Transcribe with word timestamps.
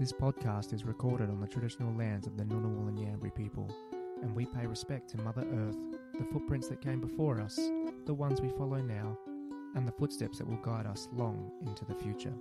This 0.00 0.12
podcast 0.14 0.72
is 0.72 0.86
recorded 0.86 1.28
on 1.28 1.42
the 1.42 1.46
traditional 1.46 1.94
lands 1.94 2.26
of 2.26 2.34
the 2.38 2.42
Ngunnawal 2.42 2.88
and 2.88 2.96
Ngambri 2.96 3.34
people, 3.34 3.70
and 4.22 4.34
we 4.34 4.46
pay 4.46 4.64
respect 4.64 5.10
to 5.10 5.18
Mother 5.18 5.44
Earth, 5.52 5.76
the 6.18 6.24
footprints 6.32 6.68
that 6.68 6.80
came 6.80 7.02
before 7.02 7.38
us, 7.38 7.60
the 8.06 8.14
ones 8.14 8.40
we 8.40 8.48
follow 8.48 8.78
now, 8.78 9.18
and 9.74 9.86
the 9.86 9.92
footsteps 9.92 10.38
that 10.38 10.48
will 10.48 10.56
guide 10.56 10.86
us 10.86 11.10
long 11.12 11.52
into 11.66 11.84
the 11.84 11.94
future. 11.94 12.32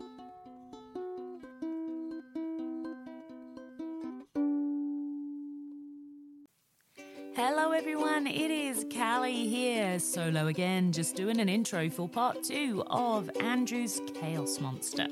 Hello, 7.36 7.72
everyone. 7.72 8.26
It 8.26 8.52
is 8.52 8.86
Callie 8.90 9.50
here, 9.50 10.00
solo 10.00 10.48
again, 10.48 10.94
just 10.94 11.18
doing 11.18 11.42
an 11.42 11.50
intro 11.50 11.90
for 11.90 12.08
part 12.08 12.42
two 12.42 12.86
of 12.88 13.30
Andrew's 13.42 14.00
Chaos 14.14 14.62
Monster. 14.62 15.08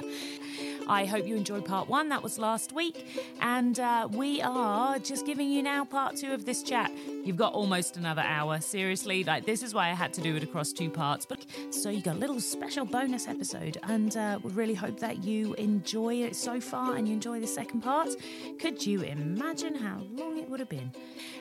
I 0.88 1.06
hope 1.06 1.28
you 1.28 1.36
enjoyed 1.36 1.66
part 1.66 1.90
one, 1.90 2.10
that 2.10 2.24
was 2.24 2.40
last 2.40 2.72
week, 2.74 3.06
and 3.42 3.80
uh, 3.80 4.08
we 4.12 4.42
are 4.42 5.00
just 5.00 5.26
giving 5.26 5.50
you 5.50 5.62
now 5.62 5.86
part 5.86 6.16
two 6.16 6.34
of 6.34 6.46
this 6.46 6.64
chat. 6.64 6.92
You've 7.26 7.38
got 7.38 7.54
almost 7.54 7.98
another 7.98 8.22
hour, 8.22 8.62
seriously. 8.62 9.24
Like, 9.24 9.46
this 9.46 9.64
is 9.64 9.74
why 9.74 9.90
I 9.90 9.94
had 9.94 10.14
to 10.14 10.22
do 10.22 10.36
it 10.36 10.44
across 10.44 10.72
two 10.72 10.90
parts, 10.90 11.26
but 11.26 11.46
so 11.72 11.90
you 11.90 12.02
got 12.02 12.16
a 12.16 12.20
little 12.20 12.40
special 12.40 12.86
bonus 12.86 13.28
episode, 13.28 13.78
and 13.84 14.16
uh, 14.16 14.40
we 14.42 14.52
really 14.52 14.74
hope 14.74 15.00
that 15.00 15.24
you 15.24 15.54
enjoy 15.56 16.16
it 16.16 16.36
so 16.36 16.62
far 16.62 16.96
and 16.96 17.08
you 17.08 17.14
enjoy 17.14 17.40
the 17.40 17.48
second 17.48 17.82
part. 17.82 18.10
Could 18.60 18.86
you 18.86 19.02
imagine 19.02 19.76
how 19.76 20.02
long 20.16 20.37
would 20.58 20.62
have 20.62 20.70
been? 20.70 20.92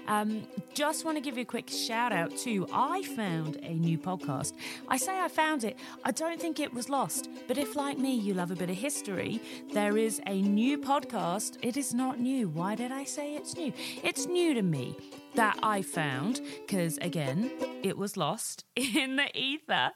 Um, 0.09 0.47
just 0.75 1.05
want 1.05 1.17
to 1.17 1.21
give 1.23 1.37
you 1.37 1.43
a 1.43 1.47
quick 1.47 1.71
shout 1.71 2.13
out 2.13 2.37
to 2.39 2.67
I 2.73 3.03
found 3.03 3.57
a 3.63 3.73
new 3.73 3.99
podcast. 3.99 4.53
I 4.89 4.99
say 4.99 5.19
I 5.19 5.29
found 5.29 5.65
it, 5.65 5.79
I 6.05 6.11
don't 6.11 6.41
think 6.41 6.61
it 6.61 6.73
was 6.73 6.91
lost, 6.91 7.31
but 7.49 7.57
if, 7.57 7.77
like 7.77 7.99
me, 7.99 8.15
you 8.15 8.35
love 8.35 8.51
a 8.51 8.55
bit 8.55 8.69
of 8.69 8.77
history, 8.77 9.41
there 9.73 9.97
is 9.97 10.21
a 10.27 10.43
new 10.43 10.79
podcast. 10.79 11.57
It 11.63 11.77
is 11.77 11.95
not 11.95 12.21
new. 12.21 12.49
Why 12.49 12.75
did 12.75 12.93
I 12.93 13.05
say 13.05 13.35
it's 13.35 13.57
new? 13.57 13.73
It's 14.03 14.27
new 14.27 14.53
to 14.55 14.63
me 14.63 14.97
that 15.35 15.59
I 15.63 15.83
found 15.83 16.41
because, 16.67 16.99
again, 16.99 17.51
it 17.83 17.97
was 17.97 18.17
lost 18.17 18.65
in 18.77 19.17
the 19.17 19.29
ether. 19.39 19.93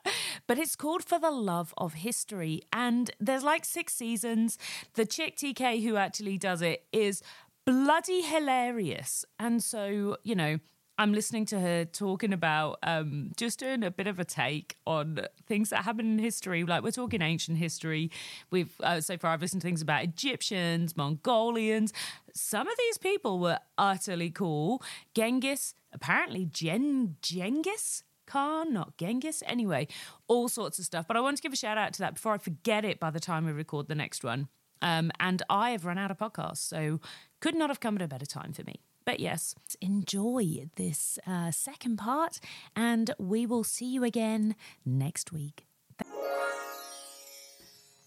But 0.47 0.59
it's 0.59 0.77
called 0.77 1.05
For 1.05 1.19
the 1.19 1.31
Love 1.31 1.75
of 1.77 1.95
History. 1.95 2.63
And 2.73 3.11
there's 3.21 3.45
like 3.45 3.65
six 3.65 3.95
seasons. 3.95 4.59
The 4.95 5.07
chick 5.07 5.37
TK 5.37 5.83
who 5.83 5.97
actually 5.97 6.39
does 6.39 6.63
it 6.63 6.85
is 6.93 7.23
bloody 7.71 8.23
hilarious. 8.23 9.25
And 9.39 9.63
so, 9.63 10.17
you 10.25 10.35
know, 10.35 10.59
I'm 10.99 11.13
listening 11.13 11.47
to 11.47 11.61
her 11.61 11.85
talking 11.85 12.33
about 12.33 12.81
um, 12.83 13.31
just 13.37 13.61
doing 13.61 13.85
a 13.85 13.93
bit 13.93 14.09
of 14.09 14.19
a 14.19 14.25
take 14.25 14.77
on 14.89 15.21
things 15.47 15.71
that 15.71 15.85
happen 15.85 16.05
in 16.05 16.19
history. 16.19 16.65
Like 16.65 16.83
we're 16.83 16.91
talking 16.91 17.23
ancient 17.23 17.59
history. 17.59 18.11
We've 18.51 18.75
uh, 18.83 19.01
so 19.01 19.17
far 19.17 19.31
I've 19.31 19.41
listened 19.41 19.63
to 19.63 19.69
things 19.69 19.83
about 19.83 20.03
Egyptians, 20.03 20.97
Mongolians. 20.97 21.93
Some 22.35 22.67
of 22.67 22.75
these 22.77 22.99
people 22.99 23.39
were 23.39 23.61
utterly 23.79 24.31
cool. 24.31 24.83
Genghis, 25.15 25.73
apparently 25.93 26.47
Gen 26.47 27.19
Genghis. 27.23 28.03
Khan, 28.27 28.73
not 28.73 28.97
Genghis. 28.97 29.45
Anyway, 29.47 29.87
all 30.27 30.49
sorts 30.49 30.81
of 30.81 30.85
stuff. 30.85 31.07
But 31.07 31.17
I 31.17 31.21
want 31.21 31.37
to 31.37 31.43
give 31.43 31.53
a 31.53 31.57
shout 31.57 31.79
out 31.79 31.93
to 31.95 32.01
that 32.01 32.15
before 32.15 32.33
I 32.33 32.39
forget 32.39 32.85
it 32.85 32.99
by 32.99 33.11
the 33.11 33.21
time 33.21 33.47
we 33.47 33.53
record 33.53 33.87
the 33.87 33.95
next 33.95 34.25
one. 34.25 34.49
Um, 34.83 35.11
and 35.21 35.43
I 35.51 35.71
have 35.71 35.85
run 35.85 35.99
out 35.99 36.11
of 36.11 36.19
podcasts, 36.19 36.59
so 36.59 37.01
could 37.41 37.55
not 37.55 37.71
have 37.71 37.81
come 37.81 37.97
at 37.97 38.03
a 38.03 38.09
better 38.09 38.27
time 38.27 38.53
for 38.53 38.63
me. 38.65 38.81
But 39.05 39.19
yes, 39.19 39.55
enjoy 39.81 40.67
this 40.77 41.19
uh, 41.27 41.51
second 41.51 41.97
part, 41.97 42.39
and 42.77 43.13
we 43.19 43.47
will 43.47 43.65
see 43.65 43.87
you 43.87 44.05
again 44.05 44.55
next 44.85 45.33
week. 45.33 45.67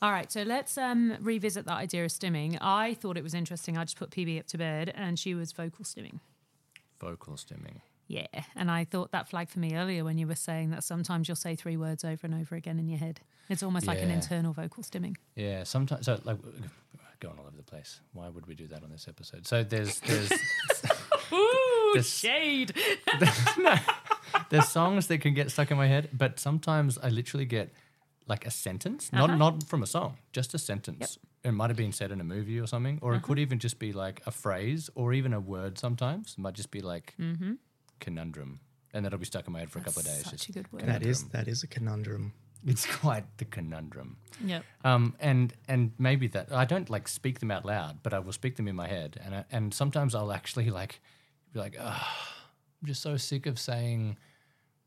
All 0.01 0.11
right, 0.11 0.29
so 0.31 0.43
let's 0.43 0.77
um, 0.77 1.15
revisit 1.21 1.65
that 1.65 1.77
idea 1.77 2.03
of 2.03 2.11
stimming. 2.11 2.57
I 2.59 2.93
thought 2.93 3.17
it 3.17 3.23
was 3.23 3.33
interesting. 3.33 3.77
I 3.77 3.85
just 3.85 3.97
put 3.97 4.11
PB 4.11 4.39
up 4.39 4.47
to 4.47 4.57
bed, 4.57 4.93
and 4.95 5.17
she 5.17 5.33
was 5.33 5.53
vocal 5.53 5.85
stimming. 5.85 6.19
Vocal 6.99 7.35
stimming. 7.35 7.79
Yeah, 8.07 8.27
and 8.55 8.69
I 8.69 8.83
thought 8.83 9.11
that 9.11 9.29
flagged 9.29 9.51
for 9.51 9.59
me 9.59 9.75
earlier 9.75 10.03
when 10.03 10.17
you 10.17 10.27
were 10.27 10.35
saying 10.35 10.71
that 10.71 10.83
sometimes 10.83 11.27
you'll 11.27 11.35
say 11.35 11.55
three 11.55 11.77
words 11.77 12.03
over 12.03 12.27
and 12.27 12.35
over 12.35 12.55
again 12.55 12.79
in 12.79 12.89
your 12.89 12.99
head. 12.99 13.21
It's 13.49 13.63
almost 13.63 13.87
like 13.87 14.01
an 14.01 14.11
internal 14.11 14.53
vocal 14.53 14.83
stimming. 14.83 15.15
Yeah, 15.35 15.63
sometimes 15.63 16.05
so 16.05 16.19
like 16.23 16.37
going 17.25 17.37
all 17.39 17.47
over 17.47 17.57
the 17.63 17.69
place. 17.73 17.91
Why 18.17 18.27
would 18.33 18.45
we 18.51 18.55
do 18.63 18.67
that 18.67 18.81
on 18.85 18.89
this 18.95 19.07
episode? 19.07 19.41
So 19.51 19.63
there's 19.73 19.99
there's 20.01 20.31
Ooh, 21.33 21.91
This- 21.95 22.13
shade. 22.23 22.69
there's 24.49 24.67
songs 24.69 25.07
that 25.07 25.19
can 25.21 25.33
get 25.33 25.51
stuck 25.51 25.71
in 25.71 25.77
my 25.77 25.87
head, 25.87 26.09
but 26.13 26.39
sometimes 26.39 26.97
I 26.97 27.09
literally 27.09 27.45
get 27.45 27.67
like 28.27 28.45
a 28.47 28.51
sentence, 28.51 29.09
Uh-huh. 29.13 29.27
not 29.27 29.37
not 29.37 29.63
from 29.71 29.83
a 29.83 29.87
song, 29.87 30.17
just 30.31 30.53
a 30.53 30.57
sentence. 30.57 31.17
It 31.43 31.51
might 31.51 31.69
have 31.69 31.77
been 31.77 31.91
said 31.91 32.11
in 32.11 32.21
a 32.21 32.23
movie 32.35 32.59
or 32.63 32.67
something, 32.67 32.99
or 33.01 33.13
it 33.13 33.17
Uh-huh. 33.17 33.25
could 33.27 33.39
even 33.39 33.59
just 33.59 33.77
be 33.79 33.91
like 34.05 34.21
a 34.25 34.31
phrase 34.31 34.89
or 34.95 35.13
even 35.13 35.33
a 35.33 35.39
word. 35.39 35.77
Sometimes 35.77 36.35
it 36.37 36.41
might 36.41 36.55
just 36.57 36.71
be 36.71 36.81
like 36.81 37.15
conundrum, 37.99 38.59
and 38.93 39.05
that'll 39.05 39.19
be 39.19 39.25
stuck 39.25 39.47
in 39.47 39.53
my 39.53 39.59
head 39.59 39.69
for 39.69 39.79
a 39.79 39.83
couple 39.83 39.99
of 40.01 40.05
days. 40.05 40.23
Mm-hmm. 40.23 40.29
Such 40.29 40.47
just 40.47 40.49
a 40.49 40.53
good 40.53 40.71
word. 40.71 40.85
That 40.85 41.03
is 41.03 41.23
that 41.35 41.47
is 41.47 41.63
a 41.63 41.67
conundrum. 41.67 42.33
It's 42.65 42.85
quite 42.99 43.25
the 43.37 43.45
conundrum. 43.45 44.17
Yeah. 44.43 44.61
Um, 44.83 45.15
and 45.19 45.53
and 45.67 45.91
maybe 45.97 46.27
that 46.27 46.51
I 46.51 46.65
don't 46.65 46.89
like 46.89 47.07
speak 47.07 47.39
them 47.39 47.51
out 47.51 47.65
loud, 47.65 47.99
but 48.03 48.13
I 48.13 48.19
will 48.19 48.33
speak 48.33 48.55
them 48.55 48.67
in 48.67 48.75
my 48.75 48.87
head, 48.87 49.19
and 49.23 49.35
I, 49.35 49.45
and 49.51 49.73
sometimes 49.73 50.15
I'll 50.15 50.31
actually 50.31 50.69
like 50.69 51.01
be 51.53 51.59
like, 51.59 51.75
oh, 51.79 52.07
I'm 52.81 52.87
just 52.87 53.01
so 53.01 53.17
sick 53.17 53.45
of 53.45 53.59
saying 53.59 54.17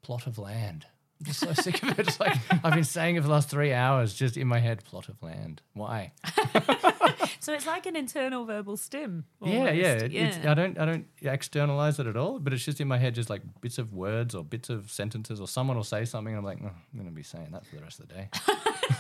plot 0.03 0.27
of 0.27 0.39
land. 0.39 0.87
I'm 1.19 1.27
just 1.27 1.41
so 1.41 1.53
sick 1.55 1.83
of 1.83 1.99
it. 1.99 2.05
Just 2.07 2.21
like 2.21 2.37
I've 2.63 2.75
been 2.75 2.85
saying 2.85 3.17
it 3.17 3.21
for 3.23 3.29
the 3.29 3.33
last 3.33 3.49
three 3.49 3.73
hours, 3.73 4.15
just 4.15 4.37
in 4.37 4.47
my 4.47 4.59
head, 4.59 4.85
plot 4.85 5.09
of 5.09 5.23
land. 5.23 5.63
Why? 5.73 6.13
So 7.41 7.53
it's 7.53 7.67
like 7.67 7.87
an 7.87 7.95
internal 7.95 8.45
verbal 8.45 8.77
stim. 8.77 9.25
Yeah, 9.41 9.71
yeah. 9.71 9.89
almost. 9.93 10.05
It, 10.05 10.15
It's, 10.15 10.47
I 10.47 10.55
don't 10.55 10.79
I 10.79 10.85
don't 10.85 11.07
externalize 11.23 11.99
it 12.01 12.07
at 12.09 12.17
all, 12.17 12.41
but 12.41 12.53
it's 12.53 12.65
just 12.65 12.81
in 12.81 12.89
my 12.89 12.99
head, 12.99 13.15
just 13.15 13.31
like 13.31 13.43
bits 13.61 13.79
of 13.79 13.93
words 13.93 14.35
or 14.35 14.43
bits 14.43 14.69
of 14.69 14.91
sentences, 14.91 15.41
or 15.41 15.47
someone 15.47 15.77
will 15.77 15.85
say 15.85 16.05
something, 16.05 16.35
and 16.35 16.39
I'm 16.39 16.45
like, 16.45 16.59
oh, 16.65 16.67
I'm 16.67 16.99
going 16.99 17.07
to 17.09 17.15
be 17.15 17.23
saying 17.23 17.49
that 17.53 17.65
for 17.67 17.77
the 17.77 17.83
rest 17.83 18.01
of 18.01 18.09
the 18.09 18.15
day. 18.15 18.29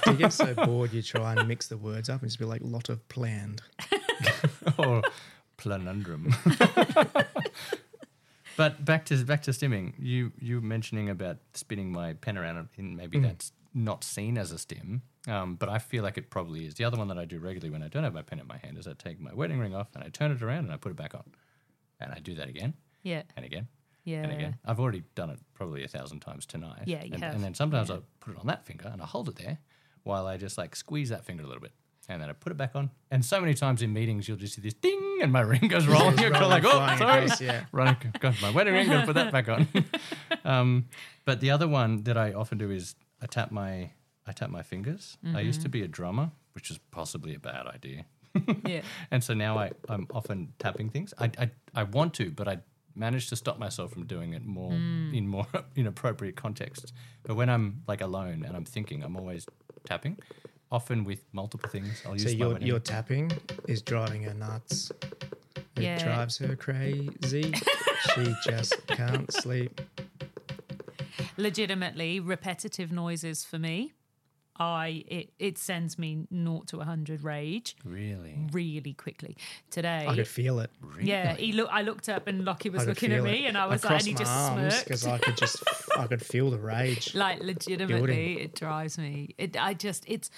You 0.06 0.12
get 0.14 0.32
so 0.32 0.54
bored, 0.54 0.92
you 0.92 1.02
try 1.02 1.34
and 1.34 1.48
mix 1.48 1.66
the 1.68 1.76
words 1.76 2.08
up 2.08 2.22
and 2.22 2.30
just 2.30 2.38
be 2.38 2.44
like 2.44 2.60
lot 2.62 2.88
of 2.88 3.06
planned. 3.08 3.62
or 4.78 5.02
planundrum. 5.56 6.34
but 8.56 8.84
back 8.84 9.04
to 9.06 9.24
back 9.24 9.42
to 9.42 9.50
stimming. 9.52 9.92
You 9.98 10.32
you 10.40 10.60
mentioning 10.60 11.08
about 11.10 11.38
spinning 11.54 11.92
my 11.92 12.14
pen 12.14 12.36
around, 12.38 12.68
and 12.76 12.96
maybe 12.96 13.18
that's 13.18 13.52
not 13.74 14.02
seen 14.04 14.38
as 14.38 14.52
a 14.52 14.58
stim, 14.58 15.02
um, 15.28 15.54
but 15.56 15.68
I 15.68 15.78
feel 15.78 16.02
like 16.02 16.16
it 16.16 16.30
probably 16.30 16.64
is. 16.66 16.74
The 16.74 16.84
other 16.84 16.96
one 16.96 17.08
that 17.08 17.18
I 17.18 17.24
do 17.26 17.38
regularly 17.38 17.70
when 17.70 17.82
I 17.82 17.88
don't 17.88 18.04
have 18.04 18.14
my 18.14 18.22
pen 18.22 18.38
in 18.40 18.46
my 18.46 18.56
hand 18.58 18.78
is 18.78 18.86
I 18.86 18.94
take 18.94 19.20
my 19.20 19.34
wedding 19.34 19.58
ring 19.58 19.74
off 19.74 19.88
and 19.94 20.02
I 20.02 20.08
turn 20.08 20.30
it 20.32 20.42
around 20.42 20.64
and 20.64 20.72
I 20.72 20.76
put 20.76 20.90
it 20.92 20.96
back 20.96 21.14
on, 21.14 21.24
and 22.00 22.12
I 22.12 22.18
do 22.20 22.34
that 22.36 22.48
again 22.48 22.74
Yeah. 23.02 23.22
and 23.36 23.44
again. 23.44 23.68
Yeah. 24.04 24.22
And 24.22 24.32
again, 24.32 24.56
I've 24.64 24.78
already 24.78 25.02
done 25.16 25.30
it 25.30 25.40
probably 25.54 25.82
a 25.82 25.88
thousand 25.88 26.20
times 26.20 26.46
tonight. 26.46 26.84
Yeah, 26.86 27.02
you 27.04 27.14
and, 27.14 27.22
have. 27.24 27.34
and 27.34 27.42
then 27.42 27.54
sometimes 27.54 27.88
Yeah. 27.88 27.96
I 27.96 27.98
put 28.20 28.34
it 28.34 28.38
on 28.40 28.46
that 28.46 28.64
finger 28.64 28.88
and 28.88 29.02
I 29.02 29.04
hold 29.04 29.28
it 29.28 29.34
there 29.34 29.58
while 30.04 30.28
I 30.28 30.36
just 30.36 30.56
like 30.56 30.76
squeeze 30.76 31.08
that 31.08 31.24
finger 31.24 31.42
a 31.42 31.46
little 31.46 31.60
bit. 31.60 31.72
And 32.08 32.22
then 32.22 32.30
I 32.30 32.34
put 32.34 32.52
it 32.52 32.56
back 32.56 32.76
on. 32.76 32.90
And 33.10 33.24
so 33.24 33.40
many 33.40 33.54
times 33.54 33.82
in 33.82 33.92
meetings, 33.92 34.28
you'll 34.28 34.36
just 34.36 34.54
see 34.54 34.60
this 34.60 34.74
ding, 34.74 35.18
and 35.22 35.32
my 35.32 35.40
ring 35.40 35.66
goes 35.68 35.86
rolling. 35.86 36.18
You're 36.18 36.34
of 36.36 36.48
like, 36.48 36.64
oh, 36.64 36.70
sorry. 36.98 37.24
across, 37.24 37.40
yeah. 37.40 37.64
Running, 37.72 37.96
got 38.20 38.40
my 38.40 38.50
wedding 38.50 38.74
ring, 38.74 38.86
gotta 38.88 39.06
put 39.06 39.14
that 39.16 39.32
back 39.32 39.48
on. 39.48 39.66
um, 40.44 40.86
but 41.24 41.40
the 41.40 41.50
other 41.50 41.66
one 41.66 42.02
that 42.04 42.16
I 42.16 42.32
often 42.32 42.58
do 42.58 42.70
is 42.70 42.94
I 43.20 43.26
tap 43.26 43.50
my 43.50 43.90
I 44.28 44.32
tap 44.32 44.50
my 44.50 44.62
fingers. 44.62 45.16
I 45.34 45.40
used 45.40 45.60
Mm-hmm. 45.60 45.62
to 45.64 45.68
be 45.68 45.82
a 45.82 45.88
drummer, 45.88 46.30
which 46.52 46.70
is 46.70 46.78
possibly 46.90 47.34
a 47.34 47.38
bad 47.38 47.66
idea. 47.66 48.04
Yeah. 48.66 48.82
And 49.10 49.22
so 49.24 49.34
now 49.34 49.56
I, 49.58 49.70
I'm 49.88 50.06
often 50.12 50.52
tapping 50.58 50.90
things. 50.90 51.14
I, 51.18 51.30
I, 51.38 51.50
I 51.74 51.82
want 51.84 52.12
to, 52.14 52.30
but 52.32 52.46
I 52.48 52.58
manage 52.94 53.28
to 53.28 53.36
stop 53.36 53.58
myself 53.58 53.92
from 53.92 54.04
doing 54.06 54.32
it 54.34 54.44
more 54.44 54.72
Mm. 54.72 55.16
in 55.16 55.28
more 55.28 55.46
inappropriate 55.76 56.36
contexts. 56.36 56.92
But 57.22 57.36
when 57.36 57.48
I'm 57.48 57.82
like 57.88 58.00
alone 58.00 58.44
and 58.44 58.56
I'm 58.56 58.64
thinking, 58.64 59.02
I'm 59.04 59.16
always 59.16 59.46
tapping, 59.84 60.18
often 60.72 61.04
with 61.04 61.24
multiple 61.32 61.68
things. 61.70 62.02
I'll 62.06 62.12
use 62.14 62.22
So 62.24 62.28
my 62.30 62.34
your 62.34 62.58
your 62.58 62.78
tapping 62.80 63.30
is 63.68 63.82
driving 63.82 64.22
her 64.24 64.34
nuts. 64.34 64.90
It 65.76 65.82
Yeah. 65.82 65.98
drives 66.02 66.38
her 66.38 66.56
crazy. 66.56 67.52
she 68.14 68.34
just 68.46 68.86
can't 68.86 69.30
sleep. 69.32 69.80
Legitimately, 71.36 72.20
repetitive 72.20 72.92
noises 72.92 73.44
for 73.44 73.58
me. 73.58 73.92
I 74.58 75.04
it, 75.06 75.32
it 75.38 75.58
sends 75.58 75.98
me 75.98 76.26
naught 76.30 76.68
to 76.68 76.80
hundred 76.80 77.22
rage 77.22 77.76
really, 77.84 78.38
really 78.52 78.94
quickly. 78.94 79.36
Today, 79.70 80.06
I 80.08 80.14
could 80.14 80.26
feel 80.26 80.60
it. 80.60 80.70
really. 80.80 81.04
yeah, 81.10 81.34
he 81.34 81.52
look. 81.52 81.68
I 81.70 81.82
looked 81.82 82.08
up 82.08 82.26
and 82.26 82.42
Lockie 82.42 82.70
was 82.70 82.86
looking 82.86 83.12
at 83.12 83.22
me, 83.22 83.44
it. 83.44 83.48
and 83.48 83.58
I 83.58 83.66
was 83.66 83.84
like, 83.84 83.98
and 83.98 84.06
he 84.08 84.14
just 84.14 84.32
smirked. 84.52 84.84
because 84.84 85.06
I 85.06 85.18
could 85.18 85.36
just 85.36 85.62
I 85.98 86.06
could 86.06 86.22
feel 86.24 86.50
the 86.50 86.58
rage. 86.58 87.14
like 87.14 87.42
legitimately 87.42 88.40
it 88.40 88.54
drives 88.54 88.96
me 88.96 89.34
it 89.36 89.62
i 89.62 89.74
just 89.74 90.04
it's 90.08 90.30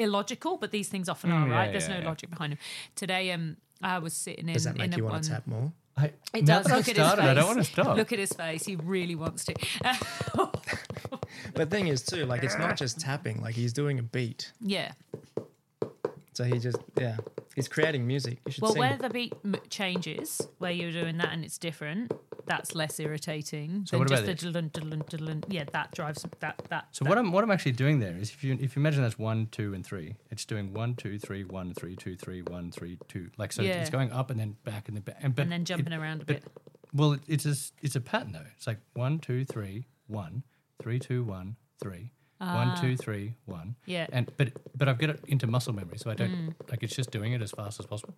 illogical 0.00 0.56
but 0.56 0.70
these 0.70 0.88
things 0.88 1.08
often 1.08 1.30
are 1.30 1.46
Mm, 1.46 1.50
yeah, 1.50 1.56
right 1.58 1.70
there's 1.72 1.88
yeah, 1.88 1.94
no 1.96 2.00
yeah. 2.00 2.08
logic 2.08 2.30
behind 2.30 2.52
them 2.52 2.58
today 2.96 3.30
um 3.32 3.56
i 3.82 3.98
was 3.98 4.12
sitting 4.14 4.48
in 4.48 4.54
Does 4.54 4.64
that 4.64 4.76
make 4.76 4.92
a 4.94 4.96
you 4.96 5.04
one 5.04 5.12
want 5.12 5.24
to 5.24 5.30
tap 5.30 5.46
more? 5.46 5.72
I, 5.96 6.12
it 6.32 6.46
does 6.46 6.64
that 6.64 6.72
I've 6.72 6.78
look 6.78 6.88
at 6.88 6.96
his 6.96 7.10
face 7.10 7.18
I 7.18 7.34
don't 7.34 7.46
want 7.46 7.58
to 7.58 7.64
stop. 7.64 7.96
look 7.96 8.12
at 8.12 8.18
his 8.18 8.32
face 8.32 8.64
he 8.64 8.76
really 8.76 9.14
wants 9.14 9.44
to 9.46 9.54
But 11.54 11.54
the 11.54 11.66
thing 11.66 11.88
is 11.88 12.02
too, 12.02 12.26
like 12.26 12.42
it's 12.42 12.58
not 12.58 12.76
just 12.76 13.00
tapping. 13.00 13.40
Like 13.40 13.54
he's 13.54 13.72
doing 13.72 13.98
a 13.98 14.02
beat. 14.02 14.52
yeah 14.60 14.92
So 16.32 16.44
he 16.44 16.58
just 16.58 16.78
yeah. 16.98 17.16
He's 17.56 17.68
creating 17.68 18.06
music. 18.06 18.38
You 18.46 18.52
should 18.52 18.62
Well, 18.62 18.72
sing. 18.72 18.80
where 18.80 18.96
the 18.96 19.10
beat 19.10 19.34
changes, 19.70 20.40
where 20.58 20.70
you're 20.70 20.92
doing 20.92 21.18
that 21.18 21.32
and 21.32 21.44
it's 21.44 21.58
different, 21.58 22.12
that's 22.46 22.74
less 22.74 22.98
irritating 23.00 23.84
So 23.86 23.96
than 23.96 24.00
what 24.00 24.08
just 24.08 24.22
about 24.24 24.38
the 24.38 24.62
dun, 24.62 24.88
dun, 25.08 25.24
dun, 25.26 25.44
yeah, 25.48 25.64
that 25.72 25.92
drives 25.92 26.24
that 26.40 26.60
that. 26.68 26.88
So 26.92 27.04
that- 27.04 27.08
what 27.08 27.18
I'm 27.18 27.32
what 27.32 27.44
I'm 27.44 27.50
actually 27.50 27.72
doing 27.72 27.98
there 28.00 28.16
is 28.16 28.30
if 28.30 28.42
you 28.44 28.54
if 28.60 28.76
you 28.76 28.80
imagine 28.80 29.02
that's 29.02 29.18
one, 29.18 29.46
two, 29.50 29.74
and 29.74 29.84
three, 29.84 30.16
it's 30.30 30.44
doing 30.44 30.72
one, 30.72 30.94
two, 30.94 31.18
three, 31.18 31.44
one, 31.44 31.74
three, 31.74 31.96
two, 31.96 32.16
three, 32.16 32.42
one, 32.42 32.70
three, 32.70 32.98
two. 33.08 33.30
Like 33.36 33.52
so, 33.52 33.62
Yeah. 33.62 33.80
it's 33.80 33.90
going 33.90 34.10
up 34.12 34.30
and 34.30 34.38
then 34.40 34.56
back 34.64 34.88
and 34.88 34.96
then 34.96 35.02
back, 35.02 35.16
and, 35.20 35.34
but 35.34 35.42
and 35.42 35.52
then 35.52 35.62
it- 35.62 35.64
jumping 35.64 35.92
around 35.92 36.22
a 36.22 36.24
but- 36.24 36.42
bit. 36.42 36.52
Well, 36.92 37.12
it- 37.12 37.22
it's 37.28 37.46
a 37.46 37.54
it's 37.82 37.96
a 37.96 38.00
pattern 38.00 38.32
though. 38.32 38.46
It's 38.56 38.66
like 38.66 38.78
one, 38.94 39.18
two, 39.20 39.44
three, 39.44 39.86
one, 40.06 40.42
three, 40.82 40.98
two, 40.98 41.22
one, 41.22 41.56
three, 41.82 42.12
one, 42.38 42.76
two, 42.80 42.96
three, 42.96 43.34
one. 43.44 43.76
Ah. 43.78 43.82
Yeah. 43.86 44.06
And 44.12 44.30
but 44.36 44.48
but 44.76 44.88
I've 44.88 44.98
got 44.98 45.10
it 45.10 45.20
into 45.28 45.46
muscle 45.46 45.72
memory, 45.74 45.98
so 45.98 46.10
I 46.10 46.14
don't 46.14 46.54
like 46.70 46.82
it's 46.82 46.96
just 46.96 47.10
doing 47.10 47.32
it 47.32 47.42
as 47.42 47.52
fast 47.52 47.78
as 47.80 47.86
possible. 47.86 48.14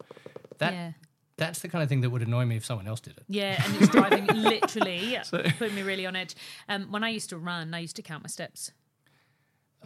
That 0.59 0.73
Mm. 0.73 0.77
yeah. 0.77 0.93
That's 1.37 1.61
the 1.61 1.69
kind 1.69 1.83
of 1.83 1.89
thing 1.89 2.03
that 2.03 2.11
would 2.11 2.23
annoy 2.23 2.45
me 2.45 2.57
if 2.57 2.65
someone 2.65 2.87
else 2.87 3.01
did 3.01 3.17
it. 3.17 3.25
Yeah, 3.29 3.63
and 3.65 3.77
it's 3.77 3.89
driving 3.89 4.27
literally 4.35 5.19
putting 5.59 5.75
me 5.75 5.83
really 5.83 6.07
on 6.07 6.15
edge. 6.17 6.35
Um, 6.69 6.91
when 6.93 7.03
I 7.05 7.09
used 7.11 7.31
to 7.31 7.39
run, 7.39 7.75
I 7.75 7.79
used 7.81 7.97
to 7.97 8.03
count 8.03 8.23
my 8.23 8.29
steps, 8.29 8.71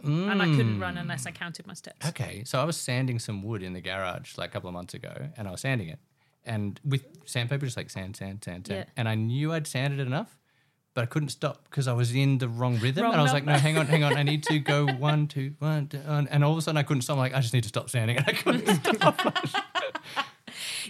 and 0.03 0.41
I 0.41 0.45
couldn't 0.45 0.79
run 0.79 0.97
unless 0.97 1.25
I 1.25 1.31
counted 1.31 1.65
my 1.65 1.73
steps. 1.73 2.05
Mm. 2.05 2.09
Okay, 2.09 2.43
so 2.45 2.59
I 2.59 2.63
was 2.65 2.77
sanding 2.77 3.17
some 3.19 3.41
wood 3.43 3.63
in 3.63 3.73
the 3.73 3.81
garage 3.81 4.37
like 4.37 4.49
a 4.49 4.53
couple 4.53 4.67
of 4.69 4.73
months 4.73 4.93
ago, 4.93 5.29
and 5.37 5.47
I 5.47 5.51
was 5.51 5.61
sanding 5.61 5.87
it, 5.89 5.99
and 6.45 6.79
with 6.85 7.03
sandpaper, 7.25 7.65
just 7.65 7.77
like 7.77 7.89
sand, 7.89 8.15
sand, 8.15 8.43
sand, 8.43 8.67
sand, 8.67 8.85
Yeah. 8.87 8.93
and 8.97 9.09
I 9.09 9.15
knew 9.15 9.51
I'd 9.53 9.65
sanded 9.67 9.99
it 9.99 10.07
enough, 10.07 10.37
but 10.93 11.03
I 11.03 11.05
couldn't 11.07 11.29
stop 11.29 11.63
because 11.69 11.87
I 11.87 11.93
was 11.93 12.13
in 12.13 12.37
the 12.39 12.47
wrong 12.49 12.77
rhythm, 12.79 13.03
Wrong 13.03 13.13
and 13.13 13.19
I 13.21 13.23
was 13.23 13.33
like, 13.33 13.45
no, 13.45 13.53
hang 13.53 13.77
on, 13.77 13.87
hang 13.87 14.03
on, 14.03 14.15
I 14.17 14.23
need 14.23 14.43
to 14.43 14.59
go 14.59 14.85
one, 14.99 15.27
two, 15.27 15.53
one, 15.59 15.87
two, 15.87 15.99
one, 15.99 16.27
and 16.27 16.43
all 16.43 16.51
of 16.51 16.57
a 16.57 16.61
sudden 16.61 16.77
I 16.77 16.83
couldn't 16.83 17.01
stop. 17.03 17.15
I'm 17.15 17.19
like, 17.19 17.33
I 17.33 17.39
just 17.39 17.53
need 17.53 17.63
to 17.63 17.69
stop 17.69 17.89
sanding, 17.89 18.17
and 18.17 18.25
I 18.27 18.33
couldn't 18.33 18.67
stop. 18.83 19.19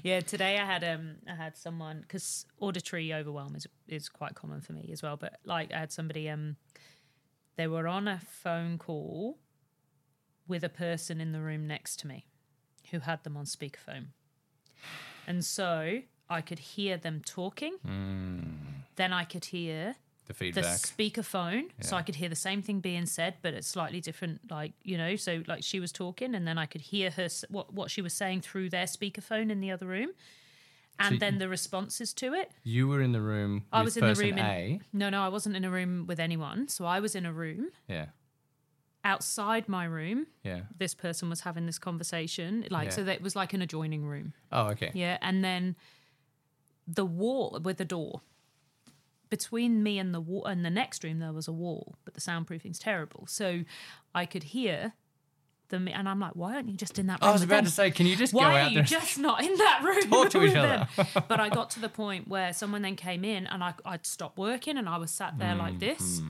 Yeah, 0.03 0.19
today 0.21 0.59
I 0.59 0.65
had 0.65 0.83
um 0.83 1.15
I 1.29 1.35
had 1.35 1.57
someone 1.57 2.01
because 2.01 2.45
auditory 2.59 3.13
overwhelm 3.13 3.55
is 3.55 3.67
is 3.88 4.09
quite 4.09 4.35
common 4.35 4.61
for 4.61 4.73
me 4.73 4.89
as 4.91 5.01
well. 5.01 5.17
But 5.17 5.38
like 5.44 5.73
I 5.73 5.79
had 5.79 5.91
somebody 5.91 6.29
um 6.29 6.57
they 7.55 7.67
were 7.67 7.88
on 7.88 8.07
a 8.07 8.19
phone 8.19 8.77
call 8.77 9.39
with 10.47 10.63
a 10.63 10.69
person 10.69 11.19
in 11.19 11.31
the 11.31 11.41
room 11.41 11.67
next 11.67 11.99
to 12.01 12.07
me 12.07 12.25
who 12.91 12.99
had 12.99 13.23
them 13.23 13.35
on 13.35 13.45
speakerphone, 13.45 14.07
and 15.25 15.44
so 15.44 15.99
I 16.29 16.41
could 16.41 16.59
hear 16.59 16.97
them 16.97 17.21
talking. 17.25 17.77
Then 18.95 19.13
I 19.13 19.23
could 19.25 19.45
hear 19.45 19.95
the 20.27 20.33
the 20.33 20.38
feedback. 20.38 20.63
speakerphone, 20.79 21.69
so 21.81 21.95
I 21.95 22.01
could 22.01 22.15
hear 22.15 22.29
the 22.29 22.35
same 22.35 22.62
thing 22.62 22.79
being 22.79 23.06
said, 23.06 23.35
but 23.41 23.53
it's 23.53 23.68
slightly 23.68 24.01
different. 24.01 24.41
Like 24.50 24.74
you 24.83 24.97
know, 24.97 25.15
so 25.15 25.44
like 25.47 25.63
she 25.63 25.79
was 25.79 25.91
talking, 25.91 26.35
and 26.35 26.47
then 26.47 26.57
I 26.57 26.65
could 26.65 26.81
hear 26.81 27.09
her 27.12 27.27
what 27.50 27.74
what 27.74 27.89
she 27.91 28.01
was 28.01 28.13
saying 28.13 28.41
through 28.41 28.69
their 28.69 28.85
speakerphone 28.85 29.50
in 29.50 29.59
the 29.62 29.71
other 29.71 29.85
room, 29.88 30.09
and 31.00 31.15
So 31.15 31.19
then 31.19 31.38
the 31.38 31.47
responses 31.50 32.13
to 32.15 32.33
it. 32.33 32.51
you 32.63 32.88
were 32.88 33.01
in 33.01 33.12
the 33.13 33.21
room. 33.21 33.63
I 33.71 33.79
with 33.79 33.85
was 33.85 33.97
in 33.97 34.06
the 34.06 34.15
room. 34.15 34.38
In, 34.38 34.45
A. 34.45 34.79
no, 34.94 35.09
no, 35.09 35.21
I 35.24 35.29
wasn't 35.29 35.56
in 35.56 35.63
a 35.65 35.71
room 35.71 36.06
with 36.07 36.19
anyone. 36.19 36.68
So 36.68 36.85
I 36.85 37.00
was 37.00 37.15
in 37.15 37.25
a 37.25 37.31
room 37.33 37.69
Yeah, 37.88 38.07
outside 39.03 39.69
my 39.69 39.85
room. 39.85 40.27
yeah. 40.44 40.62
This 40.77 40.94
person 40.94 41.30
was 41.30 41.41
having 41.41 41.65
this 41.65 41.80
conversation, 41.80 42.65
like 42.69 42.85
Yeah. 42.85 42.95
so 42.95 43.03
that 43.06 43.15
it 43.15 43.21
was 43.21 43.35
like 43.35 43.53
an 43.53 43.62
adjoining 43.62 44.06
room. 44.06 44.33
Oh, 44.51 44.68
okay. 44.71 44.91
Yeah, 44.94 45.18
and 45.21 45.44
then 45.44 45.75
the 46.88 47.06
wall 47.06 47.59
with 47.63 47.77
the 47.77 47.85
door 47.85 48.21
between 49.29 49.83
me 49.83 50.00
and 50.00 50.13
the 50.13 50.19
wall 50.21 50.45
and 50.45 50.63
the 50.65 50.69
next 50.69 51.03
room 51.03 51.19
there 51.19 51.33
was 51.33 51.47
a 51.47 51.51
wall, 51.53 51.95
but 52.06 52.13
the 52.13 52.21
soundproofing's 52.21 52.79
terrible. 52.79 53.25
So 53.27 53.63
I 54.15 54.25
could 54.25 54.44
hear 54.44 54.94
them, 55.69 55.88
and 55.89 56.07
I'm 56.07 56.19
like, 56.21 56.31
why 56.35 56.56
aren't 56.56 56.69
you 56.69 56.77
just 56.77 56.97
in 56.97 57.07
that 57.07 57.21
room? 57.21 57.29
I 57.29 57.33
was 57.33 57.44
about 57.44 57.57
them? 57.57 57.65
to 57.65 57.71
say, 57.71 57.91
can 57.91 58.06
you 58.06 58.15
just 58.15 58.31
go 58.31 58.39
Why 58.39 58.62
out 58.62 58.68
are 58.68 58.74
you 58.74 58.81
just 58.83 59.19
not 59.19 59.44
in 59.44 59.53
that 59.57 59.81
room? 59.83 60.09
Talk 60.09 60.29
to 60.29 60.44
each 60.45 60.56
other. 60.56 60.88
but 61.27 61.39
I 61.41 61.50
got 61.50 61.71
to 61.71 61.81
the 61.81 61.89
point 61.89 62.27
where 62.29 62.53
someone 62.53 62.81
then 62.83 62.95
came 62.95 63.25
in 63.25 63.47
and 63.47 63.62
I, 63.63 63.74
I'd 63.85 64.06
stopped 64.06 64.38
working 64.38 64.77
and 64.77 64.88
I 64.88 64.97
was 64.97 65.12
sat 65.12 65.38
there 65.38 65.56
Mm, 65.56 65.59
like 65.59 65.80
this. 65.80 66.21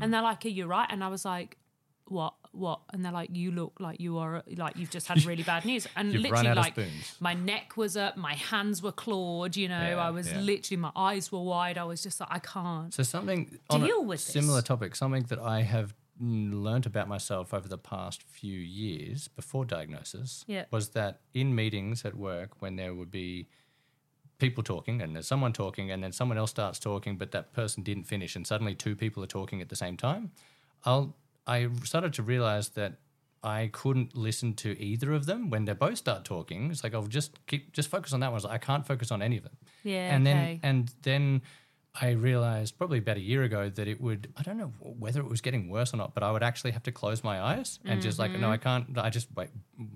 And 0.00 0.12
they're 0.14 0.22
like, 0.22 0.44
Are 0.46 0.48
you 0.48 0.66
right? 0.66 0.86
And 0.90 1.04
I 1.04 1.08
was 1.08 1.24
like, 1.26 1.58
What? 2.06 2.32
What? 2.56 2.80
And 2.92 3.04
they're 3.04 3.12
like, 3.12 3.30
You 3.32 3.50
look 3.52 3.74
like 3.80 4.00
you 4.00 4.18
are, 4.18 4.42
like 4.56 4.76
you've 4.76 4.90
just 4.90 5.06
had 5.08 5.24
really 5.30 5.42
bad 5.42 5.64
news. 5.64 5.86
And 5.96 6.12
You've 6.12 6.22
literally, 6.22 6.54
like, 6.54 6.76
my 7.20 7.34
neck 7.34 7.76
was 7.76 7.96
up, 7.96 8.16
my 8.16 8.34
hands 8.34 8.82
were 8.82 8.92
clawed, 8.92 9.56
you 9.56 9.68
know, 9.68 9.88
Yeah, 9.90 9.96
I 10.06 10.10
was 10.10 10.26
yeah. 10.30 10.40
literally, 10.40 10.78
my 10.80 10.92
eyes 10.96 11.30
were 11.30 11.42
wide. 11.42 11.78
I 11.78 11.84
was 11.84 12.02
just 12.02 12.18
like, 12.20 12.28
I 12.32 12.38
can't. 12.38 12.92
So 12.94 13.02
something 13.02 13.58
Deal 13.70 13.98
a 13.98 14.02
with 14.02 14.20
similar 14.20 14.60
this. 14.60 14.68
topic, 14.68 14.96
something 14.96 15.24
that 15.24 15.38
I 15.38 15.62
have 15.62 15.94
learned 16.18 16.86
about 16.86 17.08
myself 17.08 17.52
over 17.52 17.68
the 17.68 17.76
past 17.76 18.22
few 18.22 18.58
years 18.58 19.28
before 19.28 19.64
diagnosis 19.66 20.44
Yeah. 20.48 20.64
was 20.70 20.88
that 20.90 21.20
in 21.34 21.54
meetings 21.54 22.04
at 22.06 22.14
work 22.14 22.62
when 22.62 22.76
there 22.76 22.94
would 22.94 23.10
be 23.10 23.48
people 24.38 24.62
talking 24.62 25.00
and 25.02 25.14
there's 25.14 25.26
someone 25.26 25.52
talking 25.52 25.90
and 25.90 26.02
then 26.02 26.12
someone 26.12 26.38
else 26.38 26.50
starts 26.50 26.78
talking 26.78 27.16
but 27.18 27.32
that 27.32 27.52
person 27.52 27.82
didn't 27.82 28.04
finish 28.04 28.34
and 28.36 28.46
suddenly 28.46 28.74
two 28.74 28.94
people 28.96 29.22
are 29.22 29.26
talking 29.26 29.60
at 29.60 29.68
the 29.68 29.76
same 29.76 29.96
time 29.96 30.30
I'll 30.84 31.14
I 31.46 31.68
started 31.84 32.12
to 32.14 32.22
realize 32.22 32.70
that 32.70 32.94
I 33.42 33.70
couldn't 33.72 34.16
listen 34.16 34.54
to 34.54 34.78
either 34.80 35.12
of 35.12 35.26
them 35.26 35.50
when 35.50 35.64
they 35.66 35.72
both 35.74 35.98
start 35.98 36.24
talking. 36.24 36.70
It's 36.70 36.82
like 36.82 36.94
I'll 36.94 37.06
just 37.06 37.38
keep 37.46 37.72
just 37.72 37.88
focus 37.88 38.12
on 38.12 38.20
that 38.20 38.32
one. 38.32 38.40
I 38.40 38.48
like, 38.48 38.62
I 38.62 38.66
can't 38.66 38.86
focus 38.86 39.10
on 39.12 39.22
any 39.22 39.36
of 39.36 39.44
them 39.44 39.56
Yeah. 39.84 40.14
and 40.14 40.26
then 40.26 40.60
and 40.62 40.90
then 41.02 41.42
I 41.98 42.10
realized 42.10 42.76
probably 42.76 42.98
about 42.98 43.16
a 43.16 43.20
year 43.20 43.42
ago 43.44 43.70
that 43.70 43.88
it 43.88 44.00
would 44.00 44.32
I 44.36 44.42
don't 44.42 44.58
know 44.58 44.72
whether 44.80 45.20
it 45.20 45.28
was 45.30 45.40
getting 45.40 45.68
worse 45.70 45.94
or 45.94 45.96
not, 45.98 46.12
but 46.14 46.22
I 46.22 46.32
would 46.32 46.42
actually 46.42 46.72
have 46.72 46.82
to 46.84 46.92
close 46.92 47.22
my 47.22 47.40
eyes 47.40 47.78
and 47.84 48.02
just 48.02 48.18
like 48.18 48.32
Mm-hmm. 48.32 48.40
no, 48.40 48.50
I 48.50 48.56
can't. 48.56 48.98
I 48.98 49.08
just 49.10 49.28
wait, 49.36 49.48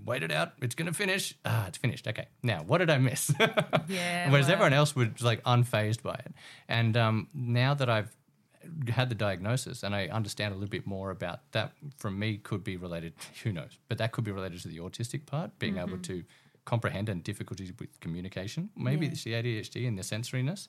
wait 0.06 0.22
it 0.22 0.30
out. 0.30 0.52
It's 0.62 0.74
gonna 0.76 0.92
finish. 0.94 1.34
Ah, 1.44 1.66
it's 1.66 1.76
finished. 1.78 2.06
Okay, 2.06 2.26
now 2.42 2.62
what 2.62 2.78
did 2.78 2.88
I 2.90 2.98
miss? 2.98 3.32
Yeah, 3.88 4.30
Whereas 4.30 4.46
well. 4.46 4.52
everyone 4.52 4.72
else 4.74 4.94
was 4.94 5.08
like 5.20 5.42
unfazed 5.44 6.02
by 6.02 6.14
it, 6.14 6.32
and 6.68 6.96
um, 6.96 7.28
now 7.34 7.74
that 7.74 7.90
I've 7.90 8.14
had 8.88 9.08
the 9.08 9.14
diagnosis 9.14 9.82
and 9.82 9.94
I 9.94 10.06
understand 10.08 10.52
a 10.52 10.56
little 10.56 10.68
bit 10.70 10.86
more 10.86 11.10
about 11.10 11.50
that 11.52 11.72
from 11.96 12.18
me 12.18 12.36
could 12.38 12.62
be 12.62 12.76
related 12.76 13.14
who 13.42 13.52
knows 13.52 13.78
but 13.88 13.98
that 13.98 14.12
could 14.12 14.24
be 14.24 14.32
related 14.32 14.60
to 14.62 14.68
the 14.68 14.78
autistic 14.78 15.26
part 15.26 15.58
being 15.58 15.78
able 15.78 15.98
to 15.98 16.24
comprehend 16.66 17.08
and 17.08 17.24
difficulties 17.24 17.72
with 17.80 17.98
communication 18.00 18.68
maybe 18.76 19.06
Yeah. 19.06 19.12
it's 19.12 19.24
the 19.24 19.32
ADHD 19.32 19.88
and 19.88 19.98
the 19.98 20.02
sensoriness. 20.02 20.68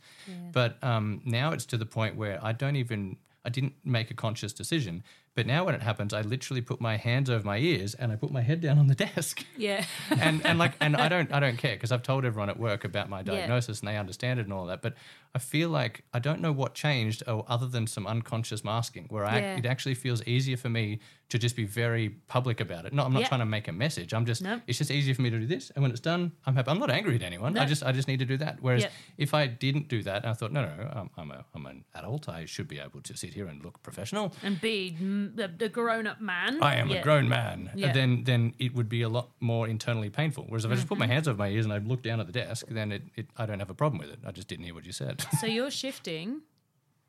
But 0.53 0.81
um, 0.83 1.21
now 1.25 1.51
it's 1.51 1.65
to 1.67 1.77
the 1.77 1.85
point 1.85 2.15
where 2.15 2.39
I 2.43 2.53
don't 2.53 2.77
even 2.77 3.17
I 3.43 3.49
didn't 3.49 3.73
make 3.83 4.09
a 4.11 4.13
conscious 4.13 4.53
decision 4.53 5.03
but 5.35 5.45
now 5.45 5.63
when 5.65 5.75
it 5.75 5.81
happens 5.81 6.13
I 6.13 6.21
literally 6.21 6.61
put 6.61 6.81
my 6.81 6.97
hands 6.97 7.29
over 7.29 7.45
my 7.45 7.57
ears 7.57 7.93
and 7.93 8.11
I 8.11 8.15
put 8.15 8.31
my 8.31 8.41
head 8.41 8.61
down 8.61 8.77
on 8.79 8.87
the 8.87 8.95
desk 9.05 9.45
yeah. 9.57 9.85
and 10.09 10.45
and 10.45 10.59
like 10.59 10.73
and 10.79 10.95
I 10.97 11.07
don't 11.13 11.31
I 11.33 11.39
don't 11.39 11.57
care 11.57 11.75
because 11.75 11.91
I've 11.91 12.03
told 12.03 12.25
everyone 12.25 12.49
at 12.49 12.59
work 12.59 12.83
about 12.83 13.09
my 13.09 13.19
Yeah. 13.19 13.23
diagnosis 13.35 13.79
and 13.79 13.87
they 13.87 13.97
understand 13.97 14.39
it 14.39 14.43
and 14.43 14.53
all 14.53 14.65
that. 14.67 14.81
But 14.81 14.95
I 15.33 15.39
feel 15.39 15.69
like 15.69 16.03
I 16.13 16.19
don't 16.19 16.41
know 16.41 16.51
what 16.51 16.73
changed, 16.73 17.23
oh, 17.25 17.45
other 17.47 17.65
than 17.67 17.87
some 17.87 18.05
unconscious 18.05 18.65
masking, 18.65 19.05
where 19.09 19.23
I, 19.25 19.39
Yeah. 19.39 19.57
it 19.59 19.65
actually 19.65 19.95
feels 19.95 20.21
easier 20.27 20.57
for 20.57 20.67
me 20.67 20.99
to 21.29 21.39
just 21.39 21.55
be 21.55 21.63
very 21.63 22.09
public 22.27 22.59
about 22.59 22.83
it. 22.85 22.91
No, 22.91 23.05
I'm 23.05 23.13
not 23.13 23.21
Yeah. 23.21 23.27
trying 23.29 23.39
to 23.39 23.45
make 23.45 23.69
a 23.69 23.71
message. 23.71 24.13
I'm 24.13 24.25
just 24.25 24.41
No. 24.41 24.59
it's 24.67 24.77
just 24.77 24.91
easier 24.91 25.15
for 25.15 25.21
me 25.21 25.29
to 25.29 25.39
do 25.39 25.45
this, 25.47 25.69
and 25.71 25.81
when 25.83 25.91
it's 25.91 26.01
done, 26.01 26.33
I'm 26.45 26.53
happy. 26.57 26.69
I'm 26.69 26.79
not 26.79 26.89
angry 26.91 27.15
at 27.15 27.21
anyone. 27.23 27.57
I 27.57 27.65
just 27.65 27.81
I 27.81 27.93
just 27.93 28.09
need 28.09 28.19
to 28.19 28.25
do 28.25 28.35
that. 28.37 28.57
Whereas 28.59 28.83
Yeah. 28.83 28.89
if 29.17 29.33
I 29.33 29.47
didn't 29.47 29.87
do 29.87 30.03
that, 30.03 30.25
I 30.25 30.33
thought 30.33 30.51
no 30.51 30.61
no, 30.65 30.89
I'm 30.91 31.09
I'm, 31.15 31.31
a, 31.31 31.45
I'm 31.55 31.65
an 31.65 31.85
adult. 31.95 32.27
I 32.27 32.43
should 32.43 32.67
be 32.67 32.79
able 32.79 32.99
to 33.01 33.15
sit 33.15 33.33
here 33.33 33.47
and 33.47 33.63
look 33.63 33.81
professional. 33.83 34.33
And 34.43 34.59
be 34.59 34.97
the, 35.35 35.47
the 35.47 35.69
grown 35.69 36.05
up 36.07 36.19
man. 36.21 36.61
I 36.61 36.75
am 36.75 36.89
Yeah. 36.89 36.99
a 36.99 37.03
grown 37.03 37.27
man, 37.29 37.71
Yeah. 37.75 37.91
then 37.93 38.23
then 38.23 38.53
it 38.59 38.73
would 38.75 38.89
be 38.89 39.01
a 39.01 39.09
lot 39.09 39.27
more 39.39 39.67
internally 39.67 40.09
painful. 40.09 40.45
Whereas 40.47 40.65
if 40.65 40.71
I 40.71 40.75
just 40.75 40.87
put 40.87 40.97
my 40.97 41.05
Mm-hmm. 41.05 41.13
hands 41.13 41.27
over 41.27 41.37
my 41.37 41.49
ears 41.49 41.65
and 41.65 41.73
I 41.73 41.77
look 41.79 42.01
down 42.03 42.19
at 42.19 42.27
the 42.27 42.33
desk, 42.33 42.65
then 42.69 42.91
it, 42.91 43.03
it 43.15 43.27
I 43.37 43.45
don't 43.45 43.59
have 43.59 43.69
a 43.69 43.73
problem 43.83 43.99
with 43.99 44.09
it. 44.09 44.19
I 44.25 44.31
just 44.31 44.47
didn't 44.47 44.65
hear 44.65 44.73
what 44.73 44.85
you 44.85 44.91
said. 44.91 45.15
So 45.39 45.45
you're 45.47 45.71
shifting. 45.71 46.41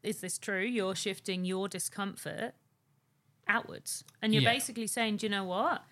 Is 0.03 0.21
this 0.21 0.37
true? 0.39 0.63
You're 0.65 0.95
shifting 0.97 1.45
your 1.45 1.69
discomfort 1.69 2.55
outwards, 3.49 4.05
and 4.21 4.33
you're 4.33 4.43
Yeah. 4.43 4.53
basically 4.53 4.87
saying, 4.87 5.17
"Do 5.19 5.27
you 5.27 5.31
know 5.31 5.45
what? 5.45 5.83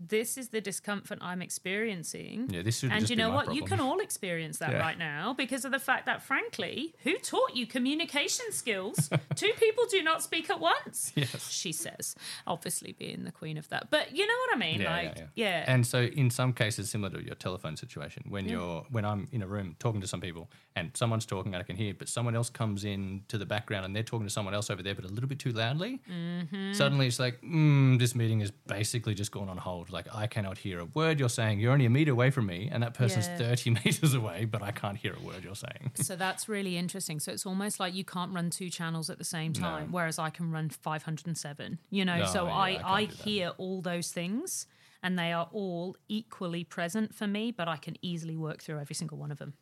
This 0.00 0.38
is 0.38 0.48
the 0.48 0.60
discomfort 0.60 1.18
I'm 1.20 1.42
experiencing." 1.42 2.48
yeah, 2.50 2.62
this 2.62 2.78
should 2.78 2.92
And 2.92 3.08
you 3.08 3.16
know 3.16 3.30
what? 3.30 3.46
problem. 3.46 3.56
You 3.56 3.64
can 3.64 3.80
all 3.80 4.00
experience 4.00 4.58
that 4.58 4.72
Yeah. 4.72 4.78
right 4.78 4.98
now 4.98 5.34
because 5.34 5.64
of 5.64 5.72
the 5.72 5.78
fact 5.78 6.06
that, 6.06 6.22
frankly, 6.22 6.94
who 7.04 7.18
taught 7.18 7.54
you 7.56 7.66
communication 7.66 8.50
skills? 8.52 9.10
Two 9.36 9.52
people 9.58 9.84
do 9.90 10.02
not 10.02 10.22
speak 10.22 10.50
at 10.50 10.60
once. 10.60 11.12
Yes. 11.14 11.50
She 11.50 11.72
says, 11.72 12.14
obviously 12.46 12.92
being 12.92 13.24
the 13.24 13.32
queen 13.32 13.58
of 13.58 13.68
that. 13.70 13.90
But 13.90 14.14
you 14.16 14.26
know 14.26 14.34
what 14.46 14.56
I 14.56 14.58
mean? 14.58 14.80
Yeah, 14.80 14.96
like, 14.96 15.16
yeah, 15.16 15.24
yeah. 15.34 15.64
And 15.72 15.86
so, 15.86 16.02
in 16.02 16.30
some 16.30 16.52
cases, 16.52 16.90
similar 16.90 17.10
to 17.18 17.24
your 17.24 17.34
telephone 17.34 17.76
situation, 17.76 18.24
when 18.28 18.48
you're 18.48 18.84
when 18.90 19.04
I'm 19.04 19.28
in 19.32 19.42
a 19.42 19.46
room 19.46 19.76
talking 19.78 20.00
to 20.00 20.06
some 20.06 20.20
people 20.20 20.50
and 20.76 20.90
someone's 20.94 21.26
talking, 21.26 21.54
and 21.54 21.60
I 21.62 21.64
can 21.64 21.76
hear, 21.76 21.92
but 21.94 22.08
someone 22.08 22.36
else 22.36 22.50
comes 22.50 22.84
in 22.84 23.24
to 23.28 23.38
the 23.38 23.46
background 23.46 23.84
and 23.84 23.94
they're 23.94 24.02
talking 24.02 24.26
to 24.26 24.32
someone 24.32 24.54
else 24.54 24.70
over 24.70 24.82
there, 24.82 24.94
but 24.94 25.04
a 25.04 25.08
little 25.08 25.28
bit 25.28 25.38
too 25.38 25.52
loudly. 25.52 26.00
Mm-hmm. 26.10 26.72
Suddenly, 26.72 27.06
it's 27.08 27.18
like, 27.18 27.40
mm, 27.42 27.98
this 27.98 28.14
meeting 28.14 28.40
is 28.40 28.50
basically 28.50 29.14
just 29.14 29.32
gone 29.32 29.48
on 29.48 29.56
hold. 29.56 29.87
Like 29.90 30.06
I 30.14 30.26
cannot 30.26 30.58
hear 30.58 30.80
a 30.80 30.84
word 30.84 31.18
you're 31.20 31.28
saying. 31.28 31.60
You're 31.60 31.72
only 31.72 31.86
a 31.86 31.90
meter 31.90 32.12
away 32.12 32.30
from 32.30 32.46
me, 32.46 32.68
and 32.70 32.82
that 32.82 32.94
person's 32.94 33.26
Yeah. 33.28 33.38
thirty 33.38 33.70
meters 33.84 34.14
away, 34.14 34.44
but 34.44 34.62
I 34.62 34.70
can't 34.70 34.96
hear 34.96 35.14
a 35.14 35.20
word 35.24 35.44
you're 35.44 35.54
saying. 35.54 35.92
So 35.94 36.16
that's 36.16 36.48
really 36.48 36.76
interesting. 36.76 37.20
So 37.20 37.32
it's 37.32 37.46
almost 37.46 37.80
like 37.80 37.94
you 37.94 38.04
can't 38.04 38.32
run 38.32 38.50
two 38.50 38.70
channels 38.70 39.10
at 39.10 39.18
the 39.18 39.24
same 39.24 39.52
time, 39.52 39.92
whereas 39.92 40.18
I 40.18 40.30
can 40.30 40.50
run 40.50 40.68
507. 40.70 41.78
You 41.90 42.04
know, 42.04 42.18
No, 42.18 42.24
so 42.26 42.46
yeah, 42.46 42.52
I, 42.52 42.68
I 42.70 42.98
I, 42.98 43.04
hear 43.04 43.52
all 43.58 43.80
those 43.82 44.10
things 44.10 44.66
and 45.02 45.18
they 45.18 45.32
are 45.32 45.48
all 45.52 45.96
equally 46.08 46.64
present 46.64 47.14
for 47.14 47.26
me, 47.26 47.52
but 47.52 47.68
I 47.68 47.76
can 47.76 47.96
easily 48.02 48.36
work 48.36 48.62
through 48.62 48.80
every 48.80 48.94
single 48.94 49.18
one 49.18 49.30
of 49.30 49.38
them. 49.38 49.54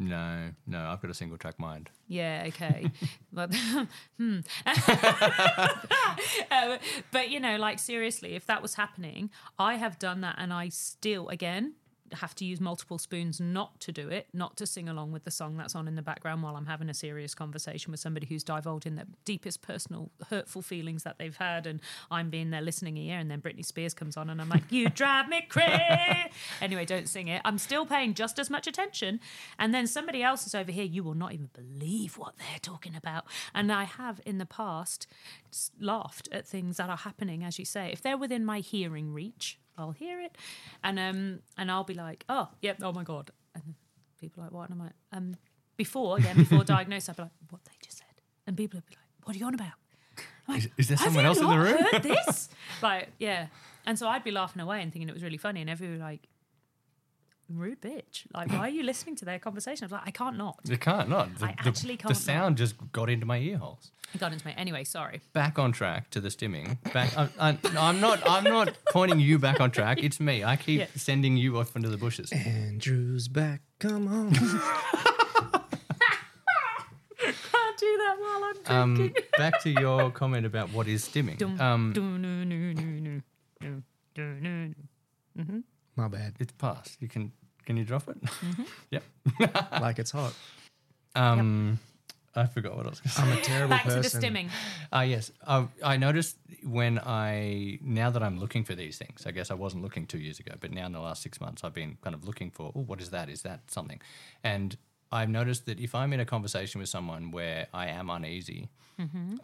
No, 0.00 0.50
no, 0.66 0.86
I've 0.86 1.02
got 1.02 1.10
a 1.10 1.14
single 1.14 1.36
track 1.36 1.58
mind. 1.58 1.90
Yeah, 2.08 2.44
okay. 2.48 2.90
but 3.32 3.54
hmm. 4.16 4.38
Uh, 6.50 6.78
but 7.12 7.30
you 7.30 7.38
know, 7.38 7.58
like 7.58 7.78
seriously, 7.78 8.34
if 8.34 8.46
that 8.46 8.62
was 8.62 8.76
happening, 8.76 9.28
I 9.58 9.74
have 9.74 9.98
done 9.98 10.22
that 10.22 10.36
and 10.38 10.54
I 10.54 10.70
still 10.70 11.28
again 11.28 11.74
have 12.14 12.34
to 12.36 12.44
use 12.44 12.60
multiple 12.60 12.98
spoons 12.98 13.40
not 13.40 13.80
to 13.80 13.92
do 13.92 14.08
it, 14.08 14.28
not 14.32 14.56
to 14.56 14.66
sing 14.66 14.88
along 14.88 15.12
with 15.12 15.24
the 15.24 15.30
song 15.30 15.56
that's 15.56 15.74
on 15.74 15.88
in 15.88 15.94
the 15.94 16.02
background 16.02 16.42
while 16.42 16.56
I'm 16.56 16.66
having 16.66 16.88
a 16.88 16.94
serious 16.94 17.34
conversation 17.34 17.90
with 17.90 18.00
somebody 18.00 18.26
who's 18.26 18.42
divulging 18.42 18.96
their 18.96 19.06
deepest 19.24 19.62
personal 19.62 20.10
hurtful 20.28 20.62
feelings 20.62 21.02
that 21.04 21.18
they've 21.18 21.36
had 21.36 21.66
and 21.66 21.80
I'm 22.10 22.30
being 22.30 22.50
their 22.50 22.62
listening 22.62 22.96
ear 22.96 23.18
and 23.18 23.30
then 23.30 23.40
Britney 23.40 23.64
Spears 23.64 23.94
comes 23.94 24.16
on 24.16 24.30
and 24.30 24.40
I'm 24.40 24.48
like, 24.48 24.64
You 24.70 24.88
drive 24.88 25.28
me 25.28 25.42
crazy. 25.48 26.30
anyway, 26.60 26.84
don't 26.84 27.08
sing 27.08 27.28
it. 27.28 27.42
I'm 27.44 27.58
still 27.58 27.86
paying 27.86 28.14
just 28.14 28.38
as 28.38 28.50
much 28.50 28.66
attention. 28.66 29.20
And 29.58 29.72
then 29.72 29.86
somebody 29.86 30.22
else 30.22 30.46
is 30.46 30.54
over 30.54 30.72
here, 30.72 30.84
you 30.84 31.04
will 31.04 31.14
not 31.14 31.32
even 31.32 31.50
believe 31.52 32.18
what 32.18 32.36
they're 32.38 32.58
talking 32.60 32.96
about. 32.96 33.24
And 33.54 33.72
I 33.72 33.84
have 33.84 34.20
in 34.26 34.38
the 34.38 34.46
past 34.46 35.06
laughed 35.80 36.28
at 36.32 36.46
things 36.46 36.76
that 36.78 36.90
are 36.90 36.96
happening, 36.96 37.44
as 37.44 37.58
you 37.58 37.64
say. 37.64 37.90
If 37.92 38.02
they're 38.02 38.18
within 38.18 38.44
my 38.44 38.60
hearing 38.60 39.12
reach, 39.12 39.59
I'll 39.78 39.92
hear 39.92 40.20
it, 40.20 40.36
and 40.84 40.98
um, 40.98 41.40
and 41.56 41.70
I'll 41.70 41.84
be 41.84 41.94
like, 41.94 42.24
oh, 42.28 42.48
yep, 42.60 42.78
oh 42.82 42.92
my 42.92 43.02
god, 43.04 43.30
and 43.54 43.74
people 44.20 44.42
are 44.42 44.46
like, 44.46 44.52
what? 44.52 44.70
And 44.70 44.74
I'm 44.80 44.86
like, 44.86 44.94
um, 45.12 45.36
before 45.76 46.18
again, 46.18 46.36
before 46.36 46.64
diagnosis, 46.64 47.08
I'd 47.08 47.16
be 47.16 47.22
like, 47.22 47.32
what 47.50 47.64
they 47.64 47.72
just 47.82 47.98
said, 47.98 48.06
and 48.46 48.56
people 48.56 48.78
would 48.78 48.86
be 48.86 48.94
like, 48.96 49.26
what 49.26 49.36
are 49.36 49.38
you 49.38 49.46
on 49.46 49.54
about? 49.54 49.72
Like, 50.48 50.64
Is, 50.64 50.68
is 50.78 50.88
there 50.88 50.96
someone 50.98 51.24
else 51.24 51.38
in 51.38 51.48
the 51.48 51.58
room? 51.58 51.78
Heard 51.92 52.02
this? 52.02 52.48
like, 52.82 53.08
yeah, 53.18 53.46
and 53.86 53.98
so 53.98 54.08
I'd 54.08 54.24
be 54.24 54.32
laughing 54.32 54.60
away 54.60 54.82
and 54.82 54.92
thinking 54.92 55.08
it 55.08 55.14
was 55.14 55.22
really 55.22 55.38
funny, 55.38 55.60
and 55.60 55.70
everyone 55.70 56.00
like. 56.00 56.26
Rude 57.52 57.80
bitch! 57.82 58.26
Like, 58.32 58.50
why 58.52 58.60
are 58.60 58.68
you 58.68 58.82
listening 58.84 59.16
to 59.16 59.24
their 59.24 59.38
conversation? 59.40 59.82
I 59.84 59.86
was 59.86 59.92
like, 59.92 60.02
I 60.06 60.10
can't 60.12 60.36
not. 60.38 60.60
You 60.64 60.76
can't 60.78 61.08
not. 61.08 61.36
The, 61.36 61.46
I 61.46 61.54
the- 61.62 61.68
actually 61.68 61.96
The 61.96 62.02
can't 62.02 62.14
The 62.14 62.20
sound 62.20 62.56
just 62.56 62.74
got 62.92 63.10
into 63.10 63.26
my 63.26 63.38
ear 63.38 63.58
holes. 63.58 63.90
I 64.14 64.18
got 64.18 64.32
into 64.32 64.46
my 64.46 64.52
anyway. 64.52 64.84
Sorry. 64.84 65.20
Back 65.32 65.58
on 65.58 65.72
track 65.72 66.10
to 66.10 66.20
the 66.20 66.28
stimming. 66.28 66.78
Back. 66.92 67.16
I, 67.18 67.28
I, 67.40 67.58
I'm 67.78 68.00
not. 68.00 68.20
I'm 68.28 68.44
not 68.44 68.76
pointing 68.90 69.18
you 69.20 69.38
back 69.38 69.60
on 69.60 69.70
track. 69.72 69.98
It's 70.02 70.20
me. 70.20 70.44
I 70.44 70.56
keep 70.56 70.80
Yeah. 70.80 70.86
sending 70.94 71.36
you 71.36 71.58
off 71.58 71.74
into 71.76 71.88
the 71.88 71.96
bushes. 71.96 72.30
Andrew's 72.32 73.26
back. 73.28 73.62
Come 73.80 74.06
on. 74.08 74.32
Can't 77.20 77.78
do 77.78 77.96
that 77.98 78.16
while 78.18 78.44
I'm 78.44 78.56
Um, 78.82 78.94
drinking. 78.94 79.22
back 79.38 79.60
to 79.62 79.70
your 79.70 80.10
comment 80.10 80.46
about 80.46 80.72
what 80.72 80.88
is 80.88 81.06
stimming. 81.08 81.38
Dum, 81.38 81.60
Um, 81.60 81.92
dum, 81.92 82.20
no, 82.22 82.44
no, 82.44 82.56
no, 82.56 82.72
no, 82.72 83.20
no, 83.60 83.82
no, 84.16 84.22
no, 84.40 84.74
no. 85.36 85.62
My 85.96 86.08
bad. 86.08 86.34
it's 86.38 86.52
past. 86.52 86.96
You 87.00 87.08
can. 87.08 87.32
Can 87.66 87.76
you 87.76 87.84
drop 87.84 88.08
it? 88.08 88.20
Mm-hmm. 88.22 88.62
yep. 88.90 89.02
Like 89.80 89.98
it's 89.98 90.10
hot. 90.10 90.34
Um, 91.14 91.78
I 92.34 92.46
forgot 92.46 92.76
what 92.76 92.86
I 92.86 92.90
was 92.90 93.00
going 93.00 93.10
to 93.10 93.16
say. 93.16 93.22
I'm 93.22 93.38
a 93.38 93.40
terrible 93.40 93.70
Back 93.70 93.84
person. 93.84 94.02
Back 94.02 94.10
to 94.10 94.18
the 94.18 94.26
stimming. 94.26 94.48
Ah, 94.92 95.02
yes. 95.02 95.32
I, 95.46 95.66
I 95.82 95.96
noticed 95.96 96.36
when 96.64 96.98
I, 97.00 97.78
now 97.82 98.10
that 98.10 98.22
I'm 98.22 98.38
looking 98.38 98.64
for 98.64 98.74
these 98.74 98.98
things, 98.98 99.24
I 99.26 99.32
guess 99.32 99.50
I 99.50 99.54
wasn't 99.54 99.82
looking 99.82 100.06
two 100.06 100.18
years 100.18 100.38
ago, 100.38 100.54
but 100.60 100.70
now 100.70 100.86
in 100.86 100.92
the 100.92 101.00
last 101.00 101.22
six 101.22 101.40
months, 101.40 101.64
I've 101.64 101.74
been 101.74 101.98
kind 102.02 102.14
of 102.14 102.24
looking 102.24 102.50
for, 102.50 102.72
oh, 102.74 102.80
what 102.80 103.00
is 103.00 103.10
that? 103.10 103.28
Is 103.28 103.42
that 103.42 103.70
something? 103.70 104.00
And 104.44 104.76
I've 105.12 105.28
noticed 105.28 105.66
that 105.66 105.80
if 105.80 105.94
I'm 105.94 106.12
in 106.12 106.20
a 106.20 106.24
conversation 106.24 106.80
with 106.80 106.88
someone 106.88 107.30
where 107.30 107.66
I 107.74 107.88
am 107.88 108.10
uneasy, 108.10 108.68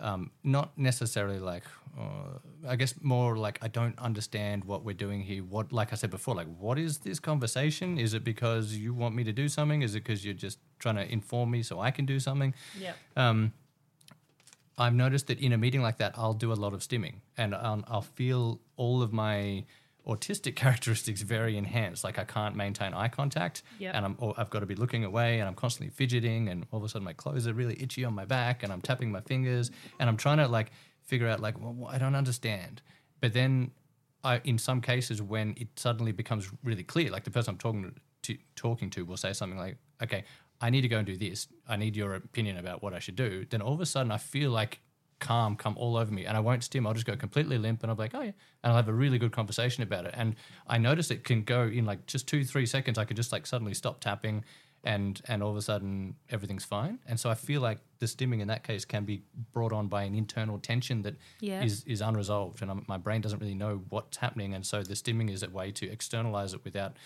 um, 0.00 0.30
not 0.44 0.76
necessarily 0.76 1.38
like, 1.38 1.64
uh, 1.98 2.38
I 2.68 2.76
guess 2.76 2.94
more 3.00 3.36
like 3.38 3.58
I 3.62 3.68
don't 3.68 3.98
understand 3.98 4.64
what 4.64 4.84
we're 4.84 4.94
doing 4.94 5.22
here. 5.22 5.42
What, 5.42 5.72
like 5.72 5.92
I 5.92 5.96
said 5.96 6.10
before, 6.10 6.34
like 6.34 6.48
what 6.58 6.78
is 6.78 6.98
this 6.98 7.18
conversation? 7.18 7.98
Is 7.98 8.12
it 8.14 8.22
because 8.22 8.76
you 8.76 8.92
want 8.92 9.14
me 9.14 9.24
to 9.24 9.32
do 9.32 9.48
something? 9.48 9.82
Is 9.82 9.94
it 9.94 10.04
because 10.04 10.24
you're 10.24 10.34
just 10.34 10.58
trying 10.78 10.96
to 10.96 11.10
inform 11.10 11.50
me 11.50 11.62
so 11.62 11.80
I 11.80 11.90
can 11.90 12.04
do 12.06 12.20
something? 12.20 12.54
Yeah. 12.78 12.92
um, 13.16 13.52
I've 14.78 14.94
noticed 14.94 15.28
that 15.28 15.40
in 15.40 15.52
a 15.52 15.58
meeting 15.58 15.80
like 15.80 15.96
that, 15.98 16.12
I'll 16.16 16.34
do 16.34 16.52
a 16.52 16.58
lot 16.64 16.74
of 16.74 16.80
stimming, 16.80 17.14
and 17.38 17.54
I'll, 17.54 17.82
I'll 17.88 18.02
feel 18.02 18.60
all 18.76 19.00
of 19.02 19.10
my 19.10 19.64
autistic 20.06 20.56
characteristics 20.64 21.22
very 21.22 21.56
enhanced. 21.56 22.04
Like 22.04 22.18
I 22.18 22.24
can't 22.24 22.54
maintain 22.56 22.94
eye 22.94 23.08
contact, 23.08 23.62
Yep. 23.78 23.94
and 23.94 24.04
I'm 24.04 24.14
or 24.18 24.34
I've 24.36 24.50
got 24.50 24.60
to 24.60 24.66
be 24.66 24.74
looking 24.74 25.04
away, 25.04 25.40
and 25.40 25.48
I'm 25.48 25.54
constantly 25.54 25.90
fidgeting, 25.90 26.48
and 26.48 26.66
all 26.70 26.78
of 26.78 26.84
a 26.84 26.88
sudden 26.88 27.04
my 27.04 27.12
clothes 27.12 27.46
are 27.46 27.54
really 27.54 27.76
itchy 27.82 28.04
on 28.04 28.14
my 28.14 28.24
back, 28.24 28.62
and 28.62 28.72
I'm 28.72 28.80
tapping 28.80 29.10
my 29.10 29.20
fingers, 29.20 29.70
and 29.98 30.08
I'm 30.08 30.16
trying 30.16 30.38
to 30.38 30.48
like 30.48 30.70
figure 31.04 31.28
out 31.28 31.40
like, 31.40 31.60
well, 31.60 31.88
I 31.90 31.98
don't 31.98 32.14
understand. 32.14 32.82
But 33.20 33.32
then, 33.32 33.70
I 34.24 34.40
in 34.44 34.58
some 34.58 34.80
cases 34.80 35.20
when 35.22 35.54
it 35.56 35.68
suddenly 35.76 36.12
becomes 36.12 36.50
really 36.64 36.82
clear, 36.84 37.10
like 37.10 37.24
the 37.24 37.30
person 37.30 37.52
I'm 37.52 37.58
talking 37.58 37.94
to 38.22 38.38
talking 38.54 38.90
to 38.90 39.04
will 39.04 39.16
say 39.16 39.32
something 39.32 39.58
like, 39.58 39.76
okay. 40.02 40.24
I 40.58 40.70
need 40.70 40.80
to 40.80 40.88
go 40.88 40.96
and 40.96 41.06
do 41.06 41.18
this. 41.18 41.48
I 41.68 41.76
need 41.76 41.94
your 41.96 42.14
opinion 42.14 42.56
about 42.56 42.82
what 42.82 42.94
I 42.94 42.98
should 42.98 43.14
do. 43.14 43.44
Then 43.50 43.60
all 43.60 43.74
of 43.74 43.80
a 43.82 43.84
sudden, 43.84 44.10
I 44.10 44.16
feel 44.16 44.50
like 44.50 44.80
calm 45.18 45.56
come 45.56 45.76
all 45.78 45.96
over 45.96 46.12
me, 46.12 46.26
and 46.26 46.36
I 46.36 46.40
won't 46.40 46.62
stim. 46.64 46.86
I'll 46.86 46.94
just 46.94 47.06
go 47.06 47.16
completely 47.16 47.58
limp, 47.58 47.82
and 47.82 47.90
I'll 47.90 47.96
be 47.96 48.02
like, 48.02 48.14
oh 48.14 48.20
yeah, 48.22 48.32
and 48.62 48.70
I'll 48.70 48.76
have 48.76 48.88
a 48.88 48.92
really 48.92 49.18
good 49.18 49.32
conversation 49.32 49.82
about 49.82 50.04
it. 50.06 50.14
And 50.16 50.36
I 50.66 50.78
notice 50.78 51.10
it 51.10 51.24
can 51.24 51.42
go 51.42 51.62
in 51.62 51.84
like 51.86 52.06
just 52.06 52.26
two, 52.28 52.44
three 52.44 52.66
seconds. 52.66 52.98
I 52.98 53.04
could 53.04 53.16
just 53.16 53.32
like 53.32 53.46
suddenly 53.46 53.74
stop 53.74 54.00
tapping, 54.00 54.44
and 54.84 55.20
and 55.26 55.42
all 55.42 55.50
of 55.50 55.56
a 55.56 55.62
sudden 55.62 56.16
everything's 56.30 56.64
fine. 56.64 56.98
And 57.06 57.18
so 57.18 57.30
I 57.30 57.34
feel 57.34 57.60
like 57.60 57.78
the 57.98 58.06
stimming 58.06 58.40
in 58.40 58.48
that 58.48 58.62
case 58.62 58.84
can 58.84 59.04
be 59.04 59.22
brought 59.52 59.72
on 59.72 59.88
by 59.88 60.02
an 60.04 60.14
internal 60.14 60.58
tension 60.58 61.02
that 61.02 61.14
is 61.40 61.84
Yeah. 61.86 61.92
is 61.92 62.00
unresolved, 62.02 62.60
and 62.62 62.70
I'm, 62.70 62.84
my 62.86 62.98
brain 62.98 63.20
doesn't 63.22 63.38
really 63.40 63.54
know 63.54 63.82
what's 63.88 64.18
happening. 64.18 64.54
And 64.54 64.64
so 64.66 64.82
the 64.82 64.94
stimming 64.94 65.30
is 65.30 65.42
a 65.42 65.48
way 65.50 65.72
to 65.72 65.90
externalize 65.90 66.52
it 66.52 66.62
without 66.64 66.96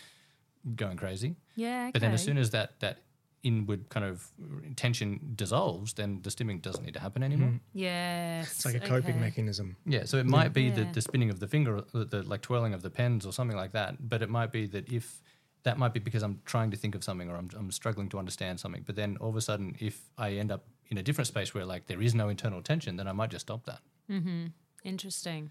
going 0.77 0.97
crazy. 0.97 1.37
Yeah. 1.55 1.85
Okay. 1.85 1.91
But 1.93 2.01
then 2.03 2.13
as 2.13 2.23
soon 2.23 2.39
as 2.39 2.51
that 2.51 2.79
that 2.81 2.99
inward 3.43 3.89
kind 3.89 4.05
of 4.05 4.31
tension 4.77 5.33
dissolves, 5.35 5.95
then 5.95 6.21
the 6.23 6.31
stimming 6.31 6.61
doesn't 6.61 6.85
need 6.85 6.95
to 6.95 7.01
happen 7.01 7.23
anymore. 7.23 7.59
Yes. 7.73 8.53
It's 8.53 8.65
like 8.65 8.75
a 8.75 8.81
coping 8.81 9.17
okay. 9.17 9.21
mechanism. 9.21 9.77
Yeah, 9.87 10.05
so 10.05 10.19
it 10.19 10.27
might 10.27 10.53
be 10.53 10.71
the, 10.71 10.83
Yeah. 10.83 10.93
the 10.93 11.01
spinning 11.01 11.31
of 11.31 11.41
the 11.41 11.47
finger, 11.47 11.83
the, 11.93 12.05
the 12.05 12.23
like 12.23 12.43
twirling 12.43 12.75
of 12.75 12.83
the 12.83 12.91
pens, 12.91 13.25
or 13.25 13.33
something 13.33 13.57
like 13.57 13.73
that. 13.73 14.09
But 14.09 14.23
it 14.23 14.29
might 14.29 14.53
be 14.53 14.67
that 14.69 14.93
if 14.93 15.23
that 15.63 15.79
might 15.79 15.93
be 15.93 16.01
because 16.01 16.23
I'm 16.23 16.41
trying 16.45 16.71
to 16.71 16.77
think 16.77 16.95
of 16.95 17.05
something 17.05 17.29
or 17.31 17.37
I'm, 17.37 17.51
I'm 17.57 17.71
struggling 17.71 18.09
to 18.11 18.19
understand 18.19 18.61
something. 18.61 18.83
But 18.85 18.97
then 18.97 19.17
all 19.21 19.29
of 19.31 19.37
a 19.37 19.41
sudden, 19.41 19.77
if 19.79 20.01
I 20.17 20.33
end 20.33 20.51
up 20.51 20.65
in 20.89 20.99
a 20.99 21.03
different 21.03 21.29
space 21.29 21.55
where 21.55 21.65
like 21.65 21.87
there 21.87 22.01
is 22.03 22.15
no 22.15 22.29
internal 22.29 22.63
tension, 22.63 22.97
then 22.97 23.07
I 23.07 23.13
might 23.13 23.31
just 23.31 23.47
stop 23.47 23.67
that. 23.67 23.81
Mm-hmm. 24.11 24.47
Interesting. 24.85 25.51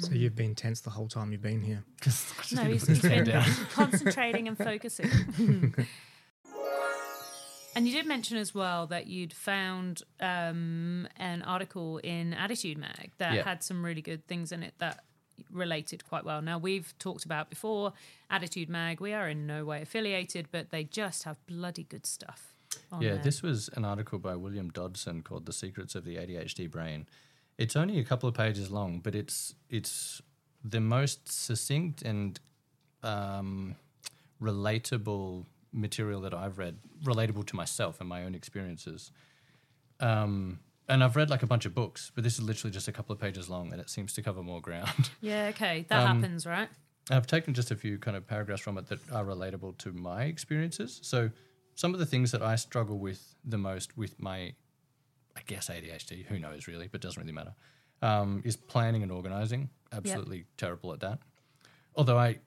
So 0.00 0.12
you've 0.12 0.36
been 0.36 0.54
tense 0.54 0.80
the 0.80 0.90
whole 0.90 1.08
time 1.08 1.32
you've 1.32 1.42
been 1.42 1.60
here. 1.60 1.84
No, 2.52 2.62
he's, 2.62 2.86
he's 2.86 3.02
been 3.02 3.26
concentrating 3.72 4.46
and 4.48 4.56
focusing. 4.56 5.74
and 7.78 7.86
you 7.86 7.92
did 7.94 8.06
mention 8.06 8.36
as 8.36 8.52
well 8.52 8.88
that 8.88 9.06
you'd 9.06 9.32
found 9.32 10.02
um, 10.20 11.06
an 11.16 11.42
article 11.42 11.98
in 11.98 12.32
ADDitude 12.34 12.76
Mag 12.76 13.12
that 13.18 13.34
Yeah. 13.36 13.44
had 13.44 13.62
some 13.62 13.84
really 13.84 14.02
good 14.02 14.26
things 14.26 14.50
in 14.50 14.64
it 14.64 14.74
that 14.78 15.04
related 15.48 16.04
quite 16.04 16.24
well. 16.24 16.42
Now, 16.42 16.58
we've 16.58 16.92
talked 16.98 17.24
about 17.24 17.48
before 17.50 17.92
ADDitude 18.32 18.68
Mag, 18.68 19.00
we 19.00 19.12
are 19.12 19.28
in 19.28 19.46
no 19.46 19.64
way 19.64 19.80
affiliated, 19.82 20.48
but 20.50 20.70
they 20.70 20.82
just 20.82 21.22
have 21.22 21.36
bloody 21.46 21.84
good 21.84 22.04
stuff. 22.04 22.52
On 22.90 23.00
Yeah, 23.00 23.14
there. 23.14 23.22
this 23.22 23.42
was 23.42 23.68
an 23.74 23.84
article 23.84 24.18
by 24.18 24.34
William 24.34 24.70
Dodson 24.70 25.22
called 25.22 25.46
"The 25.46 25.52
Secrets 25.52 25.94
of 25.94 26.04
the 26.04 26.16
ADHD 26.16 26.66
Brain." 26.66 27.06
It's 27.58 27.76
only 27.76 27.98
a 28.00 28.04
couple 28.04 28.28
of 28.28 28.34
pages 28.34 28.70
long, 28.70 28.98
but 28.98 29.14
it's 29.14 29.54
it's 29.70 30.20
the 30.64 30.80
most 30.80 31.30
succinct 31.30 32.02
and 32.02 32.40
um, 33.04 33.76
relatable 34.42 35.46
material 35.72 36.20
that 36.22 36.34
I've 36.34 36.58
read, 36.58 36.78
relatable 37.04 37.46
to 37.46 37.56
myself 37.56 38.00
and 38.00 38.08
my 38.08 38.24
own 38.24 38.34
experiences. 38.34 39.10
Um, 40.00 40.60
and 40.88 41.04
I've 41.04 41.16
read 41.16 41.28
like 41.28 41.42
a 41.42 41.46
bunch 41.46 41.66
of 41.66 41.74
books, 41.74 42.10
but 42.14 42.24
this 42.24 42.34
is 42.38 42.42
literally 42.42 42.72
just 42.72 42.88
a 42.88 42.92
couple 42.92 43.12
of 43.12 43.20
pages 43.20 43.48
long, 43.50 43.72
and 43.72 43.80
it 43.80 43.90
seems 43.90 44.12
to 44.14 44.22
cover 44.22 44.42
more 44.42 44.60
ground. 44.60 45.10
Yeah, 45.20 45.46
okay. 45.48 45.84
That 45.88 46.06
Um, 46.06 46.22
happens, 46.22 46.46
right? 46.46 46.68
I've 47.10 47.26
taken 47.26 47.54
just 47.54 47.70
a 47.70 47.76
few 47.76 47.98
kind 47.98 48.16
of 48.16 48.26
paragraphs 48.26 48.62
from 48.62 48.78
it 48.78 48.86
that 48.88 49.00
are 49.10 49.24
relatable 49.24 49.78
to 49.78 49.92
my 49.92 50.24
experiences. 50.24 51.00
So, 51.02 51.30
some 51.74 51.94
of 51.94 52.00
the 52.00 52.06
things 52.06 52.32
that 52.32 52.42
I 52.42 52.56
struggle 52.56 52.98
with 52.98 53.34
the 53.44 53.58
most 53.58 53.96
with 53.96 54.18
my, 54.20 54.52
I 55.36 55.40
guess 55.46 55.68
ADHD, 55.68 56.26
who 56.26 56.38
knows 56.38 56.66
really, 56.66 56.88
but 56.88 57.00
doesn't 57.00 57.20
really 57.20 57.32
matter, 57.32 57.54
um, 58.02 58.42
is 58.44 58.56
planning 58.56 59.02
and 59.02 59.12
organizing. 59.12 59.70
Absolutely 59.92 60.44
terrible 60.56 60.92
at 60.92 61.00
that. 61.00 61.18
Although 61.94 62.18
I, 62.18 62.38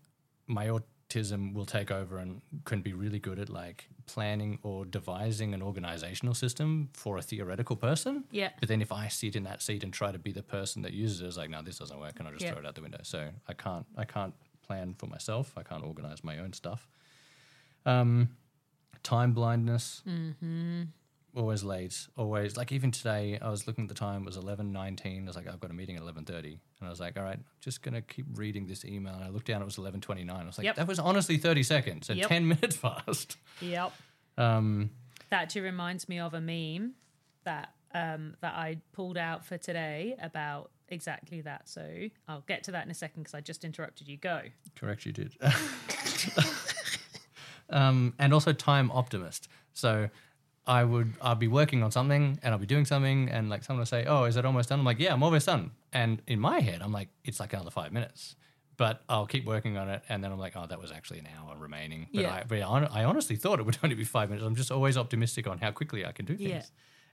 my 0.48 0.70
autism 1.12 1.54
will 1.54 1.66
take 1.66 1.92
over 1.92 2.18
and 2.18 2.42
can 2.66 2.82
be 2.82 2.94
really 2.94 3.20
good 3.20 3.40
at 3.40 3.50
like 3.50 3.88
planning 4.06 4.60
or 4.64 4.86
devising 4.86 5.54
an 5.54 5.62
organizational 5.62 6.34
system 6.34 6.90
for 6.94 7.18
a 7.18 7.22
theoretical 7.22 7.76
person. 7.76 8.24
Yeah. 8.32 8.50
But 8.60 8.70
then 8.70 8.82
if 8.82 8.92
I 8.92 9.08
sit 9.08 9.36
in 9.36 9.44
that 9.44 9.62
seat 9.62 9.84
and 9.84 9.94
try 9.94 10.12
to 10.12 10.20
be 10.20 10.32
the 10.32 10.44
person 10.44 10.82
that 10.84 10.94
uses 10.94 11.22
it, 11.22 11.26
it's 11.28 11.38
like, 11.38 11.50
no, 11.50 11.62
this 11.62 11.78
doesn't 11.78 12.00
work, 12.00 12.14
and 12.20 12.28
I 12.28 12.32
just 12.32 12.44
Yeah. 12.44 12.52
throw 12.52 12.60
it 12.62 12.66
out 12.66 12.76
the 12.76 12.82
window. 12.82 13.00
So 13.04 13.30
I 13.48 13.54
can't, 13.54 13.86
I 13.98 14.06
can't 14.06 14.34
plan 14.62 14.96
for 14.98 15.08
myself. 15.08 15.54
I 15.58 15.64
can't 15.64 15.84
organize 15.84 16.24
my 16.24 16.38
own 16.40 16.54
stuff. 16.54 16.88
Um, 17.86 18.30
time 19.04 19.34
blindness. 19.34 20.04
Always 21.36 21.64
late, 21.64 22.08
always 22.18 22.58
like 22.58 22.72
even 22.72 22.92
today. 22.92 23.38
I 23.42 23.50
was 23.50 23.68
looking 23.68 23.86
at 23.86 23.90
the 23.90 23.96
time; 23.96 24.24
it 24.24 24.26
was 24.26 24.38
eleven 24.38 24.72
nineteen. 24.72 25.24
I 25.24 25.28
was 25.28 25.36
like, 25.36 25.48
I've 25.48 25.60
got 25.60 25.72
a 25.72 25.74
meeting 25.74 25.96
at 25.96 26.02
eleven 26.02 26.26
thirty, 26.26 26.60
and 26.80 26.88
I 26.88 26.90
was 26.90 27.00
like, 27.00 27.18
all 27.18 27.24
right, 27.24 27.38
I'm 27.38 27.46
just 27.62 27.82
gonna 27.82 28.02
keep 28.02 28.26
reading 28.36 28.68
this 28.68 28.86
email. 28.86 29.14
And 29.16 29.24
I 29.24 29.30
looked 29.30 29.48
down; 29.48 29.62
it 29.62 29.66
was 29.66 29.78
eleven 29.78 30.02
twenty 30.02 30.24
nine. 30.24 30.44
I 30.44 30.46
was 30.46 30.58
like, 30.58 30.66
Yep. 30.66 30.76
that 30.76 30.88
was 30.88 31.00
honestly 31.00 31.38
thirty 31.38 31.64
seconds 31.64 32.10
and 32.10 32.20
Yep. 32.20 32.28
ten 32.30 32.48
minutes 32.48 32.76
fast 32.76 33.38
Yep. 33.62 33.94
Um, 34.38 34.92
That 35.30 35.44
actually 35.44 35.62
reminds 35.62 36.08
me 36.10 36.20
of 36.20 36.34
a 36.34 36.42
meme 36.42 36.94
that 37.44 37.74
um, 37.94 38.36
that 38.42 38.54
I 38.54 38.78
pulled 38.94 39.18
out 39.18 39.46
for 39.46 39.58
today 39.58 40.16
about 40.22 40.72
exactly 40.90 41.42
that. 41.42 41.68
So 41.70 41.86
I'll 42.28 42.44
get 42.48 42.64
to 42.66 42.72
that 42.72 42.86
in 42.86 42.92
a 42.92 42.94
second 42.94 43.24
because 43.24 43.34
I 43.34 43.42
just 43.42 43.64
interrupted 43.66 44.08
you. 44.08 44.18
Go. 44.18 44.42
Correct, 44.76 45.06
you 45.06 45.12
did. 45.12 45.36
um, 47.70 48.14
and 48.20 48.34
also 48.34 48.54
time 48.54 48.92
optimist. 48.92 49.48
So 49.74 50.10
I 50.68 50.84
would 50.84 51.14
I'll 51.22 51.36
be 51.36 51.48
working 51.48 51.82
on 51.84 51.92
something 51.92 52.40
and 52.44 52.54
I'll 52.54 52.60
be 52.60 52.66
doing 52.68 52.86
something 52.86 53.30
and 53.30 53.50
like 53.50 53.64
someone 53.64 53.80
will 53.80 53.86
say, 53.88 54.06
"Oh, 54.06 54.26
is 54.26 54.36
it 54.38 54.46
almost 54.46 54.70
done?" 54.70 54.80
I'm 54.80 54.86
like, 54.86 55.00
"Yeah, 55.00 55.14
I'm 55.14 55.24
almost 55.24 55.48
done." 55.48 55.72
And 55.92 56.22
in 56.28 56.40
my 56.40 56.60
head, 56.60 56.82
I'm 56.82 56.92
like, 56.92 57.10
"It's 57.24 57.40
like 57.40 57.54
another 57.54 57.72
five 57.72 57.92
minutes." 57.92 58.36
But 58.78 59.02
I'll 59.10 59.28
keep 59.28 59.46
working 59.46 59.78
on 59.78 59.90
it, 59.90 60.02
and 60.10 60.24
then 60.24 60.32
I'm 60.32 60.40
like, 60.40 60.54
"Oh, 60.56 60.66
that 60.68 60.80
was 60.80 60.92
actually 60.92 61.20
an 61.20 61.28
hour 61.38 61.56
remaining." 61.58 62.08
But, 62.14 62.22
Yeah. 62.22 62.34
I, 62.36 62.44
but 62.48 62.62
I, 62.62 63.04
honestly 63.04 63.36
thought 63.36 63.60
it 63.60 63.66
would 63.66 63.78
only 63.84 63.96
be 63.96 64.04
five 64.04 64.30
minutes. 64.30 64.46
I'm 64.46 64.56
just 64.56 64.72
always 64.72 64.98
optimistic 64.98 65.48
on 65.48 65.58
how 65.58 65.72
quickly 65.72 66.06
I 66.06 66.12
can 66.12 66.26
do 66.26 66.36
things 66.38 66.50
Yeah. 66.50 66.62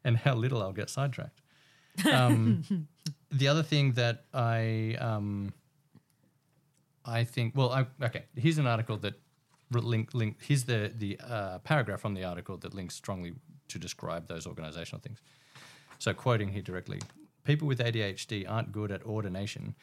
and 0.04 0.16
how 0.16 0.34
little 0.34 0.62
I'll 0.62 0.72
get 0.72 0.88
sidetracked. 0.90 1.40
Um, 2.10 2.86
the 3.30 3.48
other 3.48 3.62
thing 3.62 3.92
that 3.94 4.24
I 4.32 4.96
um, 5.00 5.52
I 7.04 7.24
think. 7.24 7.54
Well, 7.56 7.70
I, 7.72 7.86
okay. 8.02 8.24
Here's 8.36 8.58
an 8.58 8.66
article 8.66 8.98
that 8.98 9.14
link 9.70 10.14
link. 10.14 10.36
Here's 10.40 10.64
the 10.64 10.92
the 10.94 11.18
uh, 11.20 11.58
paragraph 11.60 12.00
from 12.00 12.14
the 12.14 12.24
article 12.24 12.56
that 12.58 12.74
links 12.74 12.94
strongly 12.94 13.34
to 13.68 13.78
describe 13.78 14.28
those 14.28 14.46
organizational 14.46 15.00
things. 15.00 15.20
So, 15.98 16.14
quoting 16.14 16.48
here 16.48 16.62
directly, 16.62 17.00
people 17.44 17.68
with 17.68 17.80
ADHD 17.80 18.48
aren't 18.48 18.72
good 18.72 18.90
at 18.90 19.02
ordination, 19.04 19.74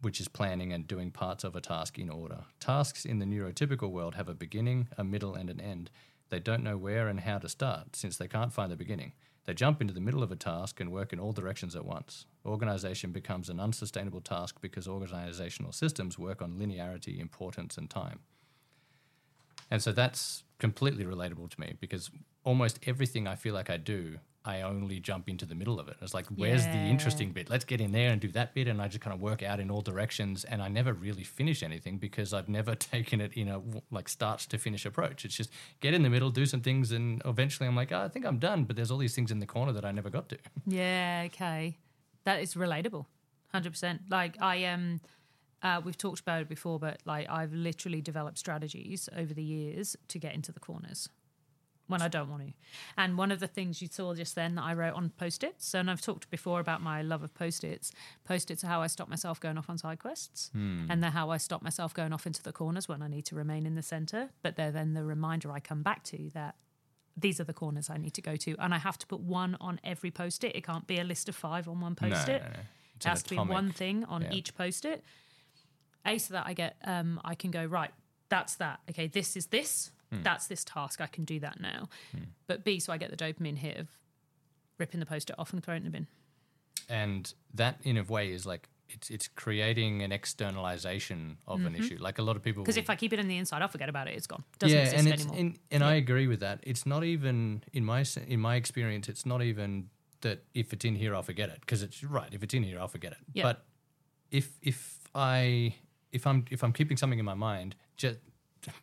which 0.00 0.20
is 0.20 0.28
planning 0.28 0.72
and 0.72 0.86
doing 0.86 1.10
parts 1.10 1.44
of 1.44 1.56
a 1.56 1.60
task 1.60 1.98
in 1.98 2.10
order. 2.10 2.44
Tasks 2.60 3.04
in 3.04 3.18
the 3.18 3.26
neurotypical 3.26 3.90
world 3.90 4.14
have 4.16 4.28
a 4.28 4.34
beginning, 4.34 4.88
a 4.98 5.04
middle, 5.04 5.34
and 5.34 5.48
an 5.48 5.60
end. 5.60 5.90
They 6.30 6.40
don't 6.40 6.64
know 6.64 6.76
where 6.76 7.08
and 7.08 7.20
how 7.20 7.38
to 7.38 7.48
start 7.48 7.94
since 7.94 8.16
they 8.16 8.28
can't 8.28 8.52
find 8.52 8.72
the 8.72 8.76
beginning. 8.76 9.12
They 9.44 9.54
jump 9.54 9.80
into 9.80 9.92
the 9.92 10.00
middle 10.00 10.22
of 10.22 10.30
a 10.30 10.36
task 10.36 10.80
and 10.80 10.92
work 10.92 11.12
in 11.12 11.18
all 11.18 11.32
directions 11.32 11.74
at 11.74 11.84
once. 11.84 12.26
Organization 12.46 13.10
becomes 13.10 13.48
an 13.48 13.58
unsustainable 13.58 14.20
task 14.20 14.56
because 14.60 14.86
organizational 14.86 15.72
systems 15.72 16.18
work 16.18 16.40
on 16.40 16.58
linearity, 16.58 17.20
importance, 17.20 17.76
and 17.76 17.90
time. 17.90 18.20
And 19.72 19.82
so 19.82 19.90
that's 19.90 20.44
completely 20.58 21.06
relatable 21.06 21.48
to 21.48 21.58
me 21.58 21.76
because 21.80 22.10
almost 22.44 22.78
everything 22.86 23.26
I 23.26 23.36
feel 23.36 23.54
like 23.54 23.70
I 23.70 23.78
do, 23.78 24.18
I 24.44 24.60
only 24.60 25.00
jump 25.00 25.30
into 25.30 25.46
the 25.46 25.54
middle 25.54 25.80
of 25.80 25.88
it. 25.88 25.96
It's 26.02 26.12
like, 26.12 26.26
where's 26.26 26.66
the 26.66 26.76
interesting 26.76 27.32
bit? 27.32 27.48
Let's 27.48 27.64
get 27.64 27.80
in 27.80 27.90
there 27.90 28.10
and 28.10 28.20
do 28.20 28.28
that 28.32 28.52
bit. 28.52 28.68
And 28.68 28.82
I 28.82 28.88
just 28.88 29.00
kind 29.00 29.14
of 29.14 29.20
work 29.22 29.42
out 29.42 29.60
in 29.60 29.70
all 29.70 29.80
directions. 29.80 30.44
And 30.44 30.60
I 30.60 30.68
never 30.68 30.92
really 30.92 31.24
finish 31.24 31.62
anything 31.62 31.96
because 31.96 32.34
I've 32.34 32.50
never 32.50 32.74
taken 32.92 33.22
it 33.22 33.32
in 33.32 33.48
a 33.48 33.62
like 33.90 34.10
start 34.10 34.40
to 34.40 34.58
finish 34.58 34.84
approach. 34.84 35.24
It's 35.24 35.34
just 35.34 35.48
get 35.80 35.94
in 35.94 36.02
the 36.02 36.10
middle, 36.10 36.28
do 36.28 36.44
some 36.44 36.60
things. 36.60 36.92
And 36.92 37.22
eventually 37.24 37.66
I'm 37.66 37.74
like, 37.74 37.92
oh, 37.92 38.02
I 38.02 38.08
think 38.08 38.26
I'm 38.26 38.38
done. 38.38 38.64
But 38.64 38.76
there's 38.76 38.90
all 38.90 38.98
these 38.98 39.14
things 39.14 39.30
in 39.30 39.38
the 39.38 39.46
corner 39.46 39.72
that 39.72 39.86
I 39.86 39.90
never 39.90 40.10
got 40.10 40.28
to. 40.28 40.38
Yeah, 40.66 41.22
okay. 41.28 41.78
That 42.24 42.42
is 42.42 42.56
relatable. 42.56 43.06
100%. 43.54 44.00
Like 44.10 44.36
I 44.38 44.66
um 44.66 45.00
uh, 45.62 45.80
we've 45.84 45.98
talked 45.98 46.20
about 46.20 46.42
it 46.42 46.48
before, 46.48 46.78
but 46.78 47.00
like 47.04 47.28
I've 47.28 47.52
literally 47.52 48.00
developed 48.00 48.38
strategies 48.38 49.08
over 49.16 49.32
the 49.32 49.42
years 49.42 49.96
to 50.08 50.18
get 50.18 50.34
into 50.34 50.52
the 50.52 50.60
corners 50.60 51.08
when 51.88 52.02
I 52.02 52.08
don't 52.08 52.28
want 52.28 52.46
to. 52.46 52.52
And 52.96 53.18
one 53.18 53.30
of 53.30 53.40
the 53.40 53.46
things 53.46 53.82
you 53.82 53.88
saw 53.90 54.14
just 54.14 54.34
then 54.34 54.54
that 54.54 54.62
I 54.62 54.74
wrote 54.74 54.94
on 54.94 55.10
post-its, 55.10 55.74
and 55.74 55.90
I've 55.90 56.00
talked 56.00 56.30
before 56.30 56.58
about 56.60 56.80
my 56.80 57.02
love 57.02 57.22
of 57.22 57.34
post-its. 57.34 57.92
Post-its 58.24 58.64
are 58.64 58.68
how 58.68 58.82
I 58.82 58.86
stop 58.86 59.08
myself 59.08 59.40
going 59.40 59.58
off 59.58 59.68
on 59.68 59.78
side 59.78 59.98
quests, 59.98 60.50
and 60.90 61.02
they're 61.02 61.10
how 61.10 61.30
I 61.30 61.36
stop 61.36 61.62
myself 61.62 61.92
going 61.94 62.12
off 62.12 62.26
into 62.26 62.42
the 62.42 62.52
corners 62.52 62.88
when 62.88 63.02
I 63.02 63.08
need 63.08 63.26
to 63.26 63.34
remain 63.34 63.66
in 63.66 63.74
the 63.74 63.82
center. 63.82 64.30
But 64.42 64.56
they're 64.56 64.72
then 64.72 64.94
the 64.94 65.04
reminder 65.04 65.52
I 65.52 65.60
come 65.60 65.82
back 65.82 66.02
to 66.04 66.30
that 66.34 66.56
these 67.16 67.40
are 67.40 67.44
the 67.44 67.52
corners 67.52 67.90
I 67.90 67.98
need 67.98 68.14
to 68.14 68.22
go 68.22 68.36
to, 68.36 68.56
and 68.58 68.74
I 68.74 68.78
have 68.78 68.98
to 68.98 69.06
put 69.06 69.20
one 69.20 69.56
on 69.60 69.78
every 69.84 70.10
post-it. 70.10 70.56
It 70.56 70.64
can't 70.64 70.86
be 70.86 70.98
a 70.98 71.04
list 71.04 71.28
of 71.28 71.36
five 71.36 71.68
on 71.68 71.80
one 71.80 71.94
post-it. 71.94 72.42
no, 72.42 72.48
no. 72.48 72.60
It's 72.96 73.06
It 73.06 73.08
has 73.08 73.22
to 73.24 73.30
be 73.30 73.36
one 73.36 73.70
thing 73.72 74.04
on 74.04 74.22
yeah. 74.22 74.32
each 74.32 74.54
post-it. 74.54 75.00
A, 75.00 75.02
so 76.18 76.34
that 76.34 76.46
I 76.46 76.52
get, 76.54 76.76
um, 76.84 77.20
I 77.24 77.34
can 77.34 77.50
go 77.50 77.64
right. 77.64 77.90
That's 78.28 78.54
that. 78.56 78.80
Okay, 78.90 79.06
this 79.08 79.36
is 79.36 79.46
this. 79.46 79.90
Hmm. 80.10 80.22
That's 80.22 80.46
this 80.46 80.64
task. 80.64 81.00
I 81.00 81.06
can 81.06 81.24
do 81.24 81.38
that 81.40 81.60
now. 81.60 81.88
But 82.46 82.64
B, 82.64 82.78
so 82.80 82.92
I 82.92 82.98
get 82.98 83.10
the 83.10 83.16
dopamine 83.16 83.56
hit 83.58 83.76
of 83.78 83.88
ripping 84.78 85.00
the 85.00 85.06
post-it 85.06 85.36
off 85.38 85.52
and 85.52 85.62
throwing 85.62 85.82
it 85.82 85.86
in 85.86 85.92
the 85.92 85.98
bin. 85.98 86.06
and 86.88 87.32
that 87.54 87.78
in 87.84 87.96
a 87.96 88.02
way 88.04 88.32
is 88.32 88.44
like 88.46 88.68
it's 88.88 89.08
it's 89.10 89.28
creating 89.28 90.02
an 90.02 90.12
externalization 90.12 91.38
of 91.46 91.64
an 91.64 91.74
issue 91.74 91.96
like 92.00 92.18
a 92.18 92.22
lot 92.22 92.36
of 92.36 92.42
people 92.42 92.62
Because 92.62 92.76
if 92.76 92.90
I 92.90 92.96
keep 92.96 93.12
it 93.12 93.18
in 93.18 93.28
the 93.28 93.36
inside, 93.38 93.62
I'll 93.62 93.68
forget 93.68 93.88
about 93.88 94.08
it. 94.08 94.14
It's 94.16 94.26
gone. 94.26 94.44
Doesn't 94.58 94.76
yeah 94.76 94.84
exist 94.84 95.04
and 95.06 95.12
anymore. 95.20 95.36
in, 95.38 95.56
and 95.70 95.84
i 95.84 95.94
agree 95.94 96.26
with 96.26 96.40
that 96.40 96.58
it's 96.62 96.84
not 96.84 97.04
even 97.04 97.62
in 97.72 97.84
my 97.84 98.04
in 98.26 98.40
my 98.40 98.56
experience 98.56 99.08
it's 99.08 99.24
not 99.24 99.40
even 99.42 99.88
that 100.22 100.44
if 100.54 100.72
it's 100.72 100.84
in 100.84 100.94
here 100.96 101.14
i'll 101.14 101.22
forget 101.22 101.48
it 101.48 101.60
because 101.60 101.82
it's 101.82 102.02
right 102.04 102.28
if 102.32 102.42
it's 102.42 102.54
in 102.54 102.62
here 102.62 102.78
i'll 102.80 102.88
forget 102.88 103.12
it 103.12 103.18
Yeah. 103.32 103.44
but 103.44 103.64
if 104.30 104.58
if 104.62 104.98
i 105.14 105.74
if 106.12 106.26
i'm 106.26 106.44
if 106.50 106.62
i'm 106.64 106.72
keeping 106.72 106.96
something 106.96 107.18
in 107.18 107.24
my 107.24 107.34
mind 107.34 107.74
just 107.96 108.18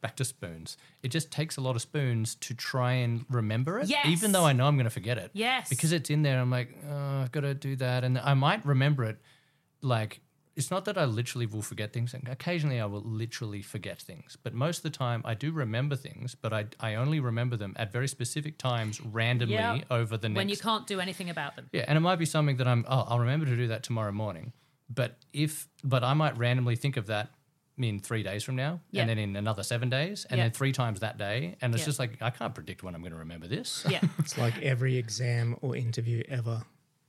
back 0.01 0.15
to 0.17 0.25
spoons 0.25 0.75
it 1.03 1.07
just 1.09 1.31
takes 1.31 1.55
a 1.55 1.61
lot 1.61 1.75
of 1.75 1.81
spoons 1.81 2.35
to 2.35 2.53
try 2.53 2.91
and 2.93 3.25
remember 3.29 3.79
it 3.79 3.87
Yes. 3.87 4.05
even 4.07 4.33
though 4.33 4.43
i 4.45 4.51
know 4.51 4.65
i'm 4.67 4.75
going 4.75 4.83
to 4.85 4.89
forget 4.89 5.17
it 5.17 5.31
Yes. 5.33 5.69
because 5.69 5.91
it's 5.93 6.09
in 6.09 6.21
there 6.23 6.39
i'm 6.41 6.51
like 6.51 6.75
oh, 6.89 7.21
i've 7.21 7.31
got 7.31 7.41
to 7.41 7.53
do 7.53 7.75
that 7.77 8.03
and 8.03 8.17
i 8.19 8.33
might 8.33 8.65
remember 8.65 9.03
it 9.05 9.19
like 9.81 10.19
it's 10.55 10.69
not 10.71 10.83
that 10.85 10.97
I 10.97 11.05
literally 11.05 11.45
will 11.45 11.61
forget 11.61 11.93
things. 11.93 12.13
Occasionally, 12.13 12.81
I 12.81 12.85
will 12.85 12.99
literally 13.03 13.61
forget 13.61 14.01
things, 14.01 14.35
but 14.43 14.53
most 14.53 14.77
of 14.79 14.83
the 14.83 14.89
time, 14.89 15.21
I 15.23 15.33
do 15.33 15.53
remember 15.53 15.95
things. 15.95 16.35
But 16.35 16.51
I, 16.51 16.65
I 16.81 16.95
only 16.95 17.21
remember 17.21 17.55
them 17.55 17.71
at 17.77 17.93
very 17.93 18.09
specific 18.09 18.57
times, 18.57 18.99
randomly 18.99 19.55
Yeah. 19.55 19.79
over 19.89 20.17
the 20.17 20.27
next. 20.27 20.35
when 20.35 20.49
you 20.49 20.57
can't 20.57 20.85
do 20.85 20.99
anything 20.99 21.29
about 21.29 21.55
them. 21.55 21.69
yeah, 21.71 21.85
and 21.87 21.95
it 21.95 22.01
might 22.01 22.17
be 22.19 22.25
something 22.25 22.57
that 22.57 22.67
I'm. 22.67 22.83
Oh, 22.89 23.05
I'll 23.07 23.19
remember 23.19 23.45
to 23.45 23.55
do 23.55 23.67
that 23.69 23.83
tomorrow 23.83 24.11
morning. 24.11 24.51
But 24.89 25.17
if, 25.33 25.67
but 25.83 26.03
I 26.03 26.13
might 26.13 26.37
randomly 26.37 26.75
think 26.75 26.97
of 26.97 27.07
that 27.07 27.29
in 27.77 27.99
three 27.99 28.23
days 28.23 28.43
from 28.43 28.55
now, 28.55 28.81
Yeah. 28.91 29.01
and 29.01 29.09
then 29.09 29.17
in 29.17 29.35
another 29.35 29.63
seven 29.63 29.89
days, 29.89 30.25
and 30.29 30.37
Yeah. 30.37 30.45
then 30.45 30.51
three 30.51 30.71
times 30.73 30.99
that 30.99 31.17
day, 31.17 31.55
and 31.61 31.73
it's 31.73 31.81
Yeah. 31.83 31.85
just 31.85 31.99
like 31.99 32.21
I 32.21 32.29
can't 32.29 32.53
predict 32.53 32.83
when 32.83 32.93
I'm 32.95 33.01
going 33.01 33.13
to 33.13 33.17
remember 33.19 33.47
this. 33.47 33.85
Yeah. 33.89 34.01
It's 34.19 34.37
like 34.37 34.57
every 34.61 34.97
exam 34.97 35.55
or 35.61 35.75
interview 35.75 36.23
ever. 36.27 36.63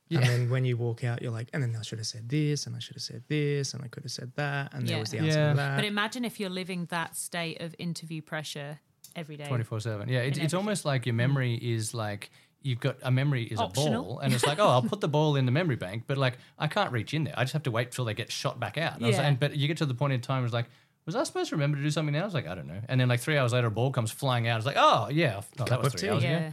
Yeah. 0.09 0.19
And 0.21 0.29
then 0.29 0.51
when 0.51 0.65
you 0.65 0.77
walk 0.77 1.03
out, 1.05 1.23
you're 1.23 1.31
like, 1.33 1.49
and 1.53 1.63
then 1.63 1.75
I 1.77 1.83
should 1.83 1.99
have 1.99 2.07
said 2.07 2.29
this, 2.29 2.67
and 2.67 2.77
I 2.77 2.81
should 2.81 2.97
have 2.97 3.03
said 3.03 3.23
this, 3.29 3.75
and 3.75 3.83
I 3.85 3.89
could 3.89 4.03
have 4.05 4.13
said 4.13 4.33
that, 4.37 4.75
and 4.75 4.83
Yeah. 4.85 4.91
there 4.95 5.01
was 5.01 5.11
the 5.11 5.19
answer 5.19 5.39
Yeah. 5.39 5.51
to 5.51 5.57
that. 5.57 5.77
but 5.77 5.85
imagine 5.85 6.25
if 6.25 6.39
you're 6.39 6.51
living 6.51 6.87
that 6.87 7.17
state 7.17 7.61
of 7.61 7.75
interview 7.79 8.21
pressure 8.23 8.81
every 9.17 9.37
day. 9.37 9.47
Twenty 9.49 9.65
four 9.65 9.81
seven. 9.81 10.09
Yeah, 10.09 10.21
it's, 10.21 10.39
in 10.39 10.45
it's 10.45 10.55
almost 10.55 10.85
like 10.85 11.05
your 11.07 11.15
memory 11.15 11.55
is 11.57 11.95
like 11.95 12.31
you've 12.63 12.81
got 12.81 12.97
a 13.03 13.11
memory 13.11 13.45
is 13.45 13.59
a 13.61 13.67
ball, 13.69 14.19
and 14.19 14.33
it's 14.35 14.47
like, 14.47 14.59
oh, 14.59 14.69
I'll 14.69 14.83
put 14.83 15.01
the 15.01 15.09
ball 15.09 15.37
in 15.37 15.47
the 15.47 15.53
memory 15.53 15.77
bank, 15.77 16.05
but 16.07 16.19
like 16.19 16.39
I 16.59 16.67
can't 16.67 16.93
reach 16.93 17.15
in 17.15 17.25
there. 17.25 17.35
I 17.37 17.45
just 17.45 17.53
have 17.55 17.63
to 17.65 17.71
wait 17.71 17.93
till 17.93 18.05
they 18.05 18.15
get 18.15 18.31
shot 18.31 18.61
back 18.61 18.77
out. 18.79 18.97
And 18.97 19.05
I 19.05 19.09
was- 19.09 19.17
Yeah. 19.17 19.23
and, 19.27 19.41
but 19.41 19.57
you 19.57 19.67
get 19.69 19.79
to 19.79 19.87
the 19.87 19.95
point 19.95 20.13
in 20.13 20.21
time, 20.21 20.45
it's 20.45 20.53
like, 20.53 20.67
was 21.07 21.17
I 21.17 21.23
supposed 21.25 21.49
to 21.51 21.57
remember 21.57 21.79
to 21.79 21.83
do 21.83 21.91
something 21.91 22.13
now? 22.13 22.23
I 22.23 22.25
was 22.25 22.35
like, 22.35 22.47
I 22.47 22.55
don't 22.55 22.67
know. 22.69 22.81
And 22.89 23.01
then 23.01 23.09
like 23.09 23.21
three 23.21 23.37
hours 23.39 23.53
later, 23.53 23.69
a 23.69 23.71
ball 23.71 23.91
comes 23.91 24.11
flying 24.11 24.47
out. 24.47 24.59
It's 24.59 24.67
like, 24.67 24.77
oh 24.79 25.09
yeah, 25.11 25.41
oh, 25.59 25.65
that 25.65 25.83
was 25.83 25.93
three 25.93 26.03
tea. 26.03 26.09
hours 26.11 26.23
ago. 26.25 26.33
Yeah. 26.33 26.53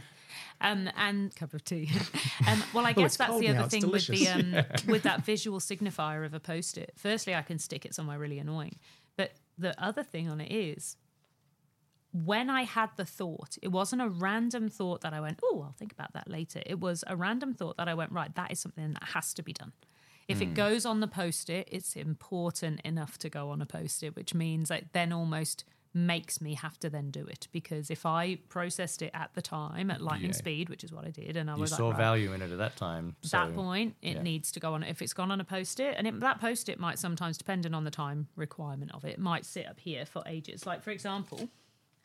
Um, 0.60 0.90
and 0.96 1.34
cup 1.36 1.54
of 1.54 1.64
tea. 1.64 1.88
um, 2.48 2.64
well, 2.74 2.84
I 2.84 2.92
guess 2.92 3.04
it's 3.06 3.16
that's 3.18 3.38
the 3.38 3.48
other 3.48 3.60
it's 3.60 3.68
thing 3.68 3.88
with 3.88 4.06
the 4.08 4.16
delicious. 4.24 4.84
um, 4.86 4.88
with 4.92 5.02
that 5.04 5.24
visual 5.24 5.60
signifier 5.60 6.26
of 6.26 6.34
a 6.34 6.40
post-it. 6.40 6.94
Firstly, 6.96 7.34
I 7.34 7.42
can 7.42 7.60
stick 7.60 7.84
it 7.84 7.94
somewhere 7.94 8.18
really 8.18 8.40
annoying, 8.40 8.76
but 9.16 9.32
the 9.56 9.80
other 9.80 10.02
thing 10.02 10.28
on 10.28 10.40
it 10.40 10.50
is 10.50 10.96
when 12.24 12.50
I 12.50 12.62
had 12.62 12.90
the 12.96 13.04
thought, 13.04 13.58
it 13.62 13.68
wasn't 13.68 14.02
a 14.02 14.08
random 14.08 14.68
thought 14.68 15.00
that 15.02 15.12
I 15.12 15.20
went, 15.20 15.40
"Oh, 15.42 15.62
I'll 15.62 15.72
think 15.72 15.92
about 15.92 16.12
that 16.14 16.28
later." 16.28 16.62
It 16.66 16.80
was 16.80 17.04
a 17.06 17.16
random 17.16 17.54
thought 17.54 17.76
that 17.76 17.88
I 17.88 17.94
went, 17.94 18.12
"Right, 18.12 18.34
that 18.34 18.50
is 18.50 18.60
something 18.60 18.92
that 18.94 19.04
has 19.14 19.34
to 19.34 19.42
be 19.42 19.52
done." 19.52 19.72
If 20.26 20.42
it 20.42 20.48
hmm. 20.48 20.54
goes 20.54 20.84
on 20.84 21.00
the 21.00 21.08
post-it, 21.08 21.68
it's 21.72 21.96
important 21.96 22.82
enough 22.82 23.16
to 23.18 23.30
go 23.30 23.50
on 23.50 23.62
a 23.62 23.66
post-it, 23.66 24.14
which 24.14 24.34
means 24.34 24.70
it 24.70 24.92
then 24.92 25.10
almost 25.10 25.64
makes 25.94 26.40
me 26.40 26.54
have 26.54 26.78
to 26.78 26.90
then 26.90 27.10
do 27.10 27.24
it 27.24 27.48
because 27.50 27.90
if 27.90 28.04
I 28.04 28.36
processed 28.48 29.00
it 29.00 29.10
at 29.14 29.30
the 29.34 29.40
time 29.42 29.90
at 29.90 30.00
lightning 30.00 30.30
Yeah. 30.30 30.36
speed, 30.36 30.68
which 30.68 30.84
is 30.84 30.92
what 30.92 31.06
I 31.06 31.10
did, 31.10 31.36
and 31.36 31.50
I 31.50 31.54
You 31.54 31.62
was 31.62 31.70
saw 31.70 31.88
like, 31.88 31.96
right, 31.96 32.04
value 32.04 32.32
in 32.34 32.42
it 32.42 32.50
at 32.50 32.58
that 32.58 32.76
time. 32.76 33.16
At 33.24 33.30
that 33.30 33.54
point, 33.54 33.96
it 34.02 34.16
yeah. 34.16 34.22
needs 34.22 34.52
to 34.52 34.60
go 34.60 34.74
on. 34.74 34.82
If 34.82 35.00
it's 35.00 35.14
gone 35.14 35.30
on 35.30 35.40
a 35.40 35.44
post 35.44 35.80
it, 35.80 35.94
and 35.96 36.06
it, 36.06 36.20
that 36.20 36.40
post 36.40 36.68
it 36.68 36.78
might 36.78 36.98
sometimes, 36.98 37.38
depending 37.38 37.74
on 37.74 37.84
the 37.84 37.90
time 37.90 38.28
requirement 38.36 38.92
of 38.92 39.04
it, 39.04 39.14
it 39.14 39.18
might 39.18 39.46
sit 39.46 39.66
up 39.66 39.80
here 39.80 40.04
for 40.04 40.22
ages. 40.26 40.66
Like, 40.66 40.82
for 40.82 40.90
example, 40.90 41.48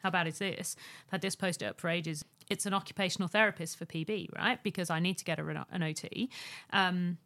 how 0.03 0.09
bad 0.09 0.27
is 0.27 0.39
this? 0.39 0.75
I've 1.07 1.11
had 1.13 1.21
this 1.21 1.35
post 1.35 1.61
it 1.61 1.65
up 1.65 1.79
for 1.79 1.89
ages. 1.89 2.23
It's 2.49 2.65
an 2.65 2.73
occupational 2.73 3.29
therapist 3.29 3.77
for 3.77 3.85
PB, 3.85 4.35
right? 4.35 4.61
Because 4.61 4.89
I 4.89 4.99
need 4.99 5.17
to 5.17 5.23
get 5.23 5.39
her 5.39 5.49
an, 5.49 5.63
an 5.71 5.81
OT. 5.81 6.29
Um, 6.71 7.17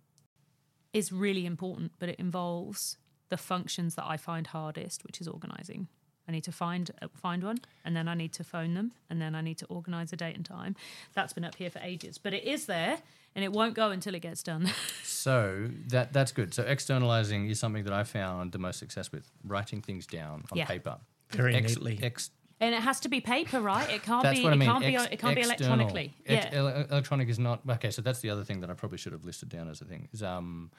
is 0.93 1.11
really 1.11 1.45
important, 1.45 1.91
but 1.99 2.09
it 2.09 2.17
involves 2.19 2.97
the 3.29 3.37
functions 3.37 3.95
that 3.95 4.05
I 4.07 4.15
find 4.17 4.47
hardest, 4.47 5.03
which 5.03 5.19
is 5.19 5.27
organizing. 5.27 5.87
I 6.29 6.31
need 6.31 6.43
to 6.45 6.51
find 6.51 6.89
uh, 7.01 7.07
find 7.15 7.43
one, 7.43 7.57
and 7.85 7.95
then 7.95 8.07
I 8.07 8.13
need 8.13 8.33
to 8.33 8.43
phone 8.43 8.73
them, 8.73 8.91
and 9.09 9.21
then 9.21 9.33
I 9.35 9.41
need 9.41 9.57
to 9.59 9.65
organise 9.67 10.11
a 10.13 10.15
date 10.17 10.35
and 10.35 10.45
time. 10.45 10.75
That's 11.13 11.33
been 11.33 11.45
up 11.45 11.55
here 11.55 11.69
for 11.69 11.79
ages, 11.79 12.17
but 12.17 12.33
it 12.33 12.43
is 12.43 12.65
there, 12.65 12.97
and 13.35 13.43
it 13.45 13.51
won't 13.51 13.75
go 13.75 13.91
until 13.91 14.13
it 14.15 14.21
gets 14.21 14.43
done. 14.43 14.71
So 15.03 15.67
that 15.87 16.13
that's 16.13 16.31
good. 16.31 16.53
So 16.53 16.63
externalizing 16.63 17.49
is 17.49 17.59
something 17.59 17.83
that 17.83 17.91
I 17.93 18.03
found 18.03 18.53
the 18.53 18.59
most 18.59 18.79
success 18.79 19.11
with 19.11 19.29
writing 19.43 19.81
things 19.81 20.05
down 20.07 20.45
on 20.51 20.57
Yeah. 20.57 20.65
paper. 20.65 20.99
Very 21.31 21.53
Ex- 21.55 21.73
neatly. 21.75 21.99
Ex- 22.01 22.29
and 22.59 22.73
it 22.73 22.81
has 22.81 22.99
to 23.01 23.09
be 23.09 23.21
paper, 23.21 23.61
right? 23.61 23.89
It 23.89 24.03
can't 24.03 24.23
that's 24.23 24.39
be. 24.39 24.43
what 24.43 24.53
I 24.53 24.55
it 24.55 24.59
mean. 24.59 24.69
can't 24.69 24.83
be. 24.83 24.95
It 24.95 25.19
can't 25.19 25.35
be 25.35 25.41
electronically. 25.41 26.13
Ex- 26.25 26.47
yeah. 26.51 26.59
ele- 26.59 26.85
electronic 26.89 27.29
is 27.29 27.39
not 27.39 27.61
okay. 27.69 27.91
So 27.91 28.01
that's 28.01 28.19
the 28.19 28.29
other 28.29 28.43
thing 28.43 28.61
that 28.61 28.69
I 28.69 28.73
probably 28.73 28.97
should 28.97 29.13
have 29.13 29.25
listed 29.25 29.49
down 29.49 29.69
as 29.69 29.81
a 29.81 29.85
thing. 29.85 30.09
Is 30.11 30.23
um, 30.23 30.71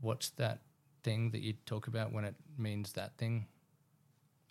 what's 0.00 0.30
that 0.30 0.60
thing 1.02 1.30
that 1.30 1.40
you 1.40 1.54
talk 1.66 1.86
about 1.86 2.12
when 2.12 2.24
it 2.24 2.34
means 2.58 2.92
that 2.92 3.16
thing? 3.16 3.46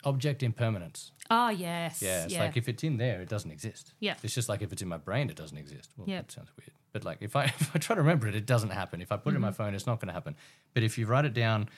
Object 0.04 0.42
impermanence. 0.42 1.12
Ah, 1.30 1.52
yes. 1.52 2.02
Yeah, 2.02 2.24
it's 2.24 2.34
yeah. 2.34 2.42
like 2.46 2.58
if 2.58 2.68
it's 2.68 2.84
in 2.84 2.98
there, 2.98 3.22
it 3.22 3.30
doesn't 3.30 3.52
exist. 3.52 3.94
Yeah. 4.00 4.16
It's 4.24 4.34
just 4.34 4.50
like 4.50 4.64
if 4.64 4.74
it's 4.74 4.82
in 4.82 4.88
my 4.88 4.98
brain, 4.98 5.30
it 5.30 5.36
doesn't 5.36 5.58
exist. 5.60 5.92
Well, 5.96 6.10
Yeah. 6.10 6.22
that 6.22 6.32
sounds 6.32 6.50
weird. 6.58 6.72
But 6.92 7.06
like 7.06 7.20
if 7.22 7.36
I 7.36 7.44
if 7.60 7.70
I 7.76 7.78
try 7.78 7.96
to 7.96 8.02
remember 8.02 8.28
it, 8.28 8.34
it 8.34 8.48
doesn't 8.48 8.72
happen. 8.72 9.00
If 9.04 9.12
I 9.12 9.18
put 9.18 9.30
it 9.30 9.34
Mm-hmm. 9.34 9.36
in 9.36 9.42
my 9.44 9.52
phone, 9.52 9.76
it's 9.76 9.86
not 9.86 10.00
going 10.00 10.08
to 10.08 10.14
happen. 10.14 10.36
But 10.74 10.82
if 10.82 10.98
you 10.98 11.06
write 11.06 11.26
it 11.26 11.36
down, 11.36 11.70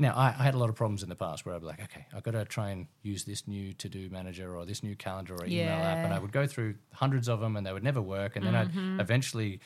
now 0.00 0.14
I, 0.14 0.28
I 0.38 0.42
had 0.42 0.54
a 0.54 0.58
lot 0.58 0.68
of 0.70 0.74
problems 0.74 1.02
in 1.02 1.08
the 1.08 1.14
past 1.14 1.44
where 1.46 1.54
I'd 1.54 1.60
be 1.60 1.66
like, 1.66 1.82
okay, 1.82 2.06
I've 2.14 2.22
got 2.22 2.32
to 2.32 2.44
try 2.44 2.70
and 2.70 2.86
use 3.02 3.24
this 3.24 3.46
new 3.46 3.72
to 3.74 3.88
do 3.88 4.08
manager 4.10 4.56
or 4.56 4.64
this 4.64 4.82
new 4.82 4.96
calendar 4.96 5.34
or 5.34 5.44
email 5.44 5.78
app, 5.84 5.98
and 6.04 6.12
I 6.14 6.18
would 6.18 6.32
go 6.32 6.46
through 6.46 6.74
hundreds 6.94 7.28
of 7.28 7.40
them, 7.40 7.56
and 7.56 7.66
they 7.66 7.72
would 7.72 7.84
never 7.84 8.00
work. 8.02 8.36
And 8.36 8.44
then 8.46 8.54
Mm-hmm. 8.54 8.94
I'd 8.98 9.00
eventually 9.00 9.60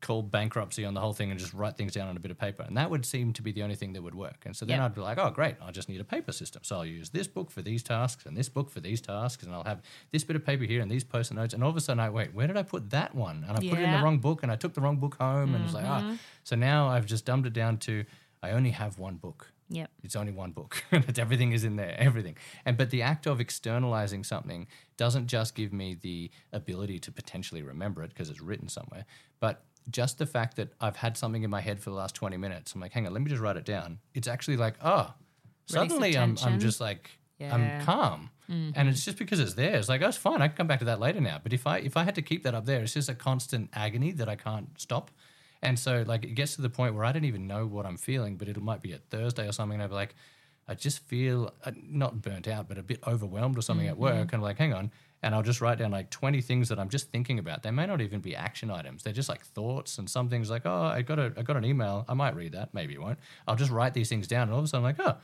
call 0.00 0.22
bankruptcy 0.22 0.82
on 0.86 0.94
the 0.94 1.00
whole 1.00 1.12
thing 1.12 1.30
and 1.30 1.38
just 1.38 1.52
write 1.52 1.76
things 1.76 1.92
down 1.92 2.08
on 2.08 2.16
a 2.16 2.20
bit 2.20 2.30
of 2.30 2.38
paper. 2.38 2.62
And 2.62 2.74
that 2.78 2.88
would 2.88 3.04
seem 3.04 3.34
to 3.34 3.42
be 3.42 3.52
the 3.52 3.62
only 3.62 3.74
thing 3.74 3.92
that 3.92 4.02
would 4.02 4.14
work. 4.14 4.44
And 4.46 4.56
so 4.56 4.64
then 4.64 4.78
Yeah. 4.78 4.86
I'd 4.86 4.94
be 4.94 5.02
like, 5.02 5.18
oh, 5.18 5.28
great, 5.30 5.56
I 5.60 5.70
just 5.72 5.90
need 5.90 6.00
a 6.00 6.04
paper 6.04 6.32
system. 6.32 6.62
So 6.64 6.76
I'll 6.76 6.86
use 6.86 7.10
this 7.10 7.26
book 7.28 7.50
for 7.50 7.60
these 7.60 7.82
tasks 7.82 8.24
and 8.24 8.34
this 8.34 8.48
book 8.48 8.70
for 8.70 8.80
these 8.80 9.02
tasks. 9.02 9.44
And 9.44 9.52
I'll 9.54 9.64
have 9.64 9.82
this 10.10 10.24
bit 10.24 10.36
of 10.36 10.44
paper 10.46 10.64
here 10.64 10.80
and 10.80 10.90
these 10.90 11.04
post 11.04 11.34
notes. 11.34 11.52
And 11.52 11.62
all 11.62 11.68
of 11.68 11.76
a 11.76 11.82
sudden, 11.82 12.00
I 12.00 12.08
wait, 12.08 12.32
where 12.32 12.46
did 12.46 12.56
I 12.56 12.62
put 12.62 12.88
that 12.90 13.14
one? 13.14 13.44
And 13.46 13.58
I 13.58 13.60
put 13.60 13.78
it 13.78 13.82
in 13.82 13.90
the 13.92 14.02
wrong 14.02 14.20
book 14.20 14.42
and 14.42 14.50
I 14.50 14.56
took 14.56 14.72
the 14.72 14.80
wrong 14.80 14.96
book 14.96 15.16
home. 15.20 15.54
And 15.54 15.64
it's 15.66 15.74
like, 15.74 15.84
ah. 15.86 16.16
So 16.44 16.56
now 16.56 16.88
I've 16.88 17.04
just 17.04 17.26
dumbed 17.26 17.44
it 17.44 17.52
down 17.52 17.76
to 17.80 18.04
I 18.42 18.50
only 18.50 18.70
have 18.70 18.98
one 18.98 19.16
book. 19.16 19.52
Yep. 19.68 19.90
It's 20.02 20.16
only 20.16 20.32
one 20.32 20.50
book. 20.50 20.82
Everything 21.18 21.52
is 21.52 21.62
in 21.62 21.76
there, 21.76 21.94
everything. 21.98 22.36
And 22.64 22.76
but 22.76 22.90
the 22.90 23.02
act 23.02 23.26
of 23.26 23.40
externalizing 23.40 24.24
something 24.24 24.66
doesn't 24.96 25.28
just 25.28 25.54
give 25.54 25.72
me 25.72 25.94
the 26.00 26.30
ability 26.52 26.98
to 27.00 27.12
potentially 27.12 27.62
remember 27.62 28.02
it 28.02 28.08
because 28.08 28.30
it's 28.30 28.40
written 28.40 28.68
somewhere, 28.68 29.04
but 29.38 29.62
just 29.88 30.18
the 30.18 30.26
fact 30.26 30.56
that 30.56 30.72
I've 30.80 30.96
had 30.96 31.16
something 31.16 31.42
in 31.42 31.50
my 31.50 31.60
head 31.60 31.80
for 31.80 31.90
the 31.90 31.96
last 31.96 32.14
20 32.16 32.36
minutes. 32.36 32.74
I'm 32.74 32.80
like, 32.80 32.92
hang 32.92 33.06
on, 33.06 33.12
let 33.12 33.22
me 33.22 33.30
just 33.30 33.40
write 33.40 33.56
it 33.56 33.64
down. 33.64 33.98
It's 34.12 34.28
actually 34.28 34.56
like, 34.56 34.74
oh, 34.82 35.12
suddenly 35.66 36.16
I'm, 36.18 36.36
I'm 36.44 36.58
just 36.60 36.80
like 36.80 37.10
Yeah. 37.38 37.54
I'm 37.54 37.84
calm. 37.84 38.30
And 38.74 38.88
it's 38.88 39.04
just 39.04 39.16
because 39.16 39.38
it's 39.38 39.54
there. 39.54 39.76
It's 39.76 39.88
like, 39.88 40.02
oh, 40.02 40.08
it's 40.08 40.16
fine. 40.16 40.42
I 40.42 40.48
can 40.48 40.56
come 40.56 40.66
back 40.66 40.80
to 40.80 40.84
that 40.86 40.98
later 40.98 41.20
now. 41.20 41.38
But 41.40 41.52
if 41.52 41.68
I 41.68 41.78
if 41.78 41.96
I 41.96 42.02
had 42.02 42.16
to 42.16 42.22
keep 42.22 42.42
that 42.42 42.52
up 42.52 42.66
there, 42.66 42.82
it's 42.82 42.94
just 42.94 43.08
a 43.08 43.14
constant 43.14 43.70
agony 43.72 44.10
that 44.12 44.28
I 44.28 44.34
can't 44.34 44.68
stop. 44.76 45.12
And 45.62 45.78
so 45.78 46.04
like 46.06 46.24
it 46.24 46.34
gets 46.34 46.54
to 46.56 46.62
the 46.62 46.70
point 46.70 46.94
where 46.94 47.04
I 47.04 47.12
don't 47.12 47.24
even 47.24 47.46
know 47.46 47.66
what 47.66 47.84
I'm 47.86 47.96
feeling, 47.98 48.36
but 48.36 48.48
it 48.48 48.60
might 48.60 48.82
be 48.82 48.92
a 48.92 48.98
Thursday 48.98 49.46
or 49.46 49.52
something, 49.52 49.74
and 49.74 49.82
I'll 49.82 49.88
be 49.88 49.94
like, 49.94 50.14
I 50.68 50.74
just 50.74 51.00
feel 51.00 51.52
uh, 51.64 51.72
not 51.82 52.22
burnt 52.22 52.46
out, 52.46 52.68
but 52.68 52.78
a 52.78 52.82
bit 52.82 53.00
overwhelmed 53.06 53.58
or 53.58 53.62
something 53.62 53.88
at 53.88 53.98
work. 53.98 54.14
And 54.32 54.34
I'm 54.34 54.40
like, 54.42 54.56
hang 54.58 54.72
on. 54.72 54.92
And 55.22 55.34
I'll 55.34 55.42
just 55.42 55.60
write 55.60 55.78
down 55.78 55.90
like 55.90 56.08
20 56.10 56.40
things 56.40 56.68
that 56.70 56.78
I'm 56.78 56.88
just 56.88 57.10
thinking 57.10 57.38
about. 57.38 57.62
They 57.62 57.70
may 57.72 57.84
not 57.86 58.00
even 58.00 58.20
be 58.20 58.34
action 58.36 58.70
items. 58.70 59.02
They're 59.02 59.12
just 59.12 59.28
like 59.28 59.44
thoughts 59.44 59.98
and 59.98 60.08
some 60.08 60.28
things 60.30 60.48
like, 60.48 60.62
oh, 60.64 60.84
I 60.84 61.02
got 61.02 61.18
a 61.18 61.32
I 61.36 61.42
got 61.42 61.56
an 61.56 61.64
email. 61.64 62.04
I 62.08 62.14
might 62.14 62.34
read 62.36 62.52
that. 62.52 62.72
Maybe 62.72 62.94
it 62.94 63.02
won't. 63.02 63.18
I'll 63.48 63.56
just 63.56 63.70
write 63.70 63.92
these 63.94 64.08
things 64.08 64.26
down. 64.28 64.44
And 64.44 64.52
all 64.52 64.60
of 64.60 64.64
a 64.64 64.68
sudden 64.68 64.86
I'm 64.86 64.96
like, 64.96 65.06
oh, 65.06 65.18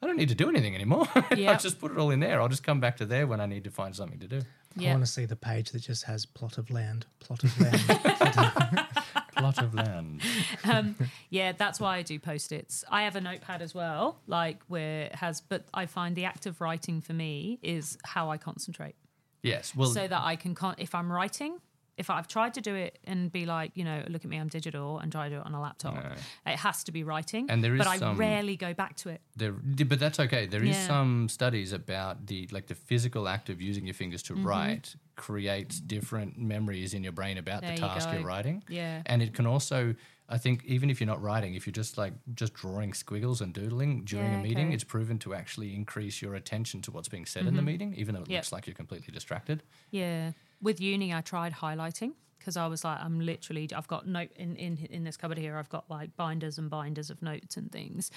I 0.00 0.06
don't 0.06 0.16
need 0.16 0.28
to 0.28 0.34
do 0.34 0.48
anything 0.48 0.74
anymore. 0.74 1.06
I 1.14 1.34
Yep. 1.34 1.60
just 1.60 1.78
put 1.80 1.90
it 1.90 1.98
all 1.98 2.10
in 2.10 2.20
there. 2.20 2.40
I'll 2.40 2.48
just 2.48 2.62
come 2.62 2.80
back 2.80 2.96
to 2.98 3.06
there 3.06 3.26
when 3.26 3.40
I 3.40 3.46
need 3.46 3.64
to 3.64 3.70
find 3.70 3.94
something 3.94 4.20
to 4.20 4.28
do. 4.28 4.40
I 4.80 4.90
want 4.90 5.04
to 5.04 5.10
see 5.10 5.24
the 5.26 5.36
page 5.36 5.70
that 5.72 5.80
just 5.80 6.04
has 6.04 6.24
plot 6.26 6.58
of 6.58 6.70
land, 6.70 7.06
plot 7.18 7.42
of 7.42 7.60
land. 7.60 7.80
Plot 9.36 9.58
of 9.62 9.74
land. 9.74 10.22
Um, 10.64 10.96
yeah, 11.30 11.52
that's 11.52 11.78
why 11.78 11.96
I 11.98 12.02
do 12.02 12.18
post 12.18 12.50
its. 12.50 12.84
I 12.90 13.02
have 13.02 13.14
a 13.14 13.20
notepad 13.20 13.62
as 13.62 13.74
well, 13.74 14.20
like 14.26 14.60
where 14.68 15.02
it 15.02 15.14
has, 15.14 15.40
but 15.40 15.64
I 15.72 15.86
find 15.86 16.16
the 16.16 16.24
act 16.24 16.46
of 16.46 16.60
writing 16.60 17.00
for 17.00 17.12
me 17.12 17.58
is 17.62 17.96
how 18.04 18.30
I 18.30 18.36
concentrate. 18.38 18.96
Yes. 19.42 19.74
Well, 19.76 19.88
so 19.90 20.08
that 20.08 20.22
I 20.22 20.34
can, 20.36 20.54
con- 20.54 20.74
if 20.78 20.94
I'm 20.94 21.12
writing, 21.12 21.60
if 21.96 22.10
I've 22.10 22.28
tried 22.28 22.54
to 22.54 22.60
do 22.60 22.74
it 22.74 22.98
and 23.04 23.32
be 23.32 23.46
like, 23.46 23.72
you 23.74 23.82
know, 23.84 24.02
look 24.08 24.24
at 24.24 24.30
me, 24.30 24.36
I'm 24.36 24.48
digital 24.48 24.98
and 24.98 25.10
try 25.10 25.28
to 25.28 25.34
do 25.36 25.40
it 25.40 25.46
on 25.46 25.54
a 25.54 25.60
laptop, 25.60 25.96
it 26.44 26.56
has 26.58 26.84
to 26.84 26.92
be 26.92 27.02
writing. 27.04 27.46
And 27.50 27.64
there 27.64 27.74
is 27.74 27.78
but 27.78 27.86
I 27.86 27.96
some- 27.98 28.16
rarely 28.18 28.56
go 28.56 28.74
back 28.74 28.96
to 28.96 29.08
it. 29.08 29.20
There, 29.36 29.52
but 29.52 29.98
that's 29.98 30.20
okay. 30.20 30.46
There 30.46 30.62
is 30.62 30.76
Yeah. 30.76 30.86
some 30.86 31.28
studies 31.28 31.72
about 31.72 32.26
the 32.26 32.48
like 32.52 32.66
the 32.66 32.74
physical 32.74 33.28
act 33.28 33.48
of 33.48 33.60
using 33.62 33.86
your 33.86 33.94
fingers 33.94 34.22
Mm-hmm. 34.22 34.42
to 34.42 34.48
write 34.48 34.96
creates 35.16 35.80
different 35.80 36.38
memories 36.38 36.92
in 36.92 37.02
your 37.02 37.12
brain 37.12 37.38
about 37.38 37.62
There 37.62 37.70
the 37.70 37.76
you 37.76 37.80
task 37.88 38.10
go. 38.10 38.16
you're 38.18 38.26
writing. 38.26 38.62
Yeah. 38.68 39.02
and 39.06 39.22
it 39.22 39.32
can 39.32 39.46
also, 39.46 39.94
I 40.28 40.36
think, 40.36 40.64
even 40.66 40.90
if 40.90 41.00
you're 41.00 41.06
not 41.06 41.22
writing, 41.22 41.54
if 41.54 41.66
you're 41.66 41.72
just 41.72 41.96
like 41.96 42.12
just 42.34 42.52
drawing 42.52 42.92
squiggles 42.92 43.40
and 43.40 43.54
doodling 43.54 44.04
during 44.04 44.32
Yeah, 44.32 44.40
a 44.40 44.42
meeting, 44.42 44.66
okay. 44.66 44.74
it's 44.74 44.84
proven 44.84 45.18
to 45.20 45.32
actually 45.34 45.74
increase 45.74 46.20
your 46.20 46.34
attention 46.34 46.82
to 46.82 46.90
what's 46.90 47.08
being 47.08 47.24
said 47.24 47.46
in 47.46 47.56
the 47.56 47.62
meeting, 47.62 47.94
even 47.94 48.14
though 48.14 48.20
it 48.20 48.24
Mm-hmm. 48.24 48.32
Yep. 48.32 48.40
looks 48.42 48.52
like 48.52 48.66
you're 48.66 48.74
completely 48.74 49.12
distracted. 49.14 49.62
Yeah. 49.90 50.32
With 50.60 50.80
uni, 50.80 51.12
I 51.12 51.20
tried 51.20 51.54
highlighting 51.54 52.12
because 52.38 52.56
I 52.56 52.66
was 52.66 52.84
like, 52.84 52.98
I'm 53.00 53.20
literally, 53.20 53.68
I've 53.74 53.88
got 53.88 54.06
note 54.06 54.30
in, 54.36 54.56
in 54.56 54.76
in 54.90 55.04
this 55.04 55.16
cupboard 55.16 55.38
here. 55.38 55.56
I've 55.56 55.68
got 55.68 55.90
like 55.90 56.16
binders 56.16 56.58
and 56.58 56.70
binders 56.70 57.10
of 57.10 57.20
notes 57.22 57.56
and 57.56 57.70
things 57.70 58.10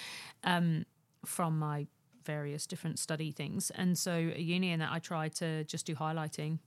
um, 0.44 0.86
from 1.26 1.58
my 1.58 1.88
various 2.26 2.68
different 2.68 3.00
study 3.00 3.32
things. 3.32 3.72
And 3.72 3.98
so 3.98 4.12
at 4.12 4.40
uni, 4.40 4.72
and 4.72 4.82
that 4.82 4.92
I 4.92 5.00
tried 5.00 5.34
to 5.36 5.64
just 5.64 5.86
do 5.86 5.96
highlighting. 5.96 6.60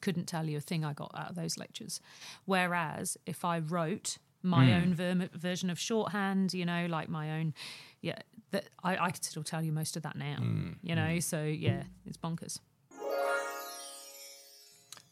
Couldn't 0.00 0.26
tell 0.26 0.46
you 0.46 0.58
a 0.58 0.60
thing 0.60 0.84
I 0.84 0.92
got 0.92 1.12
out 1.16 1.30
of 1.30 1.36
those 1.36 1.56
lectures. 1.56 2.00
Whereas 2.44 3.16
if 3.24 3.44
I 3.44 3.60
wrote 3.60 4.18
my 4.42 4.66
hmm. 4.66 4.72
own 4.72 4.94
ver- 4.94 5.28
version 5.32 5.70
of 5.70 5.78
shorthand, 5.78 6.52
you 6.52 6.66
know, 6.66 6.86
like 6.86 7.08
my 7.08 7.38
own, 7.38 7.54
yeah, 8.02 8.18
that 8.50 8.68
I, 8.82 8.98
I 8.98 9.10
could 9.10 9.24
still 9.24 9.42
tell 9.42 9.62
you 9.62 9.72
most 9.72 9.96
of 9.96 10.02
that 10.02 10.16
now. 10.16 10.36
Hmm. 10.36 10.72
You 10.82 10.94
know, 10.94 11.14
hmm. 11.14 11.20
so 11.20 11.42
yeah, 11.42 11.84
it's 12.04 12.18
bonkers. 12.18 12.58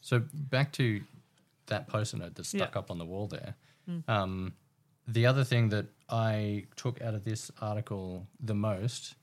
So 0.03 0.21
back 0.33 0.73
to 0.73 1.01
that 1.67 1.87
post-it 1.87 2.17
note 2.17 2.35
that's 2.35 2.49
stuck 2.49 2.73
Yeah. 2.75 2.79
up 2.79 2.91
on 2.91 2.97
the 2.97 3.05
wall 3.05 3.27
there. 3.27 3.55
Um, 4.07 4.53
the 5.07 5.25
other 5.25 5.43
thing 5.45 5.69
that 5.69 5.85
I 6.09 6.65
took 6.75 7.01
out 7.01 7.13
of 7.13 7.23
this 7.23 7.49
article 7.61 8.27
the 8.39 8.53
most, 8.53 9.15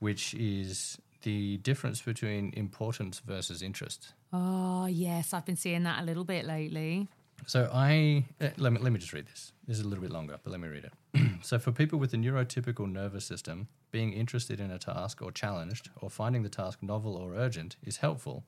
which 0.00 0.34
is 0.34 0.98
the 1.22 1.56
difference 1.58 2.02
between 2.02 2.52
importance 2.54 3.20
versus 3.20 3.62
interest. 3.62 4.12
Oh, 4.32 4.86
yes, 4.86 5.32
I've 5.32 5.44
been 5.46 5.56
seeing 5.56 5.84
that 5.84 6.02
a 6.02 6.04
little 6.04 6.24
bit 6.24 6.44
lately. 6.44 7.08
So 7.46 7.70
I 7.72 8.24
uh, 8.40 8.50
let 8.56 8.72
me 8.72 8.78
let 8.80 8.92
me 8.92 8.98
just 8.98 9.12
read 9.12 9.26
this. 9.26 9.52
This 9.66 9.78
is 9.78 9.84
a 9.84 9.88
little 9.88 10.02
bit 10.02 10.10
longer, 10.12 10.38
but 10.42 10.50
let 10.50 10.60
me 10.60 10.68
read 10.68 10.84
it. 10.84 10.92
so 11.42 11.58
for 11.58 11.72
people 11.72 11.98
with 11.98 12.12
a 12.14 12.16
neurotypical 12.16 12.90
nervous 12.90 13.24
system, 13.24 13.68
being 13.92 14.12
interested 14.12 14.58
in 14.60 14.70
a 14.70 14.78
task 14.78 15.22
or 15.22 15.30
challenged 15.32 15.90
or 16.00 16.10
finding 16.10 16.42
the 16.42 16.48
task 16.48 16.82
novel 16.82 17.16
or 17.16 17.34
urgent 17.34 17.76
is 17.84 17.98
helpful, 17.98 18.44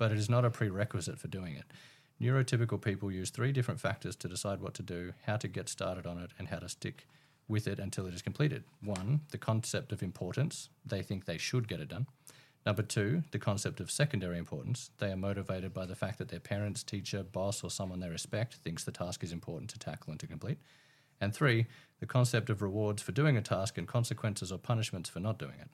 but 0.00 0.10
it 0.10 0.16
is 0.16 0.30
not 0.30 0.46
a 0.46 0.50
prerequisite 0.50 1.18
for 1.18 1.28
doing 1.28 1.54
it. 1.54 1.66
Neurotypical 2.22 2.80
people 2.80 3.12
use 3.12 3.28
three 3.28 3.52
different 3.52 3.80
factors 3.80 4.16
to 4.16 4.28
decide 4.28 4.62
what 4.62 4.72
to 4.72 4.82
do, 4.82 5.12
how 5.26 5.36
to 5.36 5.46
get 5.46 5.68
started 5.68 6.06
on 6.06 6.16
it, 6.16 6.30
and 6.38 6.48
how 6.48 6.58
to 6.58 6.70
stick 6.70 7.06
with 7.48 7.68
it 7.68 7.78
until 7.78 8.06
it 8.06 8.14
is 8.14 8.22
completed. 8.22 8.64
One, 8.82 9.20
the 9.30 9.36
concept 9.36 9.92
of 9.92 10.02
importance. 10.02 10.70
They 10.86 11.02
think 11.02 11.26
they 11.26 11.36
should 11.36 11.68
get 11.68 11.80
it 11.80 11.88
done. 11.88 12.06
Number 12.64 12.80
two, 12.80 13.24
the 13.30 13.38
concept 13.38 13.78
of 13.78 13.90
secondary 13.90 14.38
importance. 14.38 14.90
They 14.96 15.12
are 15.12 15.16
motivated 15.16 15.74
by 15.74 15.84
the 15.84 15.94
fact 15.94 16.16
that 16.16 16.30
their 16.30 16.40
parents, 16.40 16.82
teacher, 16.82 17.22
boss, 17.22 17.62
or 17.62 17.70
someone 17.70 18.00
they 18.00 18.08
respect 18.08 18.54
thinks 18.54 18.84
the 18.84 18.92
task 18.92 19.22
is 19.22 19.32
important 19.32 19.68
to 19.70 19.78
tackle 19.78 20.12
and 20.12 20.20
to 20.20 20.26
complete. 20.26 20.60
And 21.20 21.34
three, 21.34 21.66
the 21.98 22.06
concept 22.06 22.48
of 22.48 22.62
rewards 22.62 23.02
for 23.02 23.12
doing 23.12 23.36
a 23.36 23.42
task 23.42 23.76
and 23.76 23.86
consequences 23.86 24.50
or 24.50 24.56
punishments 24.56 25.10
for 25.10 25.20
not 25.20 25.38
doing 25.38 25.60
it. 25.60 25.68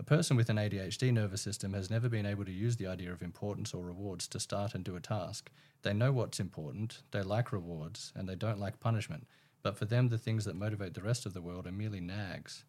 A 0.00 0.04
person 0.04 0.36
with 0.36 0.48
an 0.48 0.58
ADHD 0.58 1.12
nervous 1.12 1.42
system 1.42 1.72
has 1.72 1.90
never 1.90 2.08
been 2.08 2.24
able 2.24 2.44
to 2.44 2.52
use 2.52 2.76
the 2.76 2.86
idea 2.86 3.12
of 3.12 3.20
importance 3.20 3.74
or 3.74 3.84
rewards 3.84 4.28
to 4.28 4.38
start 4.38 4.74
and 4.74 4.84
do 4.84 4.94
a 4.94 5.00
task. 5.00 5.50
They 5.82 5.92
know 5.92 6.12
what's 6.12 6.38
important, 6.38 7.02
they 7.10 7.22
like 7.22 7.50
rewards, 7.50 8.12
and 8.14 8.28
they 8.28 8.36
don't 8.36 8.60
like 8.60 8.78
punishment. 8.78 9.26
But 9.62 9.76
for 9.76 9.86
them, 9.86 10.08
the 10.08 10.16
things 10.16 10.44
that 10.44 10.54
motivate 10.54 10.94
the 10.94 11.02
rest 11.02 11.26
of 11.26 11.34
the 11.34 11.42
world 11.42 11.66
are 11.66 11.72
merely 11.72 12.00
nags. 12.00 12.64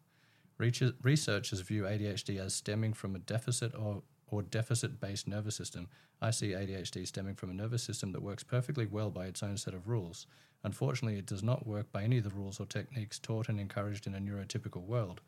Researchers 0.58 1.60
view 1.60 1.84
ADHD 1.84 2.38
as 2.38 2.52
stemming 2.52 2.94
from 2.94 3.14
a 3.14 3.20
deficit 3.20 3.74
or, 3.76 4.02
or 4.26 4.42
deficit 4.42 5.00
based 5.00 5.28
nervous 5.28 5.54
system. 5.54 5.88
I 6.20 6.32
see 6.32 6.48
ADHD 6.48 7.06
stemming 7.06 7.36
from 7.36 7.50
a 7.50 7.54
nervous 7.54 7.84
system 7.84 8.10
that 8.12 8.22
works 8.22 8.42
perfectly 8.42 8.86
well 8.86 9.10
by 9.10 9.26
its 9.26 9.42
own 9.42 9.56
set 9.56 9.72
of 9.72 9.88
rules. 9.88 10.26
Unfortunately, 10.64 11.18
it 11.18 11.26
does 11.26 11.44
not 11.44 11.66
work 11.66 11.90
by 11.92 12.02
any 12.02 12.18
of 12.18 12.24
the 12.24 12.30
rules 12.30 12.58
or 12.58 12.66
techniques 12.66 13.20
taught 13.20 13.48
and 13.48 13.60
encouraged 13.60 14.06
in 14.08 14.14
a 14.14 14.18
neurotypical 14.18 14.82
world. 14.82 15.20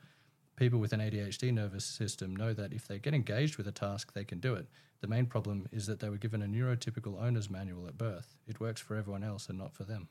People 0.56 0.78
with 0.80 0.92
an 0.92 1.00
ADHD 1.00 1.52
nervous 1.52 1.84
system 1.84 2.36
know 2.36 2.52
that 2.52 2.72
if 2.72 2.86
they 2.86 2.98
get 2.98 3.14
engaged 3.14 3.56
with 3.56 3.66
a 3.66 3.72
task, 3.72 4.12
they 4.12 4.24
can 4.24 4.38
do 4.38 4.54
it. 4.54 4.66
The 5.00 5.08
main 5.08 5.26
problem 5.26 5.66
is 5.72 5.86
that 5.86 5.98
they 6.00 6.08
were 6.08 6.18
given 6.18 6.42
a 6.42 6.46
neurotypical 6.46 7.20
owner's 7.20 7.50
manual 7.50 7.86
at 7.88 7.98
birth. 7.98 8.36
It 8.46 8.60
works 8.60 8.80
for 8.80 8.96
everyone 8.96 9.24
else 9.24 9.48
and 9.48 9.58
not 9.58 9.72
for 9.72 9.84
them. 9.84 10.08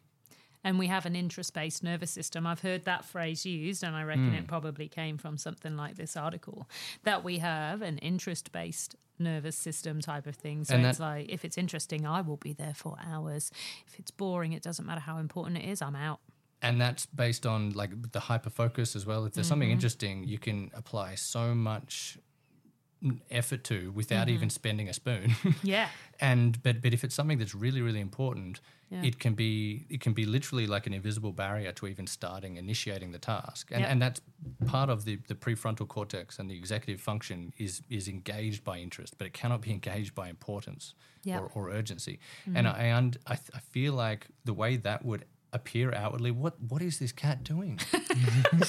and 0.64 0.78
we 0.78 0.86
have 0.88 1.08
an 1.08 1.16
interest 1.16 1.54
based 1.56 1.84
nervous 1.84 2.12
system. 2.12 2.46
I've 2.46 2.60
heard 2.62 2.86
that 2.86 3.04
phrase 3.04 3.46
used, 3.48 3.84
and 3.84 3.96
I 3.96 4.04
reckon 4.04 4.34
it 4.36 4.42
hmm. 4.42 4.46
probably 4.46 4.88
came 4.88 5.18
from 5.18 5.38
something 5.38 5.76
like 5.76 5.96
this 5.96 6.16
article 6.16 6.68
that 7.04 7.24
we 7.24 7.40
have 7.40 7.82
an 7.82 7.98
interest 7.98 8.52
based 8.52 8.96
nervous 9.18 9.56
system 9.56 10.02
type 10.02 10.28
of 10.28 10.36
thing. 10.36 10.64
So 10.64 10.76
And 10.76 10.86
it's 10.86 10.98
that- 10.98 11.04
like, 11.04 11.30
if 11.30 11.46
it's 11.46 11.58
interesting, 11.58 12.06
I 12.06 12.22
will 12.22 12.38
be 12.38 12.54
there 12.54 12.74
for 12.76 12.98
hours. 13.04 13.52
If 13.88 13.98
it's 14.00 14.12
boring, 14.12 14.54
it 14.54 14.62
doesn't 14.62 14.86
matter 14.86 15.02
how 15.02 15.18
important 15.18 15.58
it 15.58 15.66
is, 15.66 15.82
I'm 15.82 15.96
out. 15.96 16.20
And 16.62 16.80
that's 16.80 17.06
based 17.06 17.45
on 17.45 17.71
like 17.71 18.12
the 18.12 18.19
hyper 18.19 18.50
focus 18.50 18.95
as 18.95 19.06
well. 19.06 19.26
If 19.26 19.34
there's 19.34 19.47
something 19.47 19.67
mm-hmm. 19.67 19.74
interesting, 19.74 20.24
you 20.24 20.38
can 20.38 20.71
apply 20.74 21.15
so 21.15 21.56
much 21.56 22.17
effort 23.32 23.63
to 23.63 23.91
without 23.91 24.28
mm-hmm. 24.28 24.36
even 24.36 24.50
spending 24.50 24.88
a 24.88 24.93
spoon. 24.93 25.36
Yeah. 25.63 25.89
and 26.19 26.62
but 26.62 26.82
but 26.82 26.93
if 26.93 27.04
it's 27.04 27.15
something 27.15 27.39
that's 27.39 27.56
really 27.56 27.82
really 27.82 28.00
important, 28.00 28.62
Yeah. 28.89 29.04
it 29.04 29.17
can 29.19 29.34
be 29.34 29.86
it 29.89 30.02
can 30.02 30.13
be 30.13 30.26
literally 30.26 30.67
like 30.67 30.86
an 30.86 30.93
invisible 30.93 31.32
barrier 31.32 31.71
to 31.71 31.88
even 31.88 32.08
starting 32.08 32.58
initiating 32.58 33.12
the 33.12 33.19
task. 33.19 33.71
And 33.71 33.82
Yeah. 33.82 33.91
and 33.91 34.02
that's 34.02 34.21
part 34.67 34.89
of 34.89 35.06
the 35.06 35.17
the 35.28 35.36
prefrontal 35.36 35.88
cortex 35.88 36.39
and 36.39 36.50
the 36.50 36.58
executive 36.58 37.02
function 37.02 37.54
is 37.58 37.82
is 37.89 38.08
engaged 38.08 38.63
by 38.63 38.78
interest, 38.78 39.17
but 39.17 39.26
it 39.26 39.34
cannot 39.34 39.62
be 39.62 39.71
engaged 39.71 40.13
by 40.13 40.30
importance 40.30 40.93
or, 41.28 41.52
or 41.54 41.69
urgency. 41.69 42.19
Mm-hmm. 42.45 42.58
And 42.58 42.67
I 42.67 42.84
and 43.00 43.17
I, 43.26 43.36
th- 43.36 43.52
I 43.56 43.60
feel 43.60 43.93
like 43.93 44.28
the 44.45 44.54
way 44.54 44.78
that 44.78 45.04
would 45.06 45.26
appear 45.54 45.94
outwardly, 45.94 46.32
what 46.32 46.62
what 46.62 46.82
is 46.82 47.00
this 47.00 47.12
cat 47.12 47.44
doing? 47.44 47.80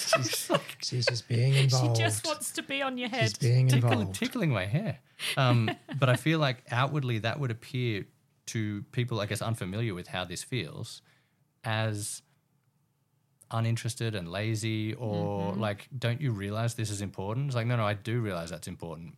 She's 0.82 1.06
just 1.06 1.28
being 1.28 1.54
involved. 1.54 1.96
She 1.96 2.02
just 2.02 2.26
wants 2.26 2.50
to 2.52 2.62
be 2.62 2.82
on 2.82 2.98
your 2.98 3.08
head. 3.08 3.24
She's 3.24 3.38
being 3.38 3.68
tickling, 3.68 3.92
involved. 3.92 4.14
tickling 4.18 4.50
my 4.50 4.66
hair. 4.66 4.98
Um, 5.36 5.70
but 5.98 6.08
I 6.08 6.16
feel 6.16 6.38
like 6.38 6.64
outwardly 6.70 7.20
that 7.20 7.38
would 7.38 7.50
appear 7.50 8.06
to 8.46 8.82
people, 8.92 9.20
I 9.20 9.26
guess, 9.26 9.40
unfamiliar 9.42 9.94
with 9.94 10.08
how 10.08 10.24
this 10.24 10.42
feels 10.42 11.02
as 11.64 12.22
uninterested 13.52 14.14
and 14.14 14.28
lazy 14.30 14.94
or 14.94 15.54
like, 15.54 15.88
don't 15.96 16.20
you 16.20 16.32
realize 16.32 16.74
this 16.74 16.90
is 16.90 17.02
important? 17.02 17.46
It's 17.46 17.54
like, 17.54 17.66
no, 17.66 17.76
no, 17.76 17.84
I 17.84 17.94
do 17.94 18.20
realize 18.20 18.50
that's 18.50 18.66
important. 18.66 19.16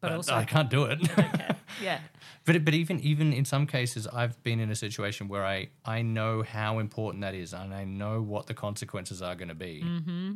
But 0.00 0.08
But 0.08 0.16
also, 0.16 0.34
I 0.34 0.44
can't 0.44 0.70
do 0.70 0.84
it. 0.84 0.98
yeah. 1.82 2.00
But 2.46 2.64
but 2.64 2.72
even 2.72 2.98
even 3.00 3.34
in 3.34 3.44
some 3.44 3.66
cases, 3.66 4.06
I've 4.06 4.42
been 4.42 4.60
in 4.60 4.70
a 4.70 4.74
situation 4.74 5.28
where 5.28 5.44
I 5.44 5.68
I 5.84 6.00
know 6.00 6.42
how 6.42 6.78
important 6.78 7.20
that 7.20 7.34
is, 7.34 7.52
and 7.52 7.74
I 7.74 7.84
know 7.84 8.22
what 8.22 8.46
the 8.46 8.54
consequences 8.54 9.20
are 9.20 9.34
going 9.34 9.50
to 9.50 9.54
be, 9.54 9.82
mm-hmm. 9.84 10.32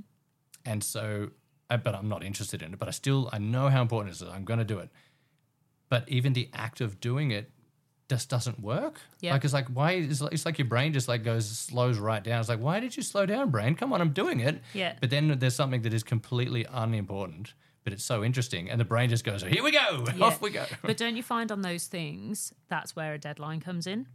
and 0.67 0.85
so, 0.85 1.31
I, 1.71 1.79
but 1.79 1.95
I'm 1.95 2.11
not 2.11 2.23
interested 2.23 2.63
in 2.63 2.75
it. 2.75 2.79
But 2.79 2.89
I 2.89 2.91
still 2.91 3.31
I 3.33 3.39
know 3.39 3.71
how 3.71 3.81
important 3.81 4.15
it 4.15 4.23
is. 4.23 4.29
I'm 4.29 4.45
going 4.45 4.59
to 4.59 4.67
do 4.67 4.79
it. 4.81 4.91
But 5.89 6.07
even 6.09 6.35
the 6.35 6.51
act 6.53 6.83
of 6.83 7.01
doing 7.01 7.31
it 7.31 7.51
just 8.09 8.29
doesn't 8.29 8.61
work. 8.61 9.01
Yeah. 9.21 9.33
Like 9.33 9.45
it's 9.45 9.55
like 9.55 9.69
why 9.69 9.93
is 9.93 10.21
it's 10.21 10.45
like 10.45 10.59
your 10.59 10.69
brain 10.69 10.93
just 10.93 11.09
like 11.09 11.25
goes 11.25 11.49
slows 11.49 11.99
right 11.99 12.23
down. 12.23 12.41
It's 12.41 12.49
like 12.49 12.61
why 12.61 12.81
did 12.81 12.97
you 12.97 13.03
slow 13.03 13.27
down, 13.27 13.51
brain? 13.51 13.75
Come 13.75 13.93
on, 13.93 14.01
I'm 14.01 14.13
doing 14.13 14.41
it. 14.41 14.61
Yeah. 14.75 14.95
But 15.01 15.11
then 15.11 15.39
there's 15.39 15.57
something 15.57 15.83
that 15.83 15.95
is 15.95 16.03
completely 16.03 16.67
unimportant, 16.71 17.55
but 17.85 17.93
it's 17.93 18.05
so 18.05 18.25
interesting, 18.25 18.69
and 18.71 18.81
the 18.81 18.85
brain 18.85 19.09
just 19.11 19.25
goes, 19.25 19.43
here 19.43 19.63
we 19.63 19.71
go, 19.71 20.05
Yeah. 20.17 20.25
off 20.25 20.41
we 20.43 20.51
go. 20.51 20.65
But 20.83 20.97
don't 20.97 21.17
you 21.17 21.23
find 21.23 21.53
on 21.53 21.63
those 21.63 21.87
things 21.87 22.53
that's 22.69 22.97
where 22.97 23.13
a 23.15 23.19
deadline 23.19 23.61
comes 23.61 23.87
in? 23.87 24.07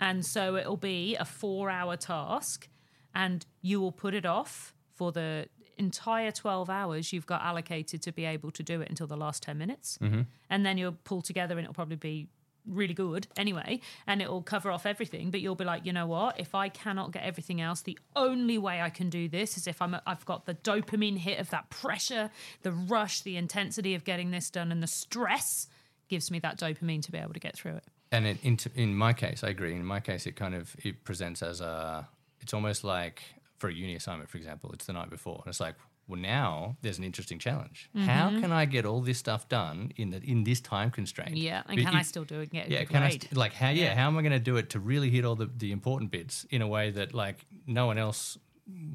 And 0.00 0.24
so 0.26 0.56
it'll 0.56 0.76
be 0.76 1.14
a 1.16 1.24
four 1.24 1.70
hour 1.70 1.96
task, 1.96 2.68
and 3.14 3.46
you 3.60 3.80
will 3.80 3.92
put 3.92 4.14
it 4.14 4.26
off 4.26 4.74
for 4.94 5.12
the 5.12 5.46
entire 5.78 6.30
12 6.30 6.68
hours 6.68 7.12
you've 7.12 7.26
got 7.26 7.42
allocated 7.42 8.02
to 8.02 8.12
be 8.12 8.24
able 8.24 8.50
to 8.50 8.62
do 8.62 8.80
it 8.80 8.88
until 8.90 9.06
the 9.06 9.16
last 9.16 9.42
10 9.42 9.56
minutes. 9.58 9.98
Mm-hmm. 10.02 10.22
And 10.50 10.66
then 10.66 10.76
you'll 10.78 10.98
pull 11.04 11.22
together, 11.22 11.56
and 11.56 11.64
it'll 11.64 11.74
probably 11.74 11.96
be 11.96 12.28
really 12.66 12.94
good 12.94 13.26
anyway 13.36 13.80
and 14.06 14.22
it'll 14.22 14.42
cover 14.42 14.70
off 14.70 14.86
everything 14.86 15.30
but 15.30 15.40
you'll 15.40 15.54
be 15.54 15.64
like 15.64 15.84
you 15.84 15.92
know 15.92 16.06
what 16.06 16.38
if 16.38 16.54
i 16.54 16.68
cannot 16.68 17.10
get 17.10 17.22
everything 17.24 17.60
else 17.60 17.82
the 17.82 17.98
only 18.14 18.56
way 18.56 18.80
i 18.80 18.88
can 18.88 19.10
do 19.10 19.28
this 19.28 19.56
is 19.56 19.66
if 19.66 19.82
i'm 19.82 19.96
i've 20.06 20.24
got 20.24 20.46
the 20.46 20.54
dopamine 20.54 21.18
hit 21.18 21.40
of 21.40 21.50
that 21.50 21.68
pressure 21.70 22.30
the 22.62 22.70
rush 22.70 23.22
the 23.22 23.36
intensity 23.36 23.94
of 23.94 24.04
getting 24.04 24.30
this 24.30 24.48
done 24.50 24.70
and 24.70 24.82
the 24.82 24.86
stress 24.86 25.66
gives 26.08 26.30
me 26.30 26.38
that 26.38 26.58
dopamine 26.58 27.02
to 27.02 27.10
be 27.10 27.18
able 27.18 27.32
to 27.32 27.40
get 27.40 27.56
through 27.56 27.74
it 27.74 27.84
And 28.12 28.26
it, 28.26 28.38
in, 28.42 28.58
in 28.74 28.94
my 28.94 29.14
case, 29.14 29.42
I 29.42 29.48
agree. 29.48 29.72
In 29.74 29.86
my 29.86 29.98
case, 29.98 30.26
it 30.26 30.36
kind 30.36 30.54
of 30.54 30.76
it 30.84 31.02
presents 31.02 31.42
as 31.42 31.62
a. 31.62 32.06
It's 32.42 32.52
almost 32.52 32.84
like 32.84 33.22
for 33.56 33.68
a 33.70 33.72
uni 33.72 33.94
assignment, 33.94 34.28
for 34.28 34.36
example, 34.36 34.70
it's 34.72 34.84
the 34.84 34.92
night 34.92 35.08
before, 35.08 35.40
and 35.42 35.50
it's 35.50 35.60
like, 35.60 35.76
well, 36.08 36.20
now 36.20 36.76
there's 36.82 36.98
an 36.98 37.04
interesting 37.04 37.38
challenge. 37.38 37.88
How 37.94 38.28
Mm-hmm. 38.28 38.40
can 38.40 38.52
I 38.52 38.64
get 38.66 38.84
all 38.84 39.00
this 39.00 39.18
stuff 39.18 39.48
done 39.48 39.92
in 39.96 40.10
the 40.10 40.20
in 40.22 40.44
this 40.44 40.60
time 40.60 40.90
constraint? 40.90 41.36
yeah 41.36 41.62
and 41.68 41.78
can 41.78 41.94
i 41.94 42.02
still 42.02 42.24
do 42.24 42.40
it 42.40 42.50
get 42.50 42.68
Yeah, 42.70 42.84
can 42.84 43.02
I 43.02 43.10
st- 43.10 43.36
like 43.36 43.52
how? 43.54 43.68
Yeah, 43.70 43.84
Yeah. 43.84 43.94
how 43.94 44.06
am 44.08 44.18
I 44.18 44.22
going 44.22 44.32
to 44.32 44.38
do 44.50 44.56
it 44.56 44.70
to 44.70 44.80
really 44.80 45.10
hit 45.10 45.24
all 45.24 45.36
the 45.36 45.48
the 45.64 45.70
important 45.72 46.10
bits 46.10 46.44
in 46.50 46.60
a 46.62 46.66
way 46.68 46.90
that 46.90 47.14
like 47.14 47.38
no 47.66 47.86
one 47.86 47.98
else, 47.98 48.38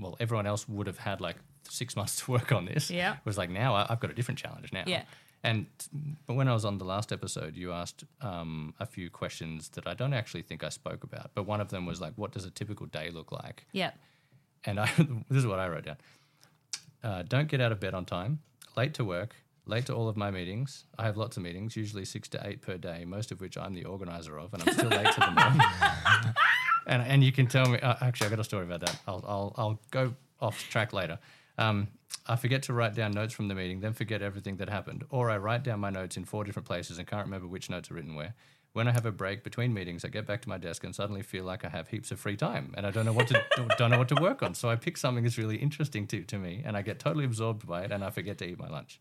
well, 0.02 0.16
everyone 0.20 0.48
else 0.48 0.68
would 0.68 0.88
have 0.88 0.98
had 1.00 1.22
like 1.22 1.38
six 1.70 1.96
months 2.00 2.18
to 2.20 2.32
work 2.32 2.52
on 2.52 2.66
this. 2.66 2.90
Yeah. 2.92 3.14
it 3.14 3.26
was 3.26 3.38
like 3.38 3.50
now 3.50 3.74
I, 3.76 3.86
I've 3.90 4.00
got 4.00 4.12
a 4.12 4.14
different 4.14 4.40
challenge 4.40 4.72
now. 4.74 4.84
Yeah. 4.86 5.04
And 5.44 5.68
but 6.26 6.34
when 6.36 6.48
I 6.48 6.54
was 6.54 6.66
on 6.66 6.78
the 6.78 6.86
last 6.86 7.12
episode, 7.14 7.56
you 7.56 7.72
asked 7.72 8.04
um, 8.22 8.74
a 8.80 8.86
few 8.86 9.10
questions 9.10 9.70
that 9.70 9.88
I 9.88 9.94
don't 9.94 10.14
actually 10.14 10.42
think 10.44 10.64
I 10.64 10.70
spoke 10.70 11.04
about. 11.04 11.32
But 11.36 11.44
one 11.46 11.62
of 11.62 11.70
them 11.70 11.86
was 11.86 12.02
like, 12.02 12.14
"What 12.18 12.32
does 12.32 12.44
a 12.44 12.50
typical 12.52 12.86
day 12.88 13.12
look 13.12 13.32
like?" 13.32 13.66
yeah 13.72 13.92
And 14.66 14.80
I, 14.80 14.88
this 15.30 15.38
is 15.44 15.46
what 15.46 15.60
I 15.60 15.68
wrote 15.70 15.86
down: 15.86 15.98
uh, 17.04 17.24
Don't 17.24 17.48
get 17.48 17.62
out 17.62 17.72
of 17.72 17.80
bed 17.80 17.94
on 17.94 18.06
time, 18.06 18.40
late 18.76 18.94
to 18.96 19.04
work, 19.06 19.36
late 19.66 19.86
to 19.88 19.94
all 19.94 20.08
of 20.10 20.18
my 20.18 20.32
meetings. 20.32 20.86
I 20.98 21.04
have 21.06 21.18
lots 21.18 21.38
of 21.38 21.44
meetings, 21.44 21.76
usually 21.76 22.06
six 22.06 22.28
to 22.30 22.48
eight 22.48 22.62
per 22.62 22.78
day, 22.78 23.06
most 23.06 23.32
of 23.32 23.42
which 23.42 23.58
I'm 23.58 23.74
the 23.74 23.86
organizer 23.86 24.38
of, 24.38 24.54
and 24.54 24.64
I'm 24.64 24.74
still 24.74 24.90
late 24.90 25.12
to 25.14 25.20
them 25.20 25.38
all. 25.38 26.34
and 26.88 27.02
and 27.02 27.24
you 27.24 27.32
can 27.32 27.48
tell 27.48 27.68
me. 27.70 27.80
Uh, 27.80 27.96
actually, 28.02 28.28
I 28.28 28.30
got 28.32 28.40
a 28.40 28.44
story 28.44 28.66
about 28.66 28.82
that. 28.82 29.00
I'll 29.08 29.24
I'll 29.28 29.54
I'll 29.58 29.80
go 29.92 30.14
off 30.40 30.60
track 30.70 30.94
later. 30.94 31.20
Um, 31.58 31.88
I 32.28 32.36
forget 32.36 32.64
to 32.64 32.74
write 32.74 32.94
down 32.94 33.12
notes 33.12 33.34
from 33.34 33.48
the 33.48 33.56
meeting, 33.56 33.80
then 33.80 33.94
forget 33.94 34.22
everything 34.22 34.58
that 34.58 34.70
happened, 34.70 35.04
or 35.10 35.30
I 35.30 35.38
write 35.38 35.64
down 35.64 35.80
my 35.80 35.90
notes 35.90 36.18
in 36.18 36.26
four 36.26 36.44
different 36.44 36.68
places 36.68 36.98
and 37.00 37.08
can't 37.08 37.26
remember 37.26 37.48
which 37.48 37.70
notes 37.70 37.90
are 37.90 37.96
written 37.96 38.16
where. 38.16 38.36
When 38.78 38.88
I 38.88 38.92
have 38.92 39.08
a 39.08 39.12
break 39.12 39.44
between 39.44 39.74
meetings, 39.74 40.06
I 40.06 40.10
get 40.10 40.28
back 40.28 40.44
to 40.44 40.50
my 40.50 40.60
desk 40.60 40.84
and 40.84 40.94
suddenly 40.94 41.24
feel 41.24 41.44
like 41.44 41.66
I 41.66 41.70
have 41.70 41.88
heaps 41.88 42.12
of 42.12 42.20
free 42.20 42.38
time 42.38 42.76
and 42.78 42.86
I 42.86 42.92
don't 42.92 43.08
know 43.08 43.12
what 43.12 43.28
to 43.30 43.44
don't 43.80 43.90
know 43.90 43.98
what 43.98 44.10
to 44.10 44.22
work 44.22 44.44
on. 44.44 44.54
So 44.54 44.70
I 44.70 44.76
pick 44.76 44.98
something 44.98 45.24
that's 45.24 45.40
really 45.40 45.56
interesting 45.56 46.06
to, 46.06 46.22
to 46.22 46.38
me 46.38 46.62
and 46.64 46.78
I 46.78 46.84
get 46.84 47.00
totally 47.00 47.26
absorbed 47.26 47.66
by 47.66 47.82
it 47.82 47.92
and 47.92 48.04
I 48.04 48.12
forget 48.12 48.38
to 48.38 48.46
eat 48.46 48.60
my 48.60 48.70
lunch. 48.70 49.00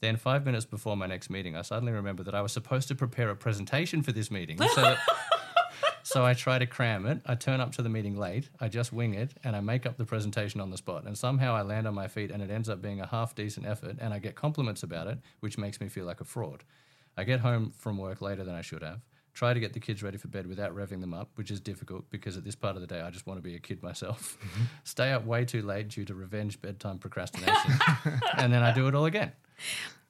Then 0.00 0.16
five 0.16 0.44
minutes 0.44 0.64
before 0.64 0.96
my 0.96 1.06
next 1.06 1.30
meeting, 1.30 1.54
I 1.54 1.62
suddenly 1.62 1.92
remember 1.92 2.24
that 2.24 2.34
I 2.34 2.42
was 2.42 2.50
supposed 2.50 2.88
to 2.88 2.96
prepare 2.96 3.30
a 3.30 3.36
presentation 3.36 4.02
for 4.02 4.10
this 4.10 4.28
meeting. 4.28 4.58
So 4.58 4.80
that, 4.80 4.98
so 6.02 6.24
I 6.24 6.34
try 6.34 6.58
to 6.58 6.66
cram 6.66 7.06
it. 7.06 7.20
I 7.24 7.36
turn 7.36 7.60
up 7.60 7.70
to 7.76 7.82
the 7.82 7.88
meeting 7.88 8.16
late. 8.16 8.48
I 8.58 8.66
just 8.66 8.92
wing 8.92 9.14
it 9.14 9.34
and 9.44 9.54
I 9.54 9.60
make 9.60 9.86
up 9.86 9.98
the 9.98 10.04
presentation 10.04 10.60
on 10.60 10.72
the 10.72 10.78
spot. 10.78 11.04
And 11.06 11.16
somehow 11.16 11.54
I 11.54 11.62
land 11.62 11.86
on 11.86 11.94
my 11.94 12.08
feet 12.08 12.32
and 12.32 12.42
it 12.42 12.50
ends 12.50 12.68
up 12.68 12.82
being 12.82 13.00
a 13.00 13.06
half 13.06 13.36
decent 13.36 13.66
effort 13.66 13.98
and 14.00 14.12
I 14.12 14.18
get 14.18 14.34
compliments 14.34 14.82
about 14.82 15.06
it, 15.06 15.18
which 15.38 15.58
makes 15.58 15.80
me 15.80 15.88
feel 15.88 16.06
like 16.06 16.20
a 16.20 16.24
fraud. 16.24 16.64
I 17.16 17.22
get 17.22 17.38
home 17.38 17.72
from 17.78 17.98
work 17.98 18.20
later 18.20 18.42
than 18.42 18.56
I 18.56 18.62
should 18.62 18.82
have. 18.82 18.98
Try 19.34 19.54
to 19.54 19.60
get 19.60 19.72
the 19.72 19.80
kids 19.80 20.02
ready 20.02 20.18
for 20.18 20.28
bed 20.28 20.46
without 20.46 20.74
revving 20.74 21.00
them 21.00 21.14
up, 21.14 21.30
which 21.36 21.50
is 21.50 21.60
difficult 21.60 22.04
because 22.10 22.36
at 22.36 22.44
this 22.44 22.54
part 22.54 22.76
of 22.76 22.82
the 22.82 22.86
day 22.86 23.00
I 23.00 23.10
just 23.10 23.26
want 23.26 23.38
to 23.38 23.42
be 23.42 23.54
a 23.54 23.58
kid 23.58 23.82
myself. 23.82 24.36
Mm-hmm. 24.40 24.62
Stay 24.84 25.12
up 25.12 25.24
way 25.24 25.44
too 25.44 25.62
late 25.62 25.88
due 25.88 26.04
to 26.04 26.14
revenge 26.14 26.60
bedtime 26.60 26.98
procrastination. 26.98 27.72
and 28.36 28.52
then 28.52 28.62
I 28.62 28.72
do 28.74 28.88
it 28.88 28.94
all 28.94 29.06
again. 29.06 29.32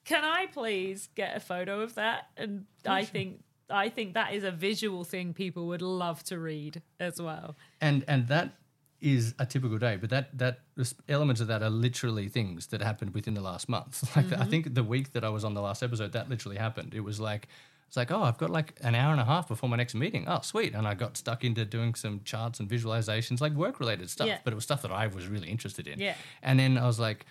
Can 0.05 0.25
I 0.25 0.47
please 0.47 1.09
get 1.15 1.37
a 1.37 1.41
photo 1.41 1.81
of 1.81 1.95
that? 1.95 2.29
And 2.37 2.65
I 2.85 3.05
think 3.05 3.43
I 3.71 3.89
think 3.89 4.15
that 4.15 4.35
is 4.35 4.45
a 4.45 4.51
visual 4.51 5.05
thing 5.05 5.33
people 5.33 5.67
would 5.69 5.83
love 5.83 6.23
to 6.25 6.39
read 6.39 6.83
as 7.01 7.21
well. 7.21 7.57
and 7.81 8.05
and 8.09 8.29
that 8.29 8.55
is 9.01 9.35
a 9.41 9.45
typical 9.45 9.79
day 9.79 9.97
but 9.97 10.11
that 10.11 10.39
that 10.39 10.61
elements 11.09 11.41
of 11.41 11.49
that 11.49 11.61
are 11.61 11.71
literally 11.71 12.29
things 12.29 12.69
that 12.69 12.81
happened 12.81 13.13
within 13.13 13.35
the 13.35 13.41
last 13.41 13.69
month 13.69 14.05
like 14.17 14.29
the- 14.29 14.37
i 14.37 14.43
mm-hmm. 14.43 14.51
think 14.51 14.75
the 14.75 14.85
week 14.85 15.13
that 15.13 15.25
i 15.25 15.29
was 15.29 15.45
on 15.45 15.55
the 15.55 15.61
last 15.61 15.83
episode 15.83 16.13
that 16.13 16.29
literally 16.29 16.57
happened 16.57 16.95
it 16.95 17.01
was 17.01 17.19
like 17.19 17.49
it's 17.93 17.97
like 17.99 18.11
oh 18.11 18.23
i've 18.23 18.39
got 18.39 18.49
like 18.49 18.73
an 18.81 18.95
hour 18.95 19.13
and 19.13 19.21
a 19.21 19.25
half 19.27 19.47
before 19.49 19.69
my 19.69 19.77
next 19.77 19.95
meeting 19.95 20.25
oh 20.27 20.41
sweet 20.41 20.75
and 20.75 20.89
i 20.89 20.95
got 20.95 21.15
stuck 21.15 21.45
into 21.45 21.63
doing 21.67 21.95
some 21.95 22.23
charts 22.25 22.59
and 22.59 22.67
visualizations 22.67 23.43
like 23.43 23.53
work 23.53 23.79
related 23.81 24.09
stuff 24.09 24.27
Yeah. 24.29 24.39
but 24.45 24.55
it 24.55 24.57
was 24.57 24.65
stuff 24.65 24.81
that 24.81 24.91
i 24.91 25.07
was 25.09 25.27
really 25.27 25.51
interested 25.51 25.87
in 25.87 25.99
Yeah. 26.01 26.15
and 26.43 26.59
then 26.59 26.79
i 26.79 26.87
was 26.87 26.99
like 26.99 27.27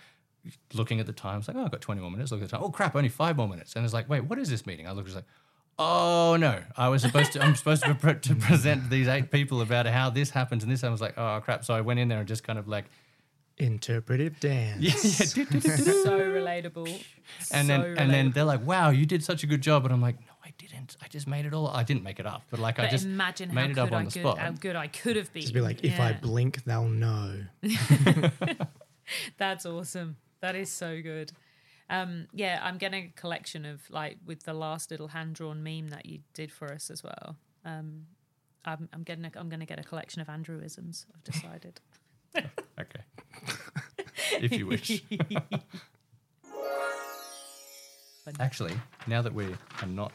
looking 0.72 1.00
at 1.00 1.06
the 1.06 1.12
time 1.12 1.40
it's 1.40 1.48
like 1.48 1.56
oh 1.56 1.64
i've 1.64 1.72
got 1.72 1.80
20 1.80 2.00
more 2.00 2.12
minutes 2.12 2.30
look 2.30 2.40
at 2.42 2.48
the 2.48 2.56
time 2.56 2.64
oh 2.64 2.70
crap 2.70 2.94
only 2.94 3.08
five 3.08 3.36
more 3.36 3.48
minutes 3.48 3.74
and 3.74 3.84
it's 3.84 3.92
like 3.94 4.08
wait 4.08 4.20
what 4.24 4.38
is 4.38 4.48
this 4.48 4.64
meeting 4.64 4.86
i 4.86 4.92
looked 4.92 5.08
it's 5.08 5.16
like 5.16 5.24
Oh 5.78 6.36
no! 6.38 6.62
I 6.76 6.90
was 6.90 7.00
supposed 7.00 7.32
to. 7.32 7.42
I'm 7.42 7.56
supposed 7.56 7.82
to, 7.84 7.94
pre- 7.94 8.16
to 8.20 8.34
present 8.34 8.90
these 8.90 9.08
eight 9.08 9.30
people 9.30 9.62
about 9.62 9.86
how 9.86 10.10
this 10.10 10.28
happens 10.28 10.62
and 10.62 10.70
this. 10.70 10.84
I 10.84 10.90
was 10.90 11.00
like, 11.00 11.16
oh 11.16 11.40
crap! 11.42 11.64
So 11.64 11.72
I 11.72 11.80
went 11.80 11.98
in 11.98 12.08
there 12.08 12.18
and 12.18 12.28
just 12.28 12.44
kind 12.44 12.58
of 12.58 12.68
like, 12.68 12.84
Interpretive 13.58 14.40
dance. 14.40 14.80
yeah, 15.36 15.44
yeah. 15.44 15.60
So 15.60 16.18
relatable. 16.18 16.88
and 17.52 17.66
so 17.66 17.82
then 17.82 17.98
and 17.98 18.10
then 18.10 18.30
they're 18.32 18.44
like, 18.44 18.66
wow, 18.66 18.90
you 18.90 19.06
did 19.06 19.22
such 19.22 19.42
a 19.42 19.46
good 19.46 19.60
job, 19.60 19.84
and 19.84 19.92
I'm 19.92 20.00
like, 20.00 20.18
no, 20.20 20.32
I 20.44 20.52
didn't. 20.58 20.96
I 21.02 21.08
just 21.08 21.26
made 21.26 21.46
it 21.46 21.54
all. 21.54 21.68
I 21.68 21.82
didn't 21.82 22.02
make 22.02 22.18
it 22.18 22.26
up, 22.26 22.42
but 22.50 22.58
like 22.60 22.78
I 22.78 22.88
just 22.88 23.04
imagine 23.04 23.54
made 23.54 23.70
it 23.70 23.78
up 23.78 23.92
on 23.92 24.02
I 24.02 24.04
the 24.06 24.10
could, 24.10 24.20
spot. 24.22 24.38
how 24.38 24.50
good 24.52 24.74
I 24.76 24.88
could 24.88 25.16
have 25.16 25.32
been. 25.32 25.42
Just 25.42 25.54
be 25.54 25.60
like, 25.60 25.84
if 25.84 26.00
I 26.00 26.12
blink, 26.12 26.64
they'll 26.64 26.88
know. 26.88 27.44
That's 29.38 29.66
awesome. 29.66 30.16
That 30.40 30.56
is 30.56 30.70
so 30.70 31.00
good. 31.02 31.32
Um, 31.90 32.26
yeah, 32.32 32.58
I'm 32.62 32.78
getting 32.78 33.04
a 33.16 33.20
collection 33.20 33.66
of 33.66 33.82
like 33.90 34.16
with 34.24 34.44
the 34.44 34.54
last 34.54 34.90
little 34.90 35.08
hand 35.08 35.34
drawn 35.34 35.62
meme 35.62 35.88
that 35.90 36.06
you 36.06 36.20
did 36.32 36.50
for 36.50 36.72
us 36.72 36.90
as 36.90 37.02
well. 37.02 37.36
Um, 37.64 38.06
I'm, 38.64 38.88
I'm 38.92 39.02
getting. 39.02 39.24
A, 39.24 39.30
I'm 39.36 39.48
going 39.48 39.60
to 39.60 39.66
get 39.66 39.78
a 39.78 39.82
collection 39.82 40.22
of 40.22 40.28
Andrewisms. 40.28 41.06
I've 41.14 41.24
decided. 41.24 41.80
Okay. 42.80 43.00
if 44.40 44.52
you 44.52 44.66
wish. 44.66 45.02
Actually, 48.40 48.74
now 49.06 49.20
that 49.22 49.34
we 49.34 49.46
are 49.82 49.86
not 49.88 50.12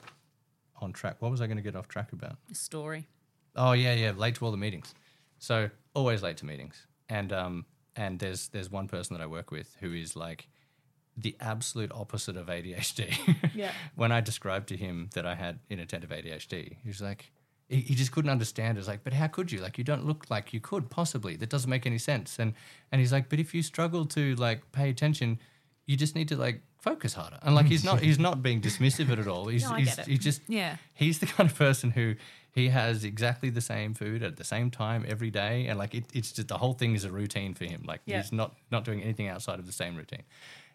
on 0.82 0.94
track, 0.94 1.18
what 1.20 1.30
was 1.32 1.42
I 1.42 1.48
going 1.48 1.58
to 1.58 1.64
get 1.64 1.76
off 1.76 1.88
track 1.88 2.14
about? 2.14 2.38
A 2.52 2.56
story. 2.56 3.08
Oh 3.56 3.74
yeah, 3.74 3.94
yeah, 3.94 4.12
late 4.12 4.36
to 4.36 4.46
all 4.46 4.52
the 4.52 4.58
meetings. 4.58 4.94
So 5.40 5.70
always 5.94 6.22
late 6.24 6.38
to 6.38 6.46
meetings. 6.46 6.86
And 7.10 7.34
um 7.34 7.66
and 7.96 8.20
there's 8.20 8.48
there's 8.50 8.70
one 8.72 8.88
person 8.88 9.16
that 9.18 9.24
I 9.24 9.28
work 9.28 9.52
with 9.52 9.76
who 9.80 9.94
is 9.94 10.16
like 10.16 10.48
the 11.18 11.36
absolute 11.40 11.92
opposite 11.92 12.38
of 12.38 12.48
ADHD. 12.48 13.18
Yeah. 13.56 13.72
when 13.96 14.12
I 14.12 14.22
described 14.22 14.70
to 14.70 14.78
him 14.78 15.10
that 15.16 15.26
I 15.26 15.34
had 15.34 15.60
inattentive 15.70 16.12
ADHD, 16.12 16.78
he 16.84 16.88
was 16.88 17.02
like 17.02 17.32
he, 17.70 17.82
he 17.82 17.96
just 17.96 18.12
couldn't 18.12 18.32
understand. 18.32 18.78
It's 18.78 18.88
like, 18.88 19.04
but 19.04 19.14
how 19.14 19.28
could 19.28 19.52
you? 19.52 19.60
Like, 19.60 19.78
you 19.78 19.84
don't 19.84 20.06
look 20.06 20.30
like 20.30 20.54
you 20.54 20.60
could 20.60 20.90
possibly. 20.90 21.36
That 21.36 21.50
doesn't 21.50 21.70
make 21.70 21.86
any 21.86 21.98
sense. 21.98 22.40
And 22.40 22.54
and 22.92 23.00
he's 23.02 23.12
like, 23.12 23.30
but 23.30 23.40
if 23.40 23.54
you 23.54 23.62
struggle 23.62 24.06
to 24.08 24.36
like 24.36 24.72
pay 24.72 24.90
attention, 24.90 25.40
you 25.86 25.96
just 25.98 26.16
need 26.16 26.28
to 26.30 26.38
like 26.38 26.62
focus 26.80 27.14
harder. 27.14 27.40
And 27.42 27.56
like, 27.56 27.66
he's 27.66 27.84
not 27.84 28.00
he's 28.02 28.20
not 28.20 28.42
being 28.42 28.62
dismissive 28.62 29.10
at 29.10 29.28
all. 29.28 29.48
He's 29.48 29.64
No, 29.64 29.72
I 29.76 29.80
he's, 29.80 29.96
get 29.96 30.08
it. 30.08 30.12
he 30.12 30.18
just 30.18 30.42
Yeah. 30.48 30.78
he's 30.94 31.20
the 31.20 31.26
kind 31.26 31.50
of 31.50 31.58
person 31.58 31.92
who 31.92 32.16
he 32.52 32.70
has 32.70 33.04
exactly 33.04 33.50
the 33.52 33.62
same 33.62 33.94
food 33.94 34.24
at 34.24 34.38
the 34.38 34.44
same 34.44 34.72
time 34.72 35.06
every 35.08 35.30
day 35.30 35.68
and 35.68 35.78
like 35.78 35.94
it, 35.94 36.06
it's 36.14 36.32
just 36.32 36.48
the 36.48 36.58
whole 36.58 36.74
thing 36.74 36.96
is 36.96 37.04
a 37.04 37.12
routine 37.12 37.54
for 37.54 37.66
him 37.66 37.84
like 37.86 38.02
Yeah. 38.06 38.22
he's 38.22 38.32
not 38.32 38.56
not 38.72 38.84
doing 38.84 39.04
anything 39.04 39.28
outside 39.28 39.60
of 39.60 39.68
the 39.68 39.72
same 39.72 39.96
routine 39.96 40.24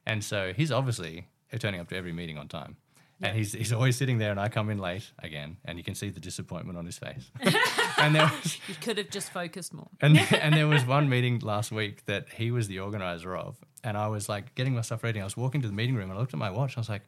and 0.07 0.23
so 0.23 0.53
he's 0.53 0.71
obviously 0.71 1.27
turning 1.59 1.81
up 1.81 1.89
to 1.89 1.97
every 1.97 2.13
meeting 2.13 2.39
on 2.39 2.47
time 2.47 2.77
and 3.23 3.37
he's, 3.37 3.53
he's 3.53 3.73
always 3.73 3.97
sitting 3.97 4.19
there 4.19 4.31
and 4.31 4.41
i 4.41 4.49
come 4.49 4.69
in 4.71 4.79
late 4.79 5.11
again 5.21 5.57
and 5.65 5.79
you 5.79 5.85
can 5.85 5.95
see 5.95 6.11
the 6.11 6.21
disappointment 6.21 6.77
on 6.79 6.85
his 6.85 6.99
face 6.99 7.31
and 7.99 8.15
there 8.15 8.31
was 8.43 8.59
You 8.69 8.75
could 8.81 8.99
have 8.99 9.11
just 9.11 9.33
focused 9.33 9.73
more. 9.73 9.89
and, 10.01 10.19
and 10.33 10.55
there 10.55 10.69
was 10.69 10.85
one 10.87 11.09
meeting 11.09 11.39
last 11.41 11.71
week 11.73 12.05
that 12.07 12.29
he 12.35 12.51
was 12.51 12.69
the 12.69 12.81
organizer 12.81 13.37
of. 13.37 13.57
And 13.85 13.97
I 13.97 14.09
was 14.09 14.29
like 14.29 14.55
getting 14.55 14.75
my 14.75 14.81
stuff 14.83 15.03
ready. 15.03 15.21
I 15.21 15.25
was 15.25 15.37
walking 15.37 15.61
to 15.63 15.69
the 15.69 15.75
meeting 15.75 15.95
room 15.97 16.09
and 16.11 16.19
I 16.19 16.21
looked 16.21 16.33
at 16.35 16.39
my 16.39 16.51
watch. 16.51 16.73
and 16.75 16.79
I 16.79 16.81
was 16.81 16.89
like, 16.89 17.03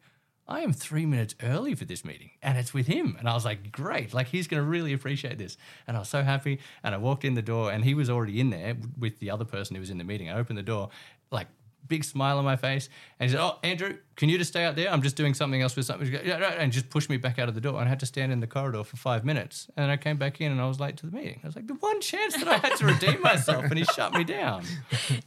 I 0.46 0.60
am 0.60 0.72
three 0.72 1.06
minutes 1.06 1.34
early 1.42 1.74
for 1.74 1.84
this 1.84 2.04
meeting 2.04 2.30
and 2.42 2.58
it's 2.58 2.74
with 2.74 2.86
him. 2.86 3.16
And 3.18 3.28
I 3.28 3.34
was 3.34 3.44
like, 3.44 3.72
great. 3.72 4.12
Like 4.12 4.26
he's 4.28 4.46
going 4.48 4.62
to 4.62 4.68
really 4.68 4.92
appreciate 4.92 5.38
this. 5.38 5.56
And 5.86 5.96
I 5.96 6.00
was 6.00 6.08
so 6.08 6.22
happy. 6.22 6.58
And 6.82 6.94
I 6.94 6.98
walked 6.98 7.24
in 7.24 7.34
the 7.34 7.42
door 7.42 7.72
and 7.72 7.84
he 7.84 7.94
was 7.94 8.10
already 8.10 8.40
in 8.40 8.50
there 8.50 8.76
with 8.98 9.18
the 9.20 9.30
other 9.30 9.44
person 9.44 9.74
who 9.76 9.80
was 9.80 9.90
in 9.90 9.98
the 9.98 10.04
meeting. 10.04 10.28
I 10.30 10.38
opened 10.38 10.58
the 10.58 10.62
door, 10.62 10.90
like, 11.30 11.46
Big 11.86 12.04
smile 12.04 12.38
on 12.38 12.44
my 12.44 12.56
face, 12.56 12.88
and 13.18 13.28
he 13.28 13.36
said, 13.36 13.42
"Oh, 13.42 13.58
Andrew, 13.62 13.98
can 14.16 14.28
you 14.28 14.38
just 14.38 14.50
stay 14.50 14.64
out 14.64 14.74
there? 14.74 14.90
I'm 14.90 15.02
just 15.02 15.16
doing 15.16 15.34
something 15.34 15.60
else 15.60 15.76
with 15.76 15.86
something." 15.86 16.10
Yeah, 16.12 16.38
right, 16.38 16.58
And 16.58 16.72
just 16.72 16.88
pushed 16.88 17.10
me 17.10 17.16
back 17.18 17.38
out 17.38 17.48
of 17.48 17.54
the 17.54 17.60
door, 17.60 17.78
and 17.78 17.86
I 17.86 17.88
had 17.88 18.00
to 18.00 18.06
stand 18.06 18.32
in 18.32 18.40
the 18.40 18.46
corridor 18.46 18.84
for 18.84 18.96
five 18.96 19.24
minutes. 19.24 19.68
And 19.76 19.90
I 19.90 19.96
came 19.96 20.16
back 20.16 20.40
in, 20.40 20.50
and 20.50 20.60
I 20.60 20.66
was 20.66 20.80
late 20.80 20.96
to 20.98 21.06
the 21.06 21.12
meeting. 21.12 21.40
I 21.42 21.46
was 21.46 21.56
like, 21.56 21.66
"The 21.66 21.74
one 21.74 22.00
chance 22.00 22.34
that 22.36 22.48
I 22.48 22.56
had 22.56 22.76
to 22.76 22.86
redeem 22.86 23.20
myself," 23.22 23.64
and 23.66 23.78
he 23.78 23.84
shut 23.84 24.12
me 24.14 24.24
down. 24.24 24.64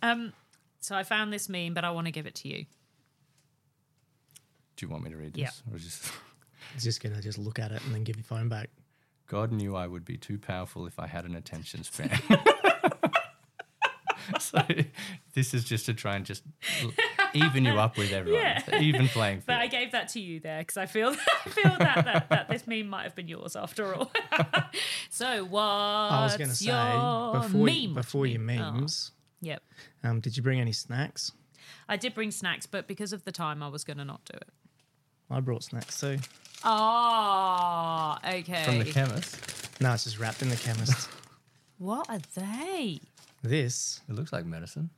Um, 0.02 0.34
so 0.80 0.96
I 0.96 1.04
found 1.04 1.34
this 1.34 1.50
meme, 1.50 1.74
but 1.74 1.84
I 1.84 1.91
want 1.91 2.08
to 2.08 2.12
give 2.12 2.26
it 2.26 2.36
to 2.36 2.48
you. 2.48 2.65
Do 4.76 4.86
you 4.86 4.89
want 4.89 5.04
me 5.04 5.10
to 5.10 5.17
read 5.17 5.34
this? 5.34 5.41
Yeah. 5.41 5.74
Or 5.74 5.78
just 5.78 6.12
He's 6.74 6.84
just 6.84 7.02
gonna 7.02 7.22
just 7.22 7.38
look 7.38 7.60
at 7.60 7.72
it 7.72 7.84
and 7.86 7.93
then 7.93 8.04
give 8.04 8.15
your 8.15 8.24
phone 8.24 8.50
back. 8.50 8.70
God 9.28 9.52
knew 9.52 9.76
I 9.76 9.88
would 9.88 10.06
be 10.06 10.17
too 10.17 10.38
powerful 10.38 10.86
if 10.86 11.00
I 11.00 11.08
had 11.08 11.26
an 11.26 11.36
attention 11.36 11.84
span. 11.84 12.17
so 14.40 14.62
this 15.34 15.54
is 15.54 15.63
just 15.63 15.86
to 15.88 15.94
try 15.94 16.16
and 16.16 16.26
just 16.26 16.44
even 17.34 17.66
you 17.66 17.72
up 17.74 17.98
with 17.98 18.12
everyone, 18.12 18.42
Yeah. 18.42 18.80
even 18.82 19.08
playing 19.08 19.44
But. 19.46 19.58
I 19.58 19.68
gave 19.68 19.92
that 19.92 20.10
to 20.10 20.20
you 20.20 20.40
there 20.40 20.60
because 20.60 20.78
I 20.78 20.86
feel 20.86 21.10
I 21.46 21.50
feel 21.50 21.76
that, 21.78 22.06
that 22.06 22.30
that 22.30 22.50
this 22.50 22.66
meme 22.68 22.88
might 22.88 23.04
have 23.04 23.16
been 23.16 23.28
yours 23.28 23.56
after 23.56 23.94
all. 23.94 24.12
so 25.10 25.46
what? 25.46 25.62
I 25.62 26.24
was 26.24 26.38
gonna 26.38 26.54
say 26.54 26.72
before 26.72 27.66
meme? 27.66 27.76
you, 27.76 27.90
before 27.94 28.26
your 28.26 28.42
Oh, 28.42 28.44
memes, 28.44 29.12
yep. 29.42 29.62
um, 30.04 30.20
did 30.20 30.36
you 30.38 30.44
bring 30.44 30.60
any 30.60 30.72
snacks? 30.74 31.32
I 31.90 31.98
did 31.98 32.13
bring 32.13 32.32
snacks, 32.32 32.66
but 32.66 32.88
because 32.88 33.13
of 33.13 33.24
the 33.26 33.32
time, 33.32 33.62
I 33.63 33.68
was 33.70 33.84
going 33.84 33.98
to 33.98 34.06
not 34.06 34.22
do 34.26 34.36
it. 34.38 34.50
I 35.30 35.40
brought 35.42 35.63
snacks 35.63 36.00
too. 36.00 36.18
Oh, 36.63 38.18
okay. 38.26 38.63
From 38.63 38.80
the 38.80 38.86
chemist. 38.86 39.38
No, 39.82 39.94
it's 39.94 40.04
just 40.06 40.20
wrapped 40.20 40.42
in 40.42 40.50
the 40.50 40.56
chemist. 40.56 41.10
what 41.78 42.10
are 42.10 42.20
they? 42.36 43.00
This 43.48 44.02
It 44.10 44.14
looks 44.16 44.32
like 44.34 44.46
medicine. 44.46 44.90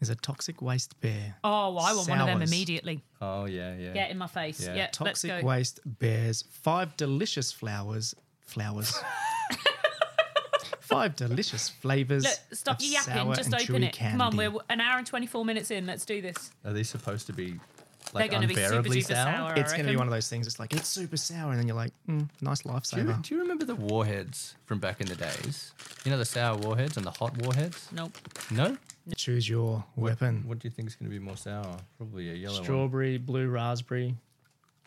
is 0.00 0.08
a 0.10 0.14
toxic 0.14 0.62
waste 0.62 1.00
bear. 1.00 1.36
Oh, 1.44 1.72
well, 1.74 1.84
I 1.84 1.94
want 1.94 2.08
one 2.08 2.20
of 2.20 2.26
them 2.26 2.38
Sours. 2.38 2.50
immediately. 2.50 3.02
Oh 3.20 3.44
yeah, 3.46 3.74
yeah. 3.76 3.92
Get 3.92 4.10
in 4.10 4.18
my 4.18 4.26
face. 4.28 4.60
Yeah. 4.64 4.74
Yeah, 4.74 4.82
let's 4.84 4.98
Toxic 5.22 5.40
go. 5.40 5.46
waste 5.46 5.80
bears 5.84 6.44
five 6.50 6.96
delicious 6.96 7.50
flowers. 7.52 8.14
Flowers. 8.46 8.98
five 10.80 11.16
delicious 11.16 11.68
flavors. 11.68 12.24
Look, 12.24 12.38
stop 12.52 12.76
of 12.78 12.82
your 12.84 12.92
yapping. 12.92 13.14
sour 13.14 13.34
Just 13.34 13.52
and 13.52 13.54
open 13.62 13.82
chewy 13.82 13.88
it. 13.88 13.98
Come 13.98 14.20
on, 14.20 14.32
candy. 14.32 14.48
we're 14.48 14.60
an 14.70 14.80
hour 14.80 14.98
and 14.98 15.06
24 15.06 15.44
minutes 15.44 15.70
in. 15.70 15.86
Let's 15.86 16.04
do 16.04 16.22
this. 16.22 16.50
Are 16.64 16.72
these 16.72 16.88
supposed 16.88 17.26
to 17.26 17.32
be 17.32 17.50
They're 17.50 17.77
like 18.20 18.30
going 18.30 18.42
to 18.42 18.48
be 18.48 18.54
super, 18.54 18.88
super 18.88 19.00
sour? 19.00 19.32
sour. 19.48 19.54
It's 19.56 19.72
going 19.72 19.84
to 19.86 19.90
be 19.90 19.96
one 19.96 20.06
of 20.06 20.12
those 20.12 20.28
things. 20.28 20.46
It's 20.46 20.58
like 20.58 20.72
it's 20.72 20.88
super 20.88 21.16
sour, 21.16 21.50
and 21.50 21.58
then 21.60 21.66
you're 21.66 21.76
like, 21.76 21.92
mm, 22.08 22.28
nice 22.40 22.60
Do 22.60 22.68
you, 22.70 22.74
lifesaver. 22.74 23.22
do 23.22 23.34
you 23.34 23.40
remember 23.40 23.64
the 23.64 23.74
warheads 23.76 24.54
from 24.66 24.78
back 24.78 25.00
in 25.00 25.06
the 25.06 25.16
days? 25.16 25.72
You 26.04 26.10
know 26.10 26.18
the 26.18 26.24
sour 26.24 26.56
warheads 26.56 26.96
and 26.96 27.04
the 27.06 27.10
hot 27.10 27.36
warheads? 27.42 27.88
Nope. 27.92 28.12
No. 28.50 28.76
Choose 29.16 29.48
your 29.48 29.84
weapon: 29.96 30.42
What 30.46 30.58
do 30.58 30.68
you 30.68 30.70
think 30.70 30.88
is 30.88 30.94
going 30.94 31.10
to 31.10 31.16
be 31.18 31.22
more 31.24 31.36
sour? 31.36 31.76
Probably 31.96 32.30
a 32.30 32.34
yellow 32.34 32.56
one. 32.56 32.64
strawberry, 32.64 33.16
blue 33.18 33.48
raspberry, 33.48 34.14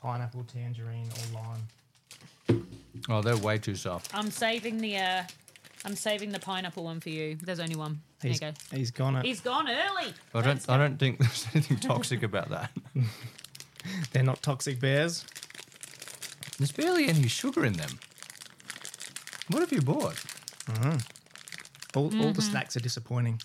pineapple, 0.01 0.43
tangerine, 0.43 1.07
or 1.07 1.39
lime. 1.39 2.63
Oh, 3.09 3.21
they're 3.21 3.37
way 3.37 3.57
too 3.57 3.75
soft. 3.75 4.11
I'm 4.13 4.29
saving 4.29 4.77
the 4.77 4.97
uh, 4.97 5.23
I'm 5.85 5.95
saving 5.95 6.31
the 6.31 6.39
pineapple 6.39 6.83
one 6.83 6.99
for 6.99 7.09
you. 7.09 7.37
There's 7.41 7.59
only 7.59 7.75
one. 7.75 8.01
There 8.21 8.31
you 8.31 8.37
go. 8.39 8.51
he's 8.71 8.91
gone 8.91 9.15
it. 9.15 9.25
He's 9.25 9.39
gone 9.41 9.67
early. 9.67 10.13
I 10.35 10.41
don't. 10.41 10.69
I 10.69 10.77
don't 10.77 10.97
think 10.97 11.17
there's 11.19 11.47
anything 11.53 11.77
toxic 11.77 12.21
about 12.23 12.49
that. 12.49 12.71
They're 14.13 14.23
not 14.23 14.41
toxic 14.43 14.79
bears. 14.79 15.25
There's 16.59 16.71
barely 16.71 17.07
any 17.07 17.27
sugar 17.27 17.65
in 17.65 17.73
them. 17.73 17.97
What 19.49 19.61
have 19.61 19.71
you 19.71 19.81
bought? 19.81 20.23
All, 20.69 22.03
all 22.05 22.09
Mm-hmm. 22.11 22.31
the 22.33 22.41
snacks 22.41 22.77
are 22.77 22.79
disappointing. 22.79 23.41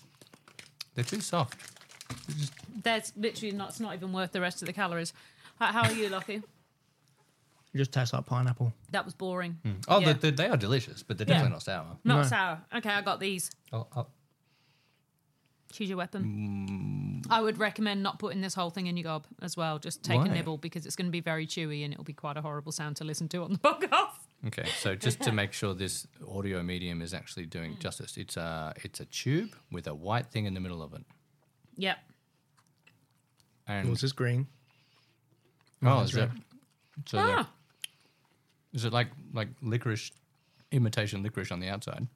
They're 0.95 1.03
too 1.03 1.21
soft. 1.21 1.59
That's 2.83 3.11
literally 3.17 3.55
not. 3.55 3.69
It's 3.69 3.79
not 3.79 3.95
even 3.95 4.13
worth 4.13 4.31
the 4.31 4.41
rest 4.41 4.61
of 4.61 4.67
the 4.67 4.73
calories. 4.73 5.11
How, 5.59 5.67
how 5.67 5.83
are 5.89 5.91
you, 5.93 6.07
Lockie? 6.09 6.43
It 7.77 7.81
just 7.81 7.91
tastes 7.93 8.11
like 8.11 8.25
pineapple. 8.25 8.73
That 8.89 9.05
was 9.05 9.13
boring. 9.13 9.59
Oh, 9.87 9.99
Yeah. 9.99 10.13
they, 10.13 10.31
they 10.31 10.47
are 10.47 10.57
delicious, 10.57 11.03
but 11.03 11.19
they're 11.19 11.27
Yeah. 11.27 11.35
definitely 11.35 11.53
not 11.53 11.61
sour. 11.61 11.97
Not 12.03 12.15
No. 12.17 12.23
sour. 12.23 12.61
Okay, 12.75 12.89
I 12.89 13.01
got 13.03 13.19
these. 13.19 13.51
I'll, 13.71 13.87
I'll, 13.95 14.09
Choose 15.71 15.89
your 15.89 15.97
Mm. 15.97 15.99
weapon. 15.99 17.21
I 17.29 17.39
would 17.41 17.59
recommend 17.59 18.01
not 18.01 18.17
putting 18.19 18.39
this 18.41 18.53
whole 18.55 18.69
thing 18.71 18.87
in 18.87 18.95
your 18.97 19.03
gob 19.03 19.27
as 19.43 19.55
well. 19.57 19.77
Just 19.79 20.01
take 20.01 20.17
Why? 20.17 20.25
a 20.25 20.29
nibble 20.33 20.57
because 20.57 20.85
it's 20.87 20.95
going 20.95 21.05
to 21.07 21.11
be 21.11 21.19
very 21.19 21.45
chewy 21.45 21.83
and 21.83 21.93
it'll 21.93 22.05
be 22.05 22.13
quite 22.13 22.37
a 22.37 22.41
horrible 22.41 22.71
sound 22.71 22.95
to 22.95 23.03
listen 23.03 23.27
to 23.29 23.43
on 23.43 23.51
the 23.51 23.57
podcast. 23.59 24.17
okay, 24.47 24.67
so 24.79 24.95
just 24.95 25.21
to 25.21 25.31
make 25.31 25.51
sure 25.53 25.73
this 25.75 26.07
audio 26.27 26.63
medium 26.63 27.01
is 27.01 27.13
actually 27.13 27.45
doing 27.45 27.73
Mm. 27.75 27.79
justice, 27.79 28.15
it's 28.17 28.37
a 28.37 28.73
it's 28.77 29.01
a 29.01 29.05
tube 29.05 29.55
with 29.69 29.85
a 29.87 29.93
white 29.93 30.27
thing 30.27 30.45
in 30.45 30.53
the 30.55 30.61
middle 30.61 30.81
of 30.81 30.93
it. 30.93 31.03
Yep. 31.75 31.97
And 33.67 33.87
Yours 33.89 34.03
is 34.03 34.13
green. 34.13 34.47
oh, 35.83 35.85
mine's 35.85 36.09
is 36.09 36.15
that 36.15 36.29
red. 36.29 36.41
so? 37.05 37.17
they're- 37.17 37.25
Ah, 37.39 37.49
Is 38.77 38.85
it 38.85 38.93
like 38.93 39.07
like 39.33 39.47
licorice, 39.63 40.11
imitation 40.71 41.23
licorice 41.23 41.51
on 41.51 41.59
the 41.59 41.67
outside? 41.67 42.07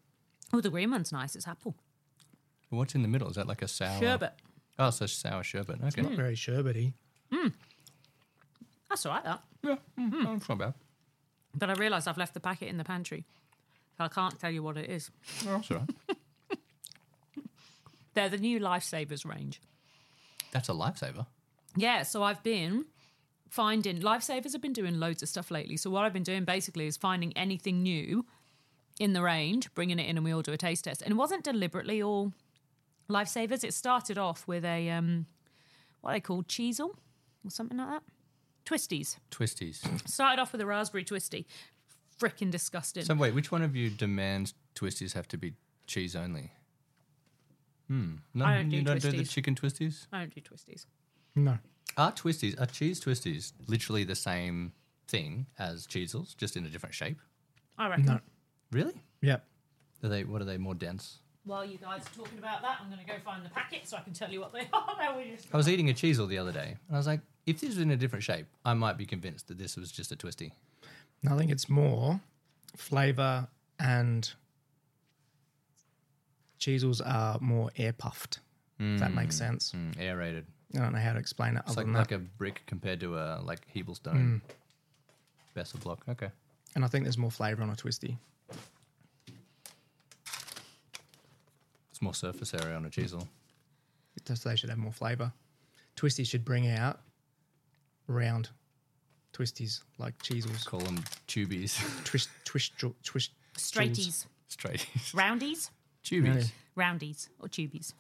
oh, 0.54 0.62
the 0.62 0.70
green 0.70 0.92
one's 0.92 1.12
nice. 1.12 1.36
It's 1.36 1.48
apple 1.48 1.74
What's 2.70 2.94
in 2.94 3.02
the 3.02 3.08
middle? 3.08 3.28
Is 3.30 3.36
that 3.36 3.48
like 3.48 3.64
a 3.64 3.68
sour 3.68 4.00
sherbet. 4.00 4.34
Oh, 4.78 4.92
so 4.92 5.08
sour 5.08 5.44
sherbet. 5.44 5.80
Okay, 5.84 6.04
Not 6.04 6.12
very 6.14 6.36
sherbety. 6.36 6.94
That's 8.90 9.06
all 9.08 9.14
right. 9.14 9.24
That. 9.24 9.42
yeah, 9.64 9.76
mm, 9.98 10.24
no, 10.24 10.34
it's 10.34 10.48
not 10.50 10.58
bad. 10.60 10.74
But 11.56 11.70
I 11.72 11.74
realised 11.74 12.08
I've 12.08 12.18
left 12.18 12.34
the 12.36 12.40
packet 12.40 12.68
in 12.68 12.78
the 12.78 12.84
pantry. 12.84 13.26
So 13.98 14.04
I 14.04 14.08
can't 14.10 14.38
tell 14.40 14.52
you 14.52 14.62
what 14.62 14.78
it 14.78 14.90
is. 14.90 15.10
Oh, 15.48 15.54
that's 15.54 15.72
all 15.72 15.78
right. 15.78 16.18
They're 18.14 18.30
the 18.30 18.38
new 18.38 18.60
Lifesavers 18.60 19.26
range. 19.26 19.62
That's 20.52 20.70
a 20.70 20.74
lifesaver. 20.74 21.26
Yeah, 21.76 22.04
so 22.04 22.22
I've 22.22 22.44
been 22.44 22.86
finding 23.52 24.00
Lifesavers 24.00 24.54
have 24.54 24.62
been 24.62 24.72
doing 24.72 24.98
loads 24.98 25.22
of 25.22 25.28
stuff 25.28 25.52
lately. 25.52 25.76
So 25.76 25.90
what 25.90 26.06
I've 26.06 26.14
been 26.14 26.24
doing 26.24 26.46
basically 26.46 26.88
is 26.88 26.96
finding 26.96 27.34
anything 27.38 27.84
new 27.84 28.26
in 28.98 29.12
the 29.12 29.22
range, 29.22 29.72
bringing 29.74 30.00
it 30.00 30.08
in, 30.08 30.16
and 30.16 30.24
we 30.24 30.32
all 30.32 30.42
do 30.42 30.54
a 30.54 30.58
taste 30.58 30.86
test. 30.86 31.02
And 31.02 31.12
it 31.12 31.16
wasn't 31.16 31.44
deliberately 31.44 32.02
all 32.02 32.32
Lifesavers. 33.10 33.66
It 33.66 33.74
started 33.74 34.18
off 34.18 34.48
with 34.48 34.64
a 34.64 34.90
um, 34.90 35.26
what 36.00 36.12
are 36.12 36.14
they 36.14 36.22
call 36.22 36.44
Cheezel 36.44 36.96
or 37.44 37.52
something 37.52 37.78
like 37.78 37.90
that. 37.90 38.04
Twisties. 38.66 39.18
Twisties. 39.30 40.08
Started 40.08 40.42
off 40.42 40.54
with 40.54 40.62
a 40.62 40.66
raspberry 40.66 41.04
twisty. 41.04 41.46
Freaking 42.18 42.52
disgusting. 42.52 43.04
So 43.04 43.16
wait, 43.16 43.34
which 43.34 43.52
one 43.52 43.64
of 43.64 43.76
you 43.76 43.90
demands 43.90 44.54
twisties 44.76 45.14
have 45.14 45.28
to 45.28 45.38
be 45.38 45.54
cheese 45.88 46.16
only? 46.16 46.52
Hmm. 47.88 48.14
No, 48.34 48.46
I 48.46 48.56
don't 48.56 48.70
do 48.70 48.78
you 48.78 48.84
don't 48.84 49.02
do 49.02 49.12
the 49.12 49.18
twisties. 49.18 49.30
chicken 49.30 49.56
twisties. 49.56 50.08
I 50.14 50.20
don't 50.20 50.34
do 50.34 50.40
twisties. 50.40 50.86
No. 51.36 51.58
Are 51.98 52.12
twisties 52.12 52.60
are 52.60 52.66
cheese 52.66 53.00
twisties 53.02 53.52
literally 53.68 54.04
the 54.04 54.16
same 54.16 54.74
thing 55.08 55.48
as 55.60 55.86
Cheezels, 55.88 56.36
just 56.38 56.56
in 56.56 56.66
a 56.66 56.70
different 56.70 56.96
shape? 56.96 57.20
I 57.78 57.90
reckon. 57.90 58.06
No. 58.06 58.20
Really? 58.72 58.94
Yep. 59.22 59.46
Are 60.04 60.10
they? 60.10 60.24
What 60.24 60.42
are 60.42 60.46
they? 60.46 60.58
More 60.58 60.76
dense? 60.76 61.18
While 61.44 61.66
you 61.66 61.78
guys 61.78 62.02
are 62.06 62.16
talking 62.18 62.38
about 62.38 62.62
that, 62.62 62.78
I'm 62.82 62.88
going 62.92 63.00
to 63.04 63.06
go 63.06 63.18
find 63.26 63.44
the 63.44 63.50
packet 63.50 63.88
so 63.88 63.98
I 63.98 64.02
can 64.02 64.14
tell 64.14 64.32
you 64.32 64.40
what 64.40 64.54
they 64.54 64.68
are. 64.74 64.96
Now 65.00 65.18
we 65.18 65.32
just 65.32 65.48
I 65.54 65.58
was 65.58 65.68
eating 65.68 65.90
a 65.90 65.94
Cheezel 65.94 66.28
the 66.30 66.38
other 66.38 66.52
day, 66.52 66.76
and 66.88 66.96
I 66.96 66.98
was 66.98 67.08
like, 67.08 67.22
if 67.46 67.60
this 67.60 67.70
was 67.70 67.80
in 67.80 67.92
a 67.92 67.98
different 67.98 68.24
shape, 68.24 68.46
I 68.64 68.74
might 68.74 68.98
be 68.98 69.06
convinced 69.06 69.48
that 69.48 69.58
this 69.58 69.76
was 69.76 69.92
just 69.92 70.12
a 70.12 70.16
twisty. 70.16 70.54
I 71.30 71.38
think 71.38 71.52
it's 71.52 71.70
more 71.70 72.20
flavour 72.76 73.48
and 73.80 74.32
Cheezels 76.60 77.02
are 77.06 77.38
more 77.40 77.70
air 77.76 77.94
puffed. 77.94 78.40
If 78.80 79.00
that 79.00 79.14
makes 79.14 79.36
sense. 79.36 79.74
Mm, 79.76 80.00
aerated. 80.00 80.48
I 80.76 80.80
don't 80.80 80.94
know 80.94 81.00
how 81.00 81.14
to 81.14 81.20
explain 81.20 81.56
it 81.58 81.64
It's 81.66 81.72
other 81.72 81.82
like, 81.82 81.86
than 81.88 81.94
like 81.96 82.08
that. 82.10 82.16
a 82.16 82.20
brick 82.20 82.64
compared 82.66 83.00
to 83.02 83.18
a 83.18 83.42
like 83.44 83.68
Hebelstone. 83.74 84.16
Mm. 84.16 84.42
Vessel 85.54 85.80
block. 85.84 86.00
Okay. 86.10 86.30
And 86.76 86.86
I 86.86 86.88
think 86.88 87.04
there's 87.04 87.18
more 87.18 87.32
flavour 87.32 87.62
on 87.64 87.70
a 87.70 87.76
twisty. 87.76 88.18
It's 91.92 92.02
more 92.02 92.14
surface 92.14 92.54
area 92.54 92.76
on 92.76 92.86
a 92.86 92.90
Cheezel. 92.90 93.28
It 94.16 94.26
does- 94.26 94.44
They 94.44 94.56
should 94.56 94.70
have 94.70 94.80
more 94.80 94.94
flavour. 94.94 95.34
Twisties 95.96 96.28
should 96.28 96.46
bring 96.46 96.68
out 96.68 97.02
round 98.08 98.50
twisties 99.34 99.82
like 99.98 100.18
Cheezels. 100.24 100.66
Call 100.66 100.80
them 100.80 100.98
tubies. 101.28 101.76
Twist, 102.06 102.30
twist, 102.46 102.74
twist. 103.04 103.32
straighties, 103.58 104.26
Straighties. 104.50 105.14
roundies, 105.14 105.70
Tubies. 106.04 106.24
Really? 106.36 106.52
roundies, 106.78 107.28
or 107.40 107.48
tubies. 107.48 107.94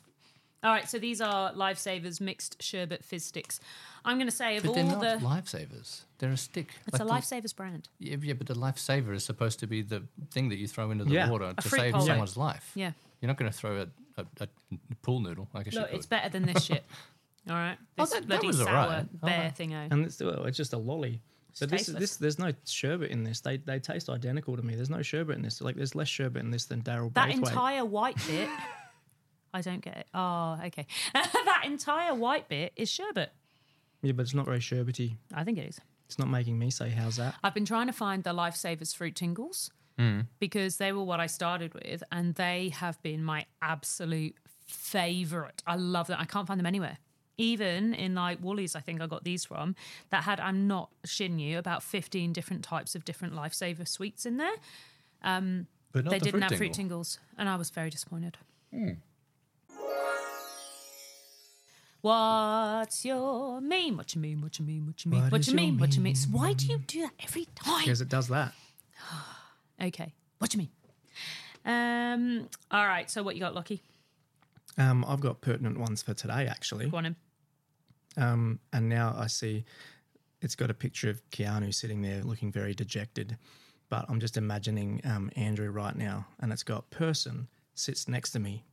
All 0.64 0.72
right, 0.72 0.88
so 0.88 1.00
these 1.00 1.22
are 1.22 1.52
Lifesavers 1.54 2.22
mixed 2.22 2.62
sherbet 2.62 3.04
fizz 3.04 3.26
sticks. 3.26 3.60
I'm 4.06 4.18
going 4.18 4.28
to 4.30 4.36
say 4.36 4.58
of 4.58 4.64
But 4.64 4.70
all 4.70 4.76
they're 4.76 4.84
not 4.86 5.02
the, 5.02 5.26
lifesavers. 5.26 6.02
They're 6.20 6.32
a 6.32 6.38
stick. 6.38 6.70
it's 6.88 7.00
a 7.00 7.04
Like 7.04 7.24
the- 7.28 7.36
Lifesavers 7.36 7.56
brand. 7.56 7.88
Yeah, 8.00 8.18
yeah, 8.22 8.34
but 8.34 8.46
the 8.48 8.54
lifesaver 8.54 9.14
is 9.14 9.24
supposed 9.26 9.60
to 9.60 9.68
be 9.68 9.82
the 9.82 10.04
thing 10.32 10.50
that 10.50 10.58
you 10.58 10.68
throw 10.68 10.92
into 10.92 11.04
the 11.06 11.12
Yeah. 11.12 11.30
water 11.30 11.46
A 11.58 11.62
to 11.62 11.68
save 11.70 11.94
pole. 11.94 12.02
someone's 12.06 12.38
life. 12.38 12.72
Yeah. 12.76 12.92
You're 13.22 13.28
not 13.28 13.38
going 13.38 13.52
to 13.52 13.58
throw 13.58 13.82
a, 13.82 13.88
a, 14.22 14.26
a 14.42 14.48
pool 15.02 15.20
noodle 15.20 15.48
I 15.56 15.64
guess. 15.64 15.74
Look, 15.74 15.88
shit 15.88 15.96
it's 15.98 16.06
better 16.06 16.30
than 16.30 16.44
this 16.46 16.66
shit. 16.66 16.84
All 17.50 17.56
right, 17.56 17.78
Oh, 17.98 18.04
this 18.04 18.12
that- 18.12 18.20
that 18.22 18.28
bloody 18.28 18.48
was 18.48 18.60
all 18.62 18.68
sour 18.68 18.88
right. 18.88 19.06
Oh, 19.24 19.26
bear 19.28 19.52
that- 19.52 19.58
thingo. 19.58 19.88
And 19.92 20.06
it's, 20.06 20.20
well, 20.20 20.46
it's 20.46 20.58
just 20.58 20.74
a 20.74 20.78
lolly. 20.78 21.22
So 21.54 21.66
this 21.66 21.88
this. 21.88 22.16
There's 22.18 22.38
no 22.40 22.54
sherbet 22.66 23.10
in 23.12 23.24
this. 23.24 23.42
They 23.42 23.58
they 23.58 23.80
taste 23.80 24.10
identical 24.10 24.56
to 24.56 24.62
me. 24.62 24.76
There's 24.76 24.92
no 24.92 25.02
sherbet 25.02 25.36
in 25.36 25.42
this. 25.42 25.60
Like 25.60 25.76
there's 25.76 25.96
less 25.96 26.08
sherbet 26.08 26.42
in 26.44 26.52
this 26.52 26.66
than 26.66 26.82
Daryl 26.84 27.12
That 27.16 27.26
Braithwaite. 27.26 27.52
entire 27.52 27.84
white 27.84 28.16
bit, 28.28 28.48
I 29.54 29.62
don't 29.62 29.82
get 29.82 29.98
it. 29.98 30.08
Oh, 30.14 30.60
okay. 30.66 30.88
that 31.14 31.64
entire 31.66 32.14
white 32.14 32.48
bit 32.48 32.74
is 32.76 32.90
sherbet. 32.90 33.32
yeah, 34.02 34.14
but 34.14 34.24
it's 34.24 34.34
not 34.34 34.46
very 34.46 34.60
sherbety. 34.60 35.16
I 35.34 35.44
think 35.44 35.58
it 35.58 35.68
is. 35.68 35.82
It's 36.06 36.20
not 36.20 36.30
making 36.30 36.60
me 36.60 36.70
say 36.70 36.90
how's 36.90 37.18
that. 37.18 37.36
I've 37.44 37.54
been 37.54 37.66
trying 37.66 37.88
to 37.88 37.94
find 37.94 38.24
the 38.24 38.34
Lifesavers 38.34 38.94
fruit 38.96 39.16
tingles 39.16 39.72
hmm. 39.98 40.22
because 40.40 40.78
they 40.78 40.92
were 40.92 41.04
what 41.04 41.20
I 41.20 41.28
started 41.28 41.74
with, 41.74 42.04
and 42.12 42.36
they 42.36 42.70
have 42.70 43.02
been 43.02 43.24
my 43.24 43.46
absolute 43.62 44.36
favorite. 44.68 45.64
I 45.66 45.76
love 45.76 46.08
them. 46.08 46.18
I 46.20 46.26
can't 46.26 46.48
find 46.48 46.60
them 46.60 46.66
anywhere. 46.66 46.98
Even 47.38 47.94
in 47.94 48.14
like 48.14 48.44
Woolies, 48.44 48.76
I 48.76 48.82
think 48.82 49.02
I 49.02 49.08
got 49.08 49.24
these 49.24 49.46
from 49.46 49.76
that 50.10 50.24
had 50.24 50.40
I'm 50.40 50.68
not 50.68 50.90
shitting 51.08 51.40
you 51.40 51.58
about 51.58 51.82
15 51.82 52.34
different 52.34 52.64
types 52.64 52.94
of 52.94 53.06
different 53.06 53.34
Lifesaver 53.34 53.88
sweets 53.88 54.26
in 54.26 54.38
there. 54.38 54.52
Um, 55.24 55.68
but 55.92 56.06
not 56.06 56.12
they 56.12 56.20
the 56.20 56.26
didn't 56.26 56.42
fruit 56.42 56.50
have 56.50 56.58
fruit 56.58 56.74
tingles, 56.74 57.20
and 57.38 57.48
I 57.50 57.56
was 57.56 57.70
very 57.70 57.90
disappointed. 57.90 58.38
Hmm. 58.74 58.92
What's 62.02 63.06
your 63.06 63.62
mean? 63.62 63.96
What 63.96 64.16
you 64.16 64.22
mean? 64.22 64.42
What 64.42 64.58
you 64.60 64.66
mean? 64.66 64.88
What 64.88 65.06
you 65.06 65.12
mean? 65.12 65.22
What 65.22 65.32
What, 65.32 65.42
is 65.42 65.48
you 65.48 65.54
your 65.54 65.62
mean? 65.62 65.78
What 65.78 65.96
you 65.96 66.02
mean? 66.02 66.16
Why 66.32 66.54
do 66.54 66.66
you 66.66 66.80
do 66.80 67.02
that 67.02 67.14
every 67.24 67.46
time? 67.56 67.82
Because 67.82 68.02
it 68.02 68.10
does 68.10 68.28
that. 68.30 68.54
Okay. 69.82 70.14
What 70.38 70.54
you 70.54 70.60
mean? 70.60 70.70
Um. 71.66 72.48
All 72.70 72.86
right. 72.86 73.10
So 73.10 73.24
what 73.24 73.34
you 73.34 73.42
got, 73.42 73.56
Lockie? 73.56 73.82
Um, 74.78 75.04
I've 75.08 75.22
got 75.22 75.42
pertinent 75.42 75.80
ones 75.80 76.04
for 76.04 76.14
today 76.14 76.46
actually. 76.46 76.88
Go 76.88 76.98
on 76.98 77.08
in. 77.08 77.16
Um, 78.16 78.60
and 78.72 78.88
now 78.88 79.16
I 79.18 79.26
see 79.26 79.66
it's 80.42 80.56
got 80.56 80.70
a 80.70 80.76
picture 80.76 81.10
of 81.10 81.28
Keanu 81.32 81.74
sitting 81.74 82.04
there 82.04 82.22
looking 82.22 82.52
very 82.52 82.76
dejected. 82.76 83.38
But 83.90 84.06
I'm 84.08 84.20
just 84.20 84.38
imagining 84.38 85.02
um, 85.04 85.32
Andrew 85.36 85.72
right 85.72 85.96
now, 85.96 86.28
and 86.40 86.54
it's 86.54 86.64
got 86.64 86.90
person 86.92 87.48
sits 87.74 88.08
next 88.08 88.32
to 88.32 88.40
me. 88.40 88.64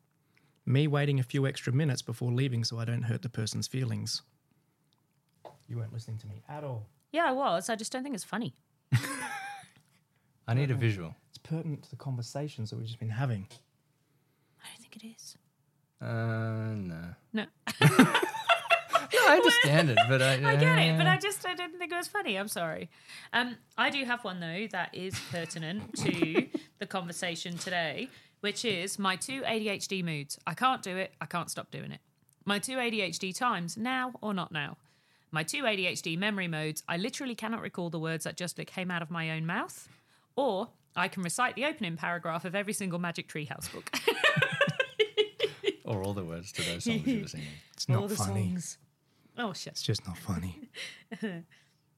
Me 0.68 0.86
waiting 0.86 1.18
a 1.18 1.22
few 1.22 1.46
extra 1.46 1.72
minutes 1.72 2.02
before 2.02 2.30
leaving 2.30 2.62
so 2.62 2.78
I 2.78 2.84
don't 2.84 3.00
hurt 3.00 3.22
the 3.22 3.30
person's 3.30 3.66
feelings. 3.66 4.20
You 5.66 5.78
weren't 5.78 5.94
listening 5.94 6.18
to 6.18 6.26
me 6.26 6.42
at 6.46 6.62
all. 6.62 6.86
Yeah, 7.10 7.24
I 7.24 7.32
was. 7.32 7.70
I 7.70 7.74
just 7.74 7.90
don't 7.90 8.02
think 8.02 8.14
it's 8.14 8.22
funny. 8.22 8.52
I 10.46 10.52
need 10.52 10.70
a 10.70 10.74
visual. 10.74 11.14
It's 11.30 11.38
pertinent 11.38 11.84
to 11.84 11.90
the 11.90 11.96
conversations 11.96 12.68
that 12.68 12.76
we've 12.76 12.86
just 12.86 12.98
been 12.98 13.08
having. 13.08 13.48
I 14.62 14.66
don't 14.68 14.82
think 14.82 14.96
it 15.02 15.16
is. 15.16 15.38
Uh, 16.02 16.74
no. 16.74 17.14
No, 17.32 17.44
No, 19.14 19.18
I 19.26 19.36
understand 19.36 19.90
it, 19.90 19.98
but 20.08 20.22
I, 20.22 20.32
I 20.44 20.56
get 20.56 20.78
it, 20.78 20.96
but 20.98 21.06
uh, 21.06 21.10
I 21.10 21.16
just 21.16 21.46
I 21.46 21.54
didn't 21.54 21.78
think 21.78 21.92
it 21.92 21.96
was 21.96 22.08
funny. 22.08 22.36
I'm 22.36 22.48
sorry. 22.48 22.90
Um, 23.32 23.56
I 23.76 23.90
do 23.90 24.04
have 24.04 24.24
one 24.24 24.40
though 24.40 24.66
that 24.72 24.94
is 24.94 25.18
pertinent 25.30 25.96
to 25.98 26.46
the 26.78 26.86
conversation 26.86 27.56
today, 27.56 28.08
which 28.40 28.64
is 28.64 28.98
my 28.98 29.16
two 29.16 29.42
ADHD 29.42 30.02
moods. 30.04 30.38
I 30.46 30.54
can't 30.54 30.82
do 30.82 30.96
it. 30.96 31.12
I 31.20 31.26
can't 31.26 31.50
stop 31.50 31.70
doing 31.70 31.92
it. 31.92 32.00
My 32.44 32.58
two 32.58 32.76
ADHD 32.76 33.36
times 33.36 33.76
now 33.76 34.12
or 34.22 34.32
not 34.32 34.52
now. 34.52 34.76
My 35.30 35.42
two 35.42 35.64
ADHD 35.64 36.16
memory 36.16 36.48
modes. 36.48 36.82
I 36.88 36.96
literally 36.96 37.34
cannot 37.34 37.60
recall 37.60 37.90
the 37.90 37.98
words 37.98 38.24
that 38.24 38.36
just 38.36 38.56
came 38.66 38.90
out 38.90 39.02
of 39.02 39.10
my 39.10 39.30
own 39.30 39.44
mouth, 39.44 39.88
or 40.36 40.68
I 40.96 41.08
can 41.08 41.22
recite 41.22 41.54
the 41.56 41.66
opening 41.66 41.96
paragraph 41.96 42.44
of 42.46 42.54
every 42.54 42.72
single 42.72 42.98
Magic 42.98 43.28
Treehouse 43.28 43.70
book. 43.72 43.90
or 45.84 46.02
all 46.02 46.14
the 46.14 46.24
words 46.24 46.52
to 46.52 46.62
those 46.62 46.84
songs 46.84 47.06
you 47.06 47.20
were 47.22 47.28
singing. 47.28 47.46
It's 47.74 47.88
not 47.88 48.02
All 48.02 48.08
the 48.08 48.16
funny. 48.16 48.48
songs. 48.50 48.78
Oh 49.36 49.52
shit! 49.52 49.72
It's 49.74 49.82
just 49.82 50.06
not 50.06 50.18
funny. 50.18 50.58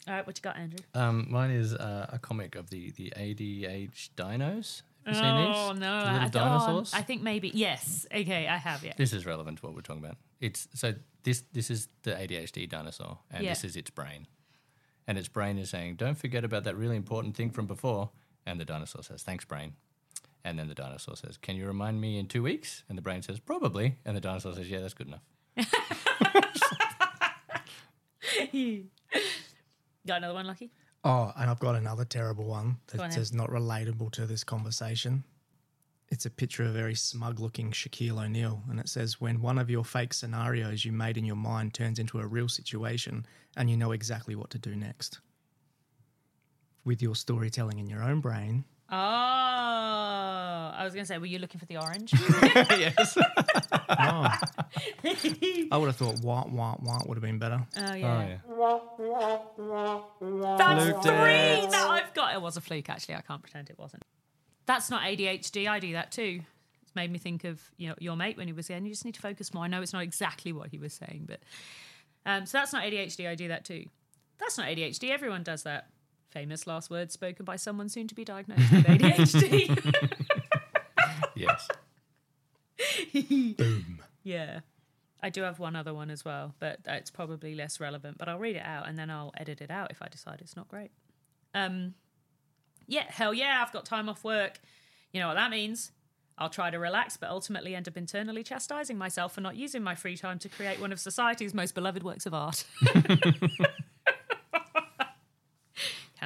All 0.09 0.15
right, 0.15 0.27
what 0.27 0.37
you 0.39 0.43
got, 0.43 0.57
Andrew? 0.57 0.79
Um, 0.95 1.27
mine 1.31 1.51
is 1.51 1.75
uh, 1.75 2.07
a 2.13 2.19
comic 2.19 2.55
of 2.55 2.71
the 2.71 2.91
the 2.93 3.13
ADH 3.17 4.11
dinos. 4.17 4.83
Have 5.07 5.15
you 5.15 5.21
seen 5.21 5.31
Oh 5.33 5.69
these? 5.73 5.81
no! 5.81 6.01
The 6.03 6.09
I, 6.11 6.25
little 6.25 6.79
oh. 6.79 6.85
I 6.93 7.03
think 7.03 7.23
maybe 7.23 7.51
yes. 7.55 8.07
Okay, 8.15 8.47
I 8.47 8.57
have 8.59 8.85
yeah. 8.85 8.93
This 8.97 9.13
is 9.13 9.25
relevant 9.27 9.59
to 9.59 9.67
what 9.67 9.75
we're 9.75 9.81
talking 9.81 10.05
about. 10.05 10.17
It's 10.41 10.69
so 10.75 10.95
this 11.23 11.43
this 11.53 11.71
is 11.71 11.89
the 12.03 12.13
ADHD 12.13 12.69
dinosaur, 12.69 13.19
and 13.31 13.45
Yeah. 13.45 13.51
this 13.51 13.65
is 13.65 13.77
its 13.77 13.91
brain, 13.91 14.27
and 15.07 15.17
its 15.19 15.29
brain 15.29 15.59
is 15.59 15.71
saying, 15.71 15.97
"Don't 15.97 16.17
forget 16.19 16.45
about 16.45 16.65
that 16.65 16.77
really 16.77 16.97
important 16.97 17.35
thing 17.37 17.51
from 17.51 17.67
before." 17.67 18.11
And 18.47 18.59
the 18.61 18.65
dinosaur 18.65 19.03
says, 19.03 19.23
"Thanks, 19.23 19.45
brain." 19.45 19.75
And 20.45 20.59
then 20.59 20.69
the 20.69 20.75
dinosaur 20.75 21.17
says, 21.17 21.37
"Can 21.37 21.57
you 21.57 21.67
remind 21.67 22.01
me 22.01 22.19
in 22.19 22.27
two 22.27 22.43
weeks?" 22.43 22.85
And 22.89 22.97
the 22.99 23.03
brain 23.03 23.23
says, 23.23 23.39
"Probably." 23.41 23.97
And 24.05 24.17
the 24.17 24.21
dinosaur 24.21 24.55
says, 24.55 24.69
"Yeah, 24.71 24.81
that's 24.81 24.95
good 24.95 25.09
enough." 25.09 25.23
Got 30.07 30.19
another 30.19 30.35
one, 30.35 30.47
Lockie? 30.47 30.71
Oh, 31.03 31.33
and 31.37 31.49
I've 31.51 31.61
got 31.61 31.77
another 31.77 32.05
terrible 32.05 32.45
one 32.45 32.77
on 32.99 32.99
that's 33.11 33.33
not 33.33 33.49
relatable 33.49 34.11
to 34.13 34.27
this 34.27 34.45
conversation. 34.45 35.25
It's 36.11 36.27
a 36.27 36.31
picture 36.31 36.65
of 36.65 36.71
a 36.71 36.79
very 36.79 36.95
smug 36.95 37.39
looking 37.39 37.71
Shaquille 37.71 38.23
O'Neal, 38.23 38.63
and 38.69 38.81
it 38.81 38.89
says, 38.89 39.21
When 39.21 39.41
one 39.41 39.59
of 39.59 39.71
your 39.71 39.85
fake 39.85 40.13
scenarios 40.13 40.85
you 40.85 40.93
made 40.93 41.17
in 41.17 41.25
your 41.25 41.37
mind 41.37 41.73
turns 41.73 41.99
into 41.99 42.19
a 42.19 42.27
real 42.27 42.49
situation 42.49 43.25
and 43.57 43.71
you 43.71 43.77
know 43.77 43.93
exactly 43.93 44.35
what 44.35 44.51
to 44.51 44.59
do 44.59 44.75
next. 44.75 45.21
With 46.85 47.01
your 47.01 47.15
storytelling 47.15 47.79
in 47.79 47.89
your 47.89 48.03
own 48.03 48.21
brain, 48.21 48.65
Oh, 48.93 48.97
I 48.97 50.81
was 50.83 50.95
going 50.95 51.05
to 51.05 51.07
say, 51.07 51.19
were 51.19 51.27
you 51.27 51.39
looking 51.39 51.61
for 51.61 51.67
the 51.67 51.77
orange? 51.77 52.13
yes. 52.53 53.17
oh, 53.17 53.23
I 55.71 55.77
would 55.77 55.87
have 55.87 55.97
thought 55.97 56.21
wah, 56.23 56.45
wah, 56.49 56.77
wah 56.81 56.99
would 57.07 57.17
have 57.17 57.23
been 57.23 57.39
better. 57.39 57.61
Oh 57.77 57.83
Oh 57.91 57.95
yeah, 57.95 58.27
yeah. 58.27 58.39
that's 60.59 60.85
Fluke 60.85 61.03
three 61.03 61.13
it. 61.65 61.71
that 61.71 61.87
I've 61.89 62.13
got. 62.15 62.35
It 62.35 62.43
was 62.43 62.57
a 62.57 62.61
fluke, 62.61 62.89
actually. 62.91 63.15
I 63.15 63.21
can't 63.21 63.43
pretend 63.43 63.71
it 63.71 63.79
wasn't. 63.79 64.05
That's 64.67 64.91
not 64.91 65.03
ADHD. 65.03 65.69
I 65.69 65.79
do 65.79 65.93
that 65.93 66.11
too. 66.13 66.41
It's 66.83 66.95
made 66.97 67.11
me 67.13 67.19
think 67.19 67.45
of 67.45 67.61
you 67.77 67.89
know 67.89 67.95
your 67.99 68.17
mate 68.17 68.37
when 68.37 68.47
he 68.49 68.53
was 68.53 68.67
saying 68.67 68.85
you 68.85 68.91
just 68.91 69.05
need 69.05 69.15
to 69.15 69.21
focus 69.21 69.55
more. 69.55 69.65
I 69.65 69.69
know 69.69 69.83
it's 69.83 69.93
not 69.93 70.03
exactly 70.03 70.53
what 70.53 70.71
he 70.71 70.79
was 70.79 70.93
saying, 70.93 71.27
but 71.29 71.41
um, 72.27 72.47
so 72.47 72.59
that's 72.59 72.73
not 72.73 72.83
ADHD. 72.85 73.29
I 73.29 73.35
do 73.37 73.49
that 73.49 73.65
too. 73.65 73.85
That's 74.39 74.59
not 74.59 74.67
ADHD. 74.67 75.11
Everyone 75.11 75.43
does 75.43 75.63
that. 75.65 75.87
Famous 76.31 76.67
last 76.67 76.91
words 76.91 77.13
spoken 77.13 77.45
by 77.45 77.57
someone 77.57 77.89
soon 77.89 78.07
to 78.09 78.15
be 78.15 78.25
diagnosed 78.25 78.71
with 78.73 78.85
ADHD. 78.85 80.17
Yes. 81.35 81.69
Boom. 83.57 84.03
Yeah. 84.23 84.61
I 85.23 85.31
do 85.31 85.43
have 85.43 85.59
one 85.59 85.75
other 85.77 85.95
one 85.95 86.11
as 86.11 86.25
well, 86.25 86.55
but 86.61 86.81
it's 86.87 87.11
probably 87.11 87.55
less 87.55 87.81
relevant. 87.81 88.19
But 88.19 88.29
I'll 88.29 88.39
read 88.39 88.57
it 88.57 88.65
out 88.65 88.89
and 88.89 88.99
then 88.99 89.11
I'll 89.11 89.33
edit 89.37 89.61
it 89.61 89.71
out 89.71 89.91
if 89.91 90.03
I 90.03 90.09
decide 90.09 90.41
it's 90.41 90.57
not 90.57 90.69
great. 90.69 90.91
Um, 91.55 91.95
yeah, 92.87 93.05
hell 93.09 93.33
yeah, 93.33 93.63
I've 93.65 93.73
got 93.73 93.85
time 93.85 94.09
off 94.09 94.25
work. 94.25 94.61
You 95.13 95.21
know 95.21 95.29
what 95.29 95.35
that 95.35 95.51
means? 95.51 95.93
I'll 96.39 96.49
try 96.51 96.71
to 96.71 96.79
relax, 96.79 97.17
but 97.19 97.29
ultimately 97.29 97.75
end 97.75 97.87
up 97.87 97.97
internally 97.99 98.43
chastising 98.43 98.97
myself 98.97 99.35
for 99.35 99.43
not 99.43 99.57
using 99.57 99.83
my 99.83 99.95
free 99.95 100.17
time 100.17 100.39
to 100.39 100.49
create 100.49 100.81
one 100.81 100.91
of 100.91 100.99
society's 100.99 101.53
most 101.53 101.75
beloved 101.75 102.03
works 102.03 102.25
of 102.25 102.33
art. 102.33 102.65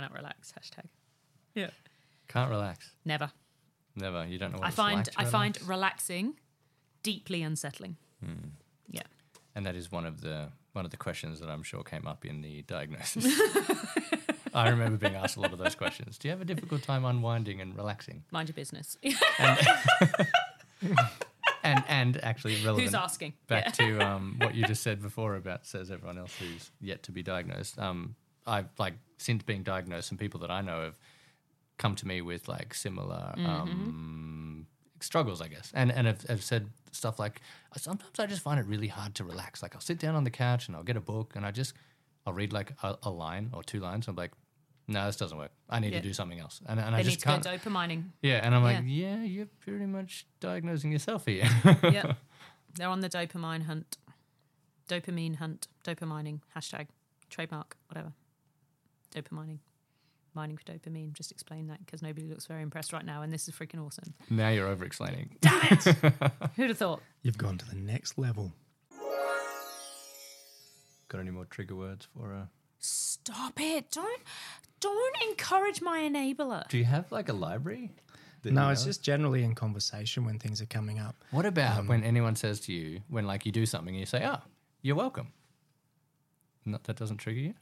Cannot 0.05 0.17
relax. 0.17 0.53
Hashtag. 0.53 0.87
Yeah. 1.55 1.71
Can't 2.29 2.51
relax. 2.51 2.91
Never. 3.05 3.31
Never. 3.97 4.27
You 4.27 4.39
don't 4.39 4.53
know 4.53 4.59
what 4.59 4.67
I 4.67 4.69
it's 4.69 4.77
find 4.77 4.97
like 4.99 5.07
to 5.07 5.21
I 5.21 5.25
find 5.25 5.59
relaxing 5.69 6.35
deeply 7.03 7.43
unsettling. 7.43 7.97
Yeah. 8.89 9.03
and 9.55 9.65
that 9.67 9.75
is 9.77 9.93
one 9.93 10.05
of 10.07 10.21
the 10.21 10.49
one 10.73 10.85
of 10.85 10.91
the 10.91 10.97
questions 10.97 11.41
that 11.41 11.49
I'm 11.49 11.63
sure 11.63 11.83
came 11.83 12.07
up 12.07 12.25
in 12.25 12.43
the 12.43 12.63
diagnosis. 12.63 13.25
I 14.55 14.69
remember 14.71 14.97
being 14.99 15.15
asked 15.15 15.37
a 15.37 15.41
lot 15.41 15.53
of 15.53 15.59
those 15.59 15.75
questions. 15.75 16.19
Do 16.19 16.29
you 16.29 16.33
have 16.33 16.41
a 16.41 16.45
difficult 16.45 16.83
time 16.83 17.05
unwinding 17.05 17.61
and 17.61 17.77
relaxing? 17.77 18.25
Mind 18.31 18.49
your 18.49 18.55
business. 18.55 18.99
And 21.63 21.83
and 21.89 22.23
actually 22.23 22.57
relevant. 22.57 22.83
Who's 22.85 22.95
asking? 22.95 23.33
back 23.49 23.73
to 23.75 23.99
um, 24.07 24.35
what 24.39 24.55
you 24.55 24.65
just 24.65 24.83
said 24.83 25.01
before 25.01 25.35
about 25.37 25.65
says 25.67 25.91
everyone 25.91 26.19
else 26.19 26.37
who's 26.39 26.71
yet 26.79 27.03
to 27.05 27.13
be 27.13 27.23
diagnosed. 27.23 27.79
Um, 27.79 28.17
I've 28.47 28.69
like 28.79 28.95
since 29.19 29.43
being 29.43 29.63
diagnosed, 29.63 30.09
some 30.09 30.19
people 30.19 30.41
that 30.41 30.51
I 30.51 30.61
know 30.61 30.83
have 30.83 30.99
come 31.79 31.95
to 31.97 32.07
me 32.07 32.21
with 32.21 32.47
like 32.49 32.75
similar 32.75 33.35
Mm-hmm. 33.37 33.47
um, 33.47 34.67
struggles, 35.01 35.41
I 35.43 35.49
guess, 35.49 35.71
and 35.75 35.91
and 35.93 36.07
have, 36.07 36.23
have 36.23 36.43
said 36.43 36.69
stuff 36.93 37.19
like 37.19 37.41
sometimes 37.77 38.19
I 38.19 38.27
just 38.27 38.43
find 38.43 38.59
it 38.61 38.67
really 38.67 38.89
hard 38.89 39.15
to 39.17 39.25
relax. 39.25 39.63
Like 39.63 39.75
I'll 39.75 39.81
sit 39.81 39.99
down 39.99 40.15
on 40.15 40.25
the 40.25 40.31
couch 40.31 40.69
and 40.69 40.77
I'll 40.77 40.83
get 40.85 40.97
a 40.97 41.01
book 41.01 41.33
and 41.37 41.45
I 41.45 41.51
just 41.51 41.75
I'll 42.27 42.33
read 42.33 42.53
like 42.53 42.73
a, 42.83 42.97
a 43.03 43.11
line 43.11 43.51
or 43.53 43.63
two 43.63 43.81
lines. 43.81 44.09
I'm 44.09 44.17
like, 44.17 44.31
no, 44.89 45.05
this 45.07 45.17
doesn't 45.17 45.37
work. 45.37 45.51
I 45.69 45.79
need 45.81 45.93
Yeah. 45.93 46.01
to 46.01 46.09
do 46.09 46.13
something 46.15 46.39
else, 46.39 46.61
and 46.67 46.79
and 46.81 46.95
I 46.95 46.99
They 47.03 47.09
need 47.09 47.19
just 47.19 47.21
to 47.21 47.27
can't. 47.27 47.45
dopamining. 47.45 48.11
yeah, 48.23 48.41
and 48.45 48.55
I'm 48.55 48.63
like, 48.63 48.83
yeah, 48.87 49.23
you're 49.23 49.47
pretty 49.61 49.87
much 49.87 50.27
diagnosing 50.41 50.93
yourself 50.93 51.25
here. 51.27 51.49
yep. 51.83 52.17
They're 52.77 52.89
on 52.89 53.01
the 53.01 53.09
dopamine 53.09 53.63
hunt. 53.65 53.97
Dopamine 54.89 55.37
hunt. 55.37 55.69
Dopamining. 55.85 56.41
Hashtag. 56.57 56.89
Trademark. 57.31 57.77
Whatever. 57.89 58.13
Dopamining. 59.15 59.31
Mining 59.31 59.61
mining 60.35 60.57
for 60.57 60.65
dopamine. 60.65 61.13
Just 61.13 61.31
explain 61.31 61.69
that 61.69 61.85
because 61.85 62.03
nobody 62.03 62.27
looks 62.27 62.47
very 62.47 62.63
impressed 62.63 62.93
right 62.93 63.05
now, 63.05 63.23
and 63.23 63.33
this 63.33 63.49
is 63.49 63.55
freaking 63.55 63.85
awesome. 63.85 64.15
now 64.31 64.49
you're 64.49 64.69
over 64.69 64.85
explaining. 64.85 65.37
Damn 65.41 65.61
it! 65.73 65.85
Who'd 66.57 66.69
have 66.71 66.79
thought? 66.79 67.03
You've 67.23 67.39
gone 67.39 67.59
to 67.59 67.69
the 67.69 67.77
next 67.77 68.19
level. 68.19 68.53
Got 71.09 71.21
any 71.21 71.31
more 71.31 71.45
trigger 71.45 71.77
words 71.77 72.09
for 72.17 72.29
her? 72.29 72.49
Stop 72.79 73.61
it! 73.61 73.91
Don't 73.91 74.23
don't 74.81 75.17
encourage 75.29 75.81
my 75.81 76.01
enabler. 76.01 76.69
Do 76.69 76.79
you 76.79 76.85
have 76.85 77.11
like 77.13 77.29
a 77.29 77.33
library? 77.33 77.91
No, 78.45 78.67
you 78.67 78.73
it's 78.73 78.83
know? 78.83 78.89
just 78.91 79.03
generally 79.03 79.43
in 79.43 79.55
conversation 79.55 80.27
when 80.27 80.39
things 80.39 80.61
are 80.61 80.67
coming 80.67 80.99
up. 80.99 81.17
What 81.31 81.47
about 81.47 81.87
when 81.87 82.05
anyone 82.05 82.37
says 82.37 82.61
to 82.61 82.73
you, 82.75 83.01
when 83.09 83.27
like 83.27 83.47
you 83.47 83.53
do 83.53 83.65
something, 83.65 83.95
and 83.95 84.01
you 84.01 84.07
say, 84.07 84.23
"Ah, 84.25 84.43
you're 84.83 84.97
welcome." 84.97 85.29
No, 86.67 86.79
that 86.83 86.97
doesn't 86.97 87.19
trigger 87.19 87.41
you. 87.41 87.55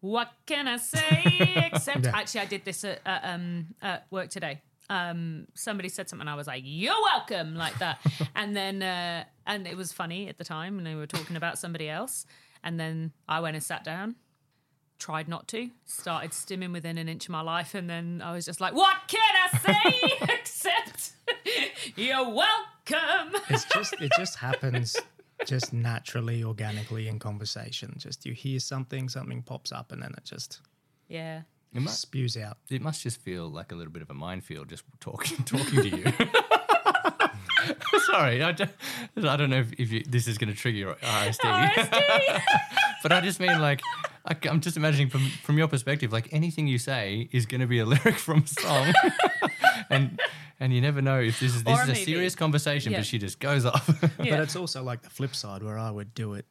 What 0.00 0.30
can 0.46 0.66
I 0.68 0.76
say? 0.78 1.70
Except 1.72 2.04
Yeah. 2.06 2.12
actually, 2.14 2.40
I 2.42 2.46
did 2.46 2.64
this 2.64 2.84
at, 2.84 3.00
at, 3.04 3.20
um, 3.24 3.66
at 3.82 4.06
work 4.10 4.30
today. 4.30 4.60
Um, 4.88 5.46
somebody 5.54 5.88
said 5.88 6.08
something, 6.08 6.26
I 6.26 6.34
was 6.34 6.48
like, 6.48 6.62
"You're 6.66 7.00
welcome," 7.00 7.54
like 7.54 7.78
that, 7.78 7.98
and 8.34 8.56
then 8.56 8.82
uh, 8.82 9.24
and 9.46 9.66
it 9.66 9.76
was 9.76 9.92
funny 9.92 10.28
at 10.28 10.36
the 10.38 10.42
time, 10.44 10.78
and 10.78 10.86
they 10.86 10.96
were 10.96 11.06
talking 11.06 11.36
about 11.36 11.58
somebody 11.58 11.88
else, 11.88 12.26
and 12.64 12.80
then 12.80 13.12
I 13.28 13.38
went 13.38 13.54
and 13.54 13.62
sat 13.62 13.84
down, 13.84 14.16
tried 14.98 15.28
not 15.28 15.46
to, 15.48 15.70
started 15.84 16.32
stimming 16.32 16.72
within 16.72 16.98
an 16.98 17.08
inch 17.08 17.26
of 17.26 17.30
my 17.30 17.40
life, 17.40 17.74
and 17.76 17.88
then 17.88 18.20
I 18.24 18.32
was 18.32 18.44
just 18.44 18.60
like, 18.60 18.74
"What 18.74 18.96
can 19.06 19.20
I 19.54 19.58
say?" 19.58 20.26
Except 20.40 21.12
you're 21.94 22.28
welcome. 22.28 23.40
It's 23.48 23.66
just 23.66 23.94
it 24.00 24.10
just 24.16 24.38
happens 24.38 24.96
just 25.46 25.72
naturally, 25.72 26.44
organically 26.44 27.08
in 27.08 27.18
conversation. 27.18 27.94
Just 27.96 28.24
you 28.26 28.32
hear 28.32 28.60
something, 28.60 29.08
something 29.08 29.42
pops 29.42 29.72
up, 29.72 29.92
and 29.92 30.02
then 30.02 30.12
it 30.16 30.24
just 30.24 30.60
Yeah. 31.08 31.42
It 31.72 31.82
must, 31.82 32.00
spews 32.00 32.36
out. 32.36 32.58
it 32.68 32.82
must 32.82 33.00
just 33.02 33.20
feel 33.20 33.48
like 33.48 33.70
a 33.70 33.76
little 33.76 33.92
bit 33.92 34.02
of 34.02 34.10
a 34.10 34.14
minefield 34.14 34.68
just 34.68 34.82
talking 34.98 35.36
talking 35.44 35.82
to 35.82 35.88
you. 35.88 36.04
Sorry, 38.06 38.42
I 38.42 38.50
don't, 38.50 38.70
I 39.16 39.36
don't 39.36 39.50
know 39.50 39.60
if, 39.60 39.72
if 39.78 39.92
you, 39.92 40.02
this 40.08 40.26
is 40.26 40.36
going 40.36 40.52
to 40.52 40.56
trigger 40.58 40.78
your 40.78 40.94
RSD, 40.96 41.38
RSD. 41.38 42.40
but 43.04 43.12
I 43.12 43.20
just 43.20 43.38
mean 43.38 43.60
like 43.60 43.80
I, 44.24 44.36
am 44.48 44.60
just 44.60 44.76
imagining 44.76 45.08
from 45.08 45.22
from 45.42 45.58
your 45.58 45.68
perspective, 45.68 46.12
like 46.12 46.28
anything 46.32 46.66
you 46.66 46.78
say 46.78 47.28
is 47.32 47.46
going 47.46 47.60
to 47.60 47.66
be 47.66 47.78
a 47.78 47.86
lyric 47.92 48.16
from 48.16 48.42
a 48.42 48.46
song, 48.46 48.92
and 49.90 50.20
and 50.58 50.72
you 50.74 50.80
never 50.80 51.00
know 51.00 51.20
if 51.20 51.40
this 51.40 51.54
is 51.54 51.64
this 51.64 51.78
Or 51.78 51.82
is 51.82 51.88
a 51.88 51.92
maybe- 51.92 52.04
serious 52.04 52.34
conversation, 52.34 52.92
yeah. 52.92 52.98
but 52.98 53.06
she 53.06 53.18
just 53.18 53.40
goes 53.40 53.64
off. 53.64 53.88
Yeah. 54.22 54.36
But 54.36 54.40
it's 54.40 54.56
also 54.56 54.82
like 54.82 55.02
the 55.02 55.08
flip 55.10 55.34
side 55.34 55.62
where 55.62 55.78
I 55.78 55.90
would 55.90 56.12
do 56.14 56.34
it 56.34 56.44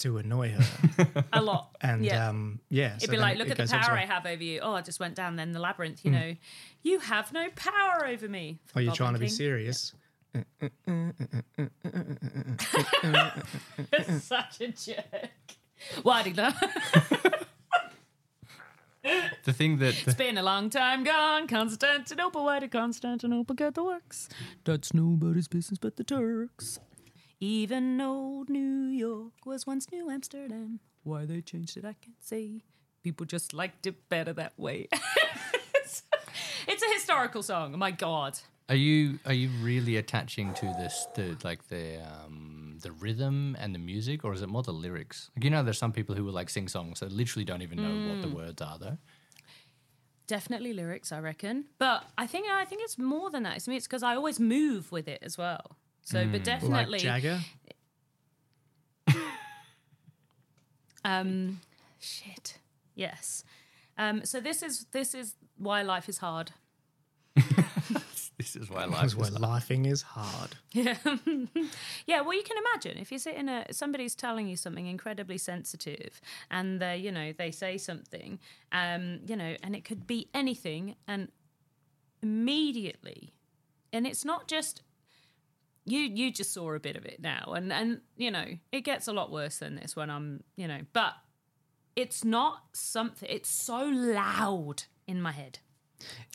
to 0.00 0.18
annoy 0.18 0.50
her. 0.50 1.24
a 1.32 1.40
lot. 1.40 1.74
And 1.80 2.04
yeah. 2.04 2.28
um 2.28 2.60
yeah. 2.68 2.96
It'd 2.96 3.10
be 3.10 3.16
like, 3.16 3.38
look 3.38 3.48
at 3.48 3.56
the 3.56 3.66
power 3.66 3.96
I 3.96 4.04
have 4.04 4.26
over 4.26 4.42
you. 4.42 4.60
Oh, 4.60 4.74
I 4.74 4.82
just 4.82 5.00
went 5.00 5.14
down 5.14 5.36
then 5.36 5.52
the 5.52 5.60
labyrinth, 5.60 6.04
you 6.04 6.10
know. 6.10 6.34
You 6.82 6.98
have 6.98 7.32
no 7.32 7.48
power 7.56 8.06
over 8.06 8.28
me. 8.28 8.58
Are 8.74 8.82
you 8.82 8.92
trying 8.92 9.14
to 9.14 9.18
be 9.18 9.26
King. 9.26 9.34
serious? 9.34 9.94
Such 14.20 14.60
a 14.60 14.68
jerk. 14.68 15.30
Why 16.02 16.22
did 16.22 16.36
that? 16.36 17.46
the 19.44 19.52
thing 19.52 19.78
that 19.78 19.94
It's 20.06 20.14
been 20.14 20.38
a 20.38 20.42
long 20.42 20.70
time 20.70 21.04
gone. 21.04 21.46
Constantinople, 21.46 22.44
why 22.44 22.60
did 22.60 22.70
Constantinople 22.70 23.54
get 23.54 23.74
the 23.74 23.84
works? 23.84 24.28
That's 24.64 24.94
nobody's 24.94 25.48
business 25.48 25.78
but 25.78 25.96
the 25.96 26.04
Turks. 26.04 26.78
Even 27.40 28.00
old 28.00 28.48
New 28.48 28.86
York 28.86 29.44
was 29.44 29.66
once 29.66 29.90
New 29.92 30.08
Amsterdam. 30.10 30.80
Why 31.02 31.26
they 31.26 31.42
changed 31.42 31.76
it, 31.76 31.84
I 31.84 31.94
can't 32.00 32.22
say. 32.22 32.62
People 33.02 33.26
just 33.26 33.52
liked 33.52 33.86
it 33.86 34.08
better 34.08 34.32
that 34.32 34.58
way. 34.58 34.88
it's, 35.74 36.04
it's 36.66 36.82
a 36.82 36.94
historical 36.94 37.42
song. 37.42 37.74
Oh 37.74 37.76
my 37.76 37.90
God. 37.90 38.38
Are 38.70 38.74
you 38.74 39.18
are 39.26 39.34
you 39.34 39.50
really 39.60 39.98
attaching 39.98 40.54
to 40.54 40.64
this 40.78 41.06
the 41.14 41.36
like 41.44 41.68
the 41.68 41.98
um 42.02 42.63
the 42.84 42.92
rhythm 42.92 43.56
and 43.58 43.74
the 43.74 43.78
music 43.80 44.24
or 44.24 44.32
is 44.32 44.40
it 44.42 44.48
more 44.48 44.62
the 44.62 44.72
lyrics? 44.72 45.30
Like 45.36 45.42
you 45.44 45.50
know 45.50 45.62
there's 45.64 45.76
some 45.78 45.92
people 45.92 46.14
who 46.14 46.24
will 46.24 46.32
like 46.32 46.48
sing 46.48 46.68
songs 46.68 47.00
that 47.00 47.10
literally 47.10 47.44
don't 47.44 47.62
even 47.62 47.80
know 47.82 47.94
what 48.08 48.22
the 48.22 48.28
Mm. 48.28 48.34
words 48.36 48.62
are 48.62 48.78
though. 48.78 48.98
Definitely 50.26 50.72
lyrics, 50.72 51.12
I 51.12 51.18
reckon. 51.18 51.64
But 51.78 52.04
I 52.16 52.26
think 52.26 52.46
I 52.48 52.64
think 52.64 52.80
it's 52.82 52.96
more 52.96 53.28
than 53.30 53.42
that. 53.42 53.56
It's 53.56 53.66
me. 53.68 53.76
It's 53.76 53.86
because 53.86 54.02
I 54.02 54.14
always 54.14 54.38
move 54.40 54.90
with 54.92 55.06
it 55.08 55.18
as 55.22 55.36
well. 55.36 55.76
So, 56.02 56.26
but 56.30 56.44
definitely, 56.44 56.98
Like 57.00 57.22
Jagger? 57.22 57.40
um, 61.04 61.60
shit. 61.98 62.58
Yes. 62.94 63.44
Um, 63.98 64.24
so 64.24 64.40
this 64.40 64.62
is 64.62 64.86
this 64.92 65.14
is 65.14 65.36
why 65.58 65.82
life 65.82 66.08
is 66.08 66.18
hard. 66.18 66.52
This 68.52 68.56
is 68.64 68.70
why 68.70 68.84
life 68.84 69.04
is 69.06 69.16
where 69.16 69.30
like- 69.30 69.64
lifing 69.64 69.86
is 69.86 70.02
hard. 70.02 70.56
Yeah. 70.72 70.96
yeah, 72.06 72.20
well 72.20 72.34
you 72.34 72.42
can 72.42 72.56
imagine 72.58 72.98
if 72.98 73.10
you 73.12 73.18
sit 73.18 73.36
in 73.36 73.48
a 73.48 73.64
somebody's 73.72 74.14
telling 74.14 74.48
you 74.48 74.56
something 74.56 74.86
incredibly 74.86 75.38
sensitive 75.38 76.20
and 76.50 76.80
they, 76.80 76.96
you 76.98 77.12
know, 77.12 77.32
they 77.32 77.50
say 77.50 77.78
something, 77.78 78.38
um, 78.72 79.20
you 79.26 79.36
know, 79.36 79.56
and 79.62 79.74
it 79.76 79.84
could 79.84 80.06
be 80.06 80.28
anything 80.34 80.96
and 81.06 81.30
immediately 82.22 83.32
and 83.92 84.06
it's 84.06 84.24
not 84.24 84.48
just 84.48 84.82
you 85.84 86.00
you 86.00 86.32
just 86.32 86.52
saw 86.52 86.72
a 86.72 86.80
bit 86.80 86.96
of 86.96 87.04
it 87.04 87.20
now 87.20 87.52
and 87.56 87.72
and 87.72 88.00
you 88.16 88.30
know, 88.30 88.46
it 88.72 88.80
gets 88.80 89.06
a 89.08 89.12
lot 89.12 89.30
worse 89.30 89.58
than 89.58 89.76
this 89.76 89.94
when 89.94 90.10
I'm, 90.10 90.42
you 90.56 90.66
know, 90.68 90.80
but 90.92 91.14
it's 91.96 92.24
not 92.24 92.64
something 92.72 93.28
it's 93.30 93.48
so 93.50 93.84
loud 93.84 94.84
in 95.06 95.20
my 95.22 95.32
head. 95.32 95.58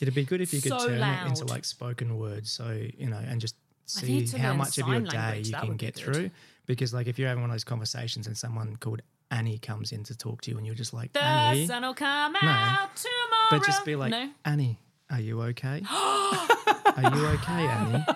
It'd 0.00 0.14
be 0.14 0.24
good 0.24 0.40
if 0.40 0.52
you 0.52 0.60
could 0.60 0.72
So 0.72 0.88
turn 0.88 1.02
it 1.02 1.26
into 1.26 1.44
like 1.44 1.64
spoken 1.64 2.16
words, 2.18 2.50
so 2.50 2.70
you 2.96 3.08
know, 3.08 3.18
and 3.18 3.40
just 3.40 3.56
see 3.86 4.26
how 4.26 4.54
much 4.54 4.78
of 4.78 4.88
your 4.88 5.00
day 5.00 5.16
language, 5.16 5.48
you 5.48 5.54
can 5.54 5.68
would 5.68 5.78
be 5.78 5.86
get 5.86 5.94
through. 5.94 6.30
Because 6.66 6.94
like 6.94 7.06
if 7.08 7.18
you're 7.18 7.28
having 7.28 7.42
one 7.42 7.50
of 7.50 7.54
those 7.54 7.64
conversations 7.64 8.26
and 8.26 8.36
someone 8.36 8.76
called 8.76 9.02
Annie 9.32 9.58
comes 9.58 9.92
in 9.92 10.04
to 10.04 10.16
talk 10.16 10.40
to 10.42 10.50
you, 10.50 10.56
and 10.58 10.66
you're 10.66 10.74
just 10.74 10.94
like 10.94 11.12
The 11.12 11.22
Annie, 11.22 11.66
sun 11.66 11.82
will 11.82 11.94
come 11.94 12.36
out 12.36 12.90
tomorrow. 12.96 13.48
but 13.50 13.64
just 13.64 13.84
be 13.84 13.96
like 13.96 14.10
no. 14.10 14.30
Annie, 14.44 14.78
are 15.10 15.20
you 15.20 15.40
okay? 15.42 15.82
are 15.90 17.14
you 17.14 17.26
okay, 17.26 17.66
Annie? 17.66 18.04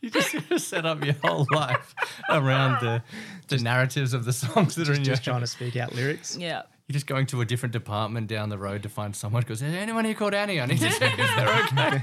You're 0.00 0.10
just 0.10 0.32
going 0.32 0.44
to 0.44 0.58
set 0.58 0.84
up 0.84 1.02
your 1.04 1.14
whole 1.22 1.46
life 1.50 1.94
around 2.28 2.80
the 2.82 3.02
the 3.48 3.62
narratives 3.62 4.12
of 4.12 4.24
the 4.26 4.32
songs 4.32 4.74
that 4.74 4.88
are 4.88 4.92
in 4.92 4.98
your 5.04 5.14
Just 5.14 5.24
trying 5.24 5.40
to 5.40 5.46
speak 5.46 5.76
out 5.76 5.94
lyrics. 5.94 6.36
Yeah. 6.36 6.62
You're 6.86 6.94
just 6.94 7.06
going 7.06 7.26
to 7.26 7.40
a 7.40 7.44
different 7.46 7.72
department 7.72 8.26
down 8.26 8.50
the 8.50 8.58
road 8.58 8.82
to 8.82 8.88
find 8.88 9.16
someone 9.16 9.42
who 9.42 9.48
goes, 9.48 9.62
Is 9.62 9.74
anyone 9.74 10.04
here 10.04 10.14
called 10.14 10.34
Annie? 10.34 10.60
I 10.60 10.66
need 10.66 10.78
to 10.80 10.90
check 10.90 11.18
if 11.18 11.36
they're 11.36 11.64
okay. 11.64 12.02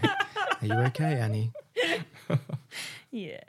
Are 0.62 0.66
you 0.66 0.86
okay, 0.88 1.20
Annie? 1.20 1.52
Yeah. 3.14 3.42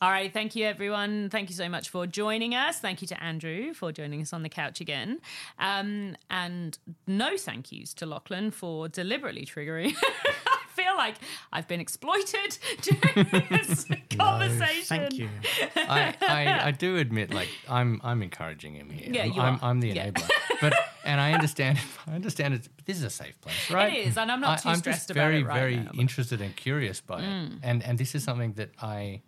All 0.00 0.10
right. 0.10 0.32
Thank 0.32 0.54
you, 0.54 0.64
everyone. 0.64 1.28
Thank 1.28 1.50
you 1.50 1.56
so 1.56 1.68
much 1.68 1.88
for 1.88 2.06
joining 2.06 2.54
us. 2.54 2.78
Thank 2.78 3.02
you 3.02 3.08
to 3.08 3.20
Andrew 3.20 3.74
for 3.74 3.90
joining 3.90 4.22
us 4.22 4.32
on 4.32 4.44
the 4.44 4.48
couch 4.48 4.80
again. 4.80 5.18
Um, 5.58 6.14
and 6.30 6.78
no 7.08 7.36
thank 7.36 7.72
yous 7.72 7.92
to 7.94 8.06
Lachlan 8.06 8.52
for 8.52 8.88
deliberately 8.88 9.44
triggering. 9.44 9.96
I 10.98 11.02
feel 11.02 11.12
like 11.12 11.16
I've 11.52 11.68
been 11.68 11.80
exploited 11.80 12.58
during 12.82 13.26
this 13.50 13.84
conversation. 14.18 14.84
thank 14.98 15.14
you. 15.14 15.28
I, 15.76 16.14
I, 16.20 16.60
I 16.68 16.70
do 16.72 16.96
admit, 16.96 17.32
like 17.32 17.48
I'm 17.68 18.00
I'm 18.04 18.22
encouraging 18.22 18.74
him 18.74 18.90
here. 18.90 19.08
Yeah, 19.12 19.22
I'm, 19.24 19.32
you 19.32 19.40
I'm, 19.40 19.54
are. 19.54 19.58
I'm 19.62 19.80
the 19.80 19.88
Yeah. 19.88 20.10
enabler. 20.10 20.30
but 20.60 20.74
and 21.04 21.20
I 21.20 21.32
understand. 21.32 21.78
I 22.06 22.12
understand. 22.14 22.54
It's, 22.54 22.68
this 22.84 22.96
is 22.98 23.02
a 23.04 23.10
safe 23.10 23.40
place, 23.40 23.70
right? 23.70 23.96
is, 24.06 24.18
and 24.18 24.30
I'm 24.30 24.40
not 24.40 24.60
too 24.62 24.68
I, 24.68 24.72
am 24.72 24.78
stressed 24.78 25.00
just 25.08 25.10
about 25.12 25.22
very, 25.28 25.40
it 25.40 25.46
right 25.46 25.54
very 25.60 25.76
now, 25.76 25.84
but- 25.86 25.94
Mm. 25.94 26.00
interested 26.00 26.40
and 26.40 26.54
curious 26.56 27.00
by 27.00 27.20
it, 27.22 27.52
and 27.62 27.82
and 27.82 27.98
this 27.98 28.14
is 28.14 28.24
something 28.24 28.52
that 28.54 28.70
I. 28.80 29.22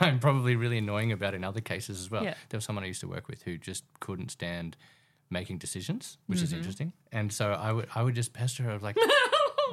I'm 0.00 0.20
probably 0.20 0.54
really 0.54 0.78
annoying 0.78 1.10
about 1.10 1.34
in 1.34 1.42
other 1.42 1.60
cases 1.60 1.98
as 1.98 2.10
well. 2.12 2.22
Yeah. 2.22 2.34
There 2.50 2.58
was 2.58 2.64
someone 2.64 2.84
I 2.84 2.86
used 2.86 3.00
to 3.00 3.08
work 3.08 3.26
with 3.26 3.42
who 3.42 3.58
just 3.58 3.82
couldn't 3.98 4.30
stand 4.30 4.76
making 5.30 5.58
decisions, 5.58 6.16
which 6.26 6.38
Mm-hmm. 6.38 6.44
is 6.44 6.52
interesting. 6.52 6.92
And 7.10 7.32
so 7.32 7.52
I 7.52 7.72
would 7.72 7.88
I 7.94 8.02
would 8.04 8.14
just 8.14 8.32
pester 8.32 8.62
her 8.64 8.78
like, 8.78 8.96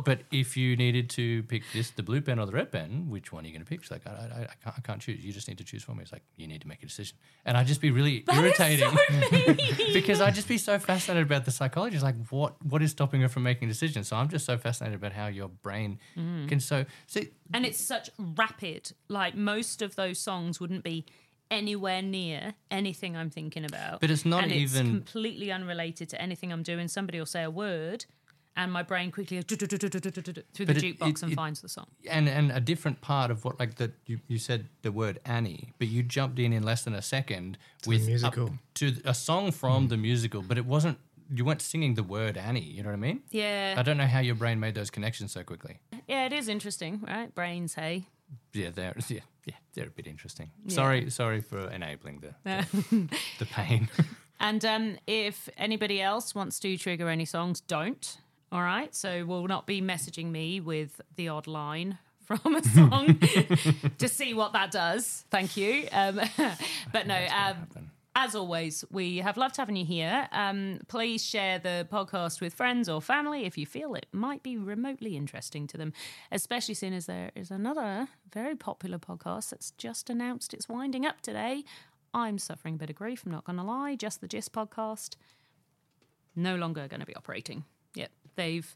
but 0.05 0.19
if 0.31 0.55
you 0.57 0.75
needed 0.75 1.09
to 1.11 1.43
pick 1.43 1.63
this, 1.73 1.89
the 1.91 2.03
blue 2.03 2.21
pen 2.21 2.39
or 2.39 2.45
the 2.45 2.51
red 2.51 2.71
pen, 2.71 3.09
which 3.09 3.31
one 3.31 3.43
are 3.43 3.47
you 3.47 3.53
going 3.53 3.63
to 3.63 3.69
pick? 3.69 3.83
She's 3.83 3.91
like, 3.91 4.05
I, 4.07 4.11
I, 4.11 4.41
I, 4.43 4.53
can't, 4.63 4.75
I 4.77 4.81
can't 4.81 5.01
choose. 5.01 5.23
You 5.23 5.31
just 5.33 5.47
need 5.47 5.57
to 5.59 5.63
choose 5.63 5.83
for 5.83 5.93
me. 5.93 6.01
It's 6.03 6.11
like, 6.11 6.23
you 6.35 6.47
need 6.47 6.61
to 6.61 6.67
make 6.67 6.81
a 6.83 6.85
decision. 6.85 7.17
And 7.45 7.57
I'd 7.57 7.67
just 7.67 7.81
be 7.81 7.91
really 7.91 8.23
That 8.27 8.35
irritating 8.37 8.89
so 8.89 9.53
because 9.93 10.21
I'd 10.21 10.35
just 10.35 10.47
be 10.47 10.57
so 10.57 10.79
fascinated 10.79 11.25
about 11.25 11.45
the 11.45 11.51
psychology. 11.51 11.95
It's 11.95 12.03
like, 12.03 12.15
what, 12.29 12.55
what 12.63 12.81
is 12.81 12.91
stopping 12.91 13.21
her 13.21 13.29
from 13.29 13.43
making 13.43 13.67
decisions? 13.67 14.07
So 14.07 14.15
I'm 14.15 14.27
just 14.29 14.45
so 14.45 14.57
fascinated 14.57 14.97
about 14.99 15.13
how 15.13 15.27
your 15.27 15.49
brain 15.49 15.99
Mm. 16.17 16.47
can 16.49 16.59
so, 16.59 16.85
see, 17.05 17.29
and 17.53 17.65
it's 17.65 17.79
such 17.79 18.09
rapid. 18.37 18.91
Like 19.09 19.35
most 19.35 19.81
of 19.81 19.95
those 19.95 20.19
songs 20.19 20.59
wouldn't 20.59 20.83
be 20.83 21.05
anywhere 21.49 22.01
near 22.01 22.53
anything 22.69 23.15
I'm 23.15 23.29
thinking 23.29 23.63
about. 23.65 24.01
But 24.01 24.11
it's 24.11 24.25
not 24.25 24.43
and 24.43 24.51
even- 24.51 24.81
it's 24.81 24.89
completely 24.89 25.51
unrelated 25.51 26.09
to 26.09 26.21
anything 26.21 26.51
I'm 26.51 26.63
doing. 26.63 26.87
Somebody 26.87 27.19
will 27.19 27.25
say 27.25 27.43
a 27.43 27.49
word, 27.49 28.05
and 28.57 28.71
my 28.73 28.83
brain 28.83 29.11
quickly 29.11 29.41
through 29.41 29.57
the 30.65 30.73
jukebox 30.73 31.23
and 31.23 31.33
finds 31.33 31.61
the 31.61 31.69
song. 31.69 31.87
and 32.09 32.27
and 32.27 32.51
a 32.51 32.59
different 32.59 32.99
part 33.01 33.31
of 33.31 33.45
what 33.45 33.59
like 33.59 33.75
that 33.75 33.91
you, 34.05 34.19
you 34.27 34.37
said 34.39 34.67
the 34.81 34.91
word 34.91 35.19
Annie, 35.23 35.73
but 35.79 35.87
you 35.87 36.03
jumped 36.03 36.39
in 36.39 36.51
in 36.51 36.63
less 36.63 36.83
than 36.83 36.93
a 36.93 37.01
second 37.01 37.57
with 37.85 38.05
musical. 38.05 38.49
to 38.73 38.85
a 39.05 39.13
song 39.13 39.51
from 39.51 39.87
the 39.87 39.97
musical, 39.97 40.41
but 40.41 40.57
it 40.57 40.65
wasn't. 40.65 40.97
You 41.29 41.43
weren't 41.45 41.61
singing 41.61 41.95
the 41.95 42.03
word 42.03 42.37
Annie. 42.37 42.61
You 42.61 42.83
know 42.83 42.89
what 42.89 42.95
I 42.95 43.07
mean? 43.09 43.21
Yeah, 43.31 43.75
I 43.77 43.83
don't 43.83 43.97
know 43.97 44.07
how 44.07 44.19
your 44.19 44.35
brain 44.35 44.59
made 44.59 44.75
those 44.75 44.89
connections 44.89 45.31
so 45.31 45.43
quickly. 45.43 45.79
yeah, 46.07 46.25
it 46.25 46.33
is 46.33 46.47
interesting, 46.47 47.01
right? 47.07 47.33
Brains, 47.35 47.75
hey. 47.75 48.05
Yeah, 48.53 48.71
they're 48.73 48.95
yeah, 49.09 49.19
yeah, 49.45 49.55
they're 49.73 49.87
a 49.87 49.89
bit 49.89 50.07
interesting. 50.07 50.49
Sorry, 50.67 51.09
sorry 51.09 51.41
for 51.41 51.69
enabling 51.69 52.21
the 52.21 52.33
the, 52.43 53.07
the 53.39 53.45
pain. 53.45 53.89
And 54.39 54.63
um, 54.65 54.97
if 55.07 55.49
anybody 55.57 55.99
else 55.99 56.35
wants 56.35 56.59
to 56.59 56.77
trigger 56.77 57.09
any 57.09 57.25
songs, 57.25 57.59
don't. 57.59 58.17
All 58.51 58.61
right. 58.61 58.93
So 58.95 59.25
we'll 59.25 59.47
not 59.47 59.67
be 59.67 59.81
messaging 59.81 60.31
me 60.31 60.59
with 60.59 61.01
the 61.15 61.29
odd 61.29 61.47
line 61.47 61.97
from 62.25 62.55
a 62.55 62.63
song 62.63 63.19
to 63.97 64.07
see 64.07 64.33
what 64.33 64.53
that 64.53 64.71
does. 64.71 65.25
Thank 65.31 65.57
you. 65.57 65.87
Um, 65.91 66.19
but 66.91 67.07
no, 67.07 67.25
um, 67.33 67.67
as 68.15 68.33
always, 68.33 68.83
we 68.89 69.17
have 69.17 69.37
loved 69.37 69.57
having 69.57 69.75
you 69.75 69.85
here. 69.85 70.27
Um, 70.31 70.79
please 70.87 71.23
share 71.23 71.59
the 71.59 71.87
podcast 71.91 72.41
with 72.41 72.53
friends 72.53 72.89
or 72.89 72.99
family 72.99 73.45
if 73.45 73.57
you 73.57 73.65
feel 73.67 73.93
it 73.93 74.07
might 74.11 74.41
be 74.41 74.57
remotely 74.57 75.15
interesting 75.15 75.67
to 75.67 75.77
them, 75.77 75.93
especially 76.31 76.73
seeing 76.73 76.95
as 76.95 77.05
there 77.05 77.31
is 77.35 77.51
another 77.51 78.07
very 78.33 78.55
popular 78.55 78.97
podcast 78.97 79.51
that's 79.51 79.71
just 79.71 80.09
announced 80.09 80.53
it's 80.53 80.67
winding 80.67 81.05
up 81.05 81.21
today. 81.21 81.63
I'm 82.11 82.39
suffering 82.39 82.73
a 82.75 82.77
bit 82.77 82.89
of 82.89 82.95
grief, 82.95 83.21
I'm 83.23 83.31
not 83.31 83.45
going 83.45 83.57
to 83.57 83.63
lie. 83.63 83.95
Just 83.95 84.19
the 84.21 84.27
Gist 84.27 84.51
podcast, 84.51 85.15
no 86.35 86.55
longer 86.55 86.87
going 86.87 87.01
to 87.01 87.05
be 87.05 87.15
operating. 87.15 87.65
Yep, 87.93 88.09
they've. 88.37 88.73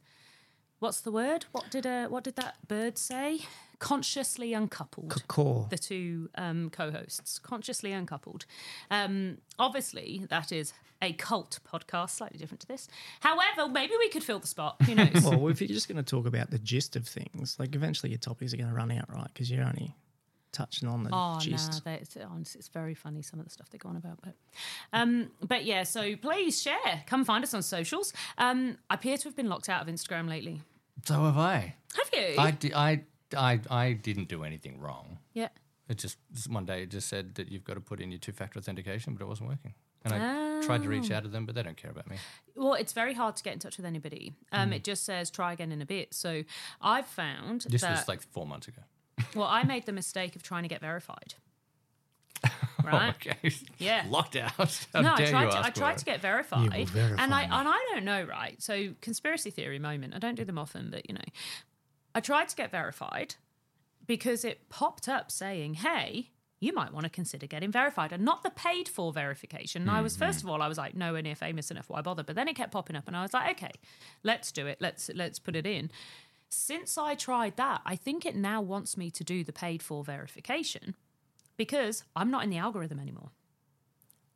What's 0.79 0.99
the 1.01 1.11
word? 1.11 1.45
What 1.53 1.69
did 1.69 1.85
uh, 1.85 2.07
what 2.09 2.23
did 2.23 2.35
that 2.37 2.55
bird 2.67 2.97
say? 2.97 3.41
Consciously 3.79 4.53
uncoupled 4.53 5.23
Core. 5.27 5.67
the 5.69 5.77
two 5.77 6.29
um, 6.35 6.69
co-hosts, 6.71 7.39
consciously 7.39 7.91
uncoupled. 7.93 8.45
Um, 8.89 9.37
obviously, 9.57 10.25
that 10.29 10.51
is 10.51 10.73
a 11.01 11.13
cult 11.13 11.59
podcast, 11.71 12.11
slightly 12.11 12.37
different 12.37 12.61
to 12.61 12.67
this. 12.67 12.87
However, 13.21 13.67
maybe 13.71 13.93
we 13.97 14.09
could 14.09 14.23
fill 14.23 14.39
the 14.39 14.47
spot. 14.47 14.75
Who 14.83 14.95
knows? 14.95 15.23
Well, 15.23 15.47
if 15.47 15.61
you're 15.61 15.67
just 15.67 15.87
going 15.87 16.03
to 16.03 16.03
talk 16.03 16.25
about 16.27 16.51
the 16.51 16.59
gist 16.59 16.95
of 16.95 17.07
things, 17.07 17.57
like 17.59 17.73
eventually 17.75 18.11
your 18.11 18.19
topics 18.19 18.53
are 18.53 18.57
going 18.57 18.69
to 18.69 18.75
run 18.75 18.91
out, 18.91 19.05
right? 19.11 19.27
Because 19.33 19.49
you're 19.49 19.63
only 19.65 19.95
touching 20.51 20.87
on 20.87 21.03
the 21.03 21.09
Oh 21.13 21.37
gist. 21.39 21.85
no, 21.85 21.91
it's, 21.93 22.17
honestly, 22.17 22.59
it's 22.59 22.67
very 22.69 22.93
funny 22.93 23.21
some 23.21 23.39
of 23.39 23.45
the 23.45 23.51
stuff 23.51 23.69
they 23.69 23.77
go 23.77 23.89
on 23.89 23.95
about. 23.95 24.19
But, 24.23 24.35
um, 24.93 25.31
but 25.41 25.63
yeah, 25.65 25.83
so 25.83 26.15
please 26.15 26.61
share. 26.61 27.03
Come 27.07 27.23
find 27.25 27.43
us 27.43 27.53
on 27.53 27.61
socials. 27.61 28.13
Um, 28.37 28.77
I 28.89 28.95
appear 28.95 29.17
to 29.17 29.23
have 29.25 29.35
been 29.35 29.49
locked 29.49 29.69
out 29.69 29.81
of 29.81 29.93
Instagram 29.93 30.27
lately. 30.29 30.61
so 31.05 31.23
have 31.25 31.37
I. 31.37 31.75
Have 31.95 32.09
you? 32.13 32.35
I, 32.37 32.51
di- 32.51 32.73
I, 32.73 33.01
I, 33.35 33.59
I 33.69 33.93
didn't 33.93 34.27
do 34.27 34.43
anything 34.43 34.79
wrong. 34.79 35.17
yeah. 35.33 35.49
It 35.89 35.97
just 35.97 36.17
just 36.31 36.49
one 36.49 36.65
day 36.65 36.83
it 36.83 36.89
just 36.89 37.09
said 37.09 37.35
that 37.35 37.51
you've 37.51 37.65
got 37.65 37.73
to 37.73 37.81
put 37.81 37.99
in 37.99 38.11
your 38.11 38.19
two 38.19 38.31
factor 38.31 38.57
authentication, 38.59 39.13
but 39.13 39.25
it 39.25 39.27
wasn't 39.27 39.49
working. 39.49 39.73
And 40.05 40.13
I 40.13 40.65
tried 40.65 40.83
to 40.83 40.89
reach 40.89 41.11
out 41.11 41.23
to 41.23 41.29
them, 41.29 41.45
but 41.45 41.53
they 41.53 41.63
don't 41.63 41.75
care 41.75 41.91
about 41.91 42.09
me. 42.09 42.15
Well, 42.55 42.75
it's 42.75 42.93
very 42.93 43.13
hard 43.13 43.35
to 43.35 43.43
get 43.43 43.51
in 43.53 43.59
touch 43.59 43.75
with 43.75 43.85
anybody. 43.85 44.33
Um, 44.53 44.71
It 44.71 44.85
just 44.85 45.03
says 45.03 45.29
try 45.29 45.51
again 45.51 45.69
in 45.71 45.81
a 45.81 45.85
bit. 45.85 46.13
So 46.13 46.43
I've 46.81 47.07
found 47.07 47.65
This 47.69 47.81
that 47.81 47.91
was 47.91 48.07
like 48.07 48.21
four 48.21 48.47
months 48.47 48.69
ago. 48.69 48.81
Well, 49.35 49.47
I 49.47 49.63
made 49.63 49.85
the 49.85 49.91
mistake 49.91 50.35
of 50.35 50.43
trying 50.43 50.63
to 50.63 50.69
get 50.69 50.81
verified. 50.81 51.35
Right? 52.83 53.13
okay. 53.15 53.51
Yeah. 53.77 54.05
Locked 54.09 54.35
out. 54.35 54.57
How 54.93 55.01
no, 55.01 55.13
I 55.13 55.29
tried. 55.29 55.51
To, 55.51 55.59
I 55.59 55.69
tried 55.69 55.93
for 55.93 55.99
to 55.99 56.05
get 56.05 56.19
verified, 56.19 56.73
will 56.75 56.85
verify 56.85 57.23
and 57.23 57.31
I 57.31 57.43
and 57.43 57.67
I 57.67 57.87
don't 57.93 58.03
know, 58.05 58.23
right? 58.23 58.59
So 58.59 58.95
conspiracy 59.01 59.51
theory 59.51 59.77
moment. 59.77 60.15
I 60.15 60.17
don't 60.19 60.33
do 60.33 60.43
them 60.45 60.57
often, 60.57 60.89
but 60.89 61.07
you 61.07 61.13
know, 61.13 61.21
I 62.15 62.19
tried 62.21 62.49
to 62.49 62.55
get 62.55 62.71
verified 62.71 63.35
because 64.07 64.43
it 64.43 64.67
popped 64.69 65.07
up 65.07 65.29
saying, 65.31 65.75
"Hey, 65.75 66.31
you 66.59 66.73
might 66.73 66.91
want 66.91 67.03
to 67.03 67.09
consider 67.11 67.45
getting 67.45 67.71
verified," 67.71 68.11
and 68.11 68.25
not 68.25 68.41
the 68.41 68.49
paid 68.49 68.89
for 68.89 69.13
verification. 69.13 69.83
And 69.83 69.91
I 69.91 70.01
was 70.01 70.15
Mm-hmm. 70.15 70.25
first 70.25 70.43
of 70.43 70.49
all, 70.49 70.63
I 70.63 70.67
was 70.67 70.79
like, 70.79 70.95
nowhere 70.95 71.21
near 71.21 71.35
famous 71.35 71.69
enough. 71.69 71.87
Why 71.87 72.01
bother? 72.01 72.23
But 72.23 72.35
then 72.35 72.47
it 72.47 72.55
kept 72.55 72.71
popping 72.71 72.95
up, 72.95 73.07
and 73.07 73.15
I 73.15 73.21
was 73.21 73.33
like, 73.33 73.51
okay, 73.57 73.71
let's 74.23 74.51
do 74.51 74.65
it. 74.65 74.79
Let's 74.81 75.11
let's 75.13 75.37
put 75.37 75.55
it 75.55 75.67
in. 75.67 75.91
Since 76.53 76.97
I 76.97 77.15
tried 77.15 77.55
that, 77.55 77.81
I 77.85 77.95
think 77.95 78.25
it 78.25 78.35
now 78.35 78.61
wants 78.61 78.97
me 78.97 79.09
to 79.11 79.23
do 79.23 79.43
the 79.43 79.53
paid 79.53 79.81
for 79.81 80.03
verification 80.03 80.95
because 81.55 82.03
I'm 82.15 82.29
not 82.29 82.43
in 82.43 82.49
the 82.49 82.57
algorithm 82.57 82.99
anymore. 82.99 83.29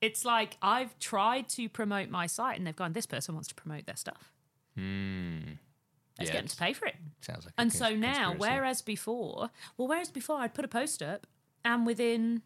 It's 0.01 0.23
like 0.23 0.57
I've 0.61 0.97
tried 0.99 1.49
to 1.49 1.67
promote 1.67 2.09
my 2.09 2.25
site 2.27 2.57
and 2.57 2.65
they've 2.65 2.75
gone, 2.75 2.93
this 2.93 3.05
person 3.05 3.33
wants 3.35 3.49
to 3.49 3.55
promote 3.55 3.85
their 3.85 3.97
stuff. 3.97 4.31
Let's 4.77 6.29
Yeah, 6.29 6.33
get 6.33 6.33
them 6.33 6.47
to 6.47 6.55
pay 6.57 6.73
for 6.73 6.85
it. 6.87 6.95
Sounds 7.21 7.45
like. 7.45 7.53
And 7.57 7.69
cons- 7.71 7.79
so 7.79 7.95
now, 7.95 8.29
conspiracy. 8.29 8.37
whereas 8.39 8.81
before, 8.81 9.49
well, 9.77 9.87
whereas 9.89 10.09
before 10.09 10.37
I'd 10.37 10.53
put 10.53 10.63
a 10.63 10.69
post 10.69 11.03
up 11.03 11.27
and 11.65 11.85
within 11.85 12.43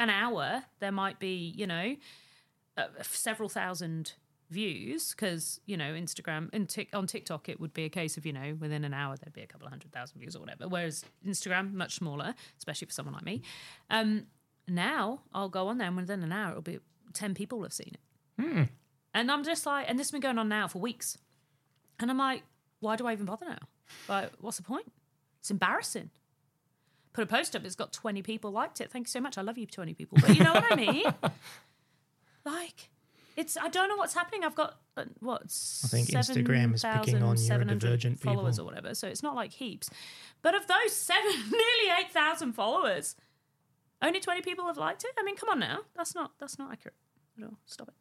an 0.00 0.10
hour 0.10 0.64
there 0.80 0.92
might 0.92 1.20
be, 1.20 1.52
you 1.56 1.66
know, 1.66 1.94
uh, 2.76 2.86
several 3.02 3.48
thousand 3.48 4.14
views 4.52 5.10
because 5.10 5.60
you 5.66 5.76
know 5.76 5.92
Instagram 5.92 6.48
and 6.52 6.68
Tik 6.68 6.90
on 6.92 7.06
TikTok 7.06 7.48
it 7.48 7.60
would 7.60 7.72
be 7.74 7.84
a 7.84 7.88
case 7.88 8.16
of 8.16 8.24
you 8.26 8.32
know 8.32 8.56
within 8.60 8.84
an 8.84 8.94
hour 8.94 9.16
there'd 9.16 9.32
be 9.32 9.42
a 9.42 9.46
couple 9.46 9.66
of 9.66 9.72
hundred 9.72 9.92
thousand 9.92 10.18
views 10.20 10.36
or 10.36 10.40
whatever. 10.40 10.68
Whereas 10.68 11.04
Instagram 11.26 11.72
much 11.72 11.94
smaller, 11.96 12.34
especially 12.58 12.86
for 12.86 12.92
someone 12.92 13.14
like 13.14 13.24
me. 13.24 13.42
Um, 13.90 14.26
now 14.68 15.20
I'll 15.34 15.48
go 15.48 15.68
on 15.68 15.78
there 15.78 15.88
and 15.88 15.96
within 15.96 16.22
an 16.22 16.32
hour 16.32 16.50
it'll 16.50 16.62
be 16.62 16.78
ten 17.12 17.34
people 17.34 17.62
have 17.62 17.72
seen 17.72 17.92
it, 17.94 18.40
and 19.14 19.30
I'm 19.30 19.44
just 19.44 19.66
like, 19.66 19.86
and 19.88 19.98
this 19.98 20.06
has 20.06 20.12
been 20.12 20.20
going 20.20 20.38
on 20.38 20.48
now 20.48 20.68
for 20.68 20.78
weeks, 20.78 21.18
and 21.98 22.10
I'm 22.10 22.18
like, 22.18 22.42
why 22.80 22.96
do 22.96 23.06
I 23.06 23.12
even 23.12 23.26
bother 23.26 23.46
now? 23.46 23.58
Like, 24.08 24.30
what's 24.40 24.56
the 24.56 24.62
point? 24.62 24.90
It's 25.40 25.50
embarrassing. 25.50 26.10
Put 27.12 27.24
a 27.24 27.26
post 27.26 27.54
up, 27.54 27.64
it's 27.64 27.74
got 27.74 27.92
20 27.92 28.22
people 28.22 28.50
liked 28.50 28.80
it. 28.80 28.90
Thank 28.90 29.06
you 29.06 29.10
so 29.10 29.20
much. 29.20 29.36
I 29.36 29.42
love 29.42 29.58
you, 29.58 29.66
20 29.66 29.92
people. 29.92 30.16
But 30.20 30.34
you 30.36 30.42
know 30.42 30.52
what 30.54 30.72
I 30.72 30.76
mean? 30.76 31.04
Like, 32.44 32.90
it's, 33.36 33.56
I 33.56 33.68
don't 33.68 33.88
know 33.88 33.96
what's 33.96 34.14
happening. 34.14 34.44
I've 34.44 34.54
got, 34.54 34.78
uh, 34.96 35.04
what, 35.20 35.42
I 35.84 35.88
think 35.88 36.08
Instagram 36.08 36.74
is 36.74 36.82
picking 36.82 37.22
on 37.22 37.36
7,700 37.36 37.80
neurodivergent 37.80 38.18
followers 38.18 38.56
people. 38.56 38.64
or 38.64 38.66
whatever. 38.66 38.94
So 38.94 39.08
it's 39.08 39.22
not 39.22 39.34
like 39.34 39.52
heaps. 39.52 39.88
But 40.42 40.54
of 40.54 40.66
those 40.66 40.92
seven, 40.92 41.30
nearly 41.50 42.00
8,000 42.06 42.52
followers, 42.52 43.16
only 44.00 44.20
20 44.20 44.42
people 44.42 44.66
have 44.66 44.78
liked 44.78 45.04
it. 45.04 45.10
I 45.18 45.22
mean, 45.22 45.36
come 45.36 45.48
on 45.48 45.58
now. 45.58 45.80
That's 45.96 46.14
not, 46.14 46.32
that's 46.38 46.58
not 46.58 46.72
accurate 46.72 46.96
at 47.38 47.44
all. 47.44 47.58
Stop 47.66 47.88
it. 47.88 47.94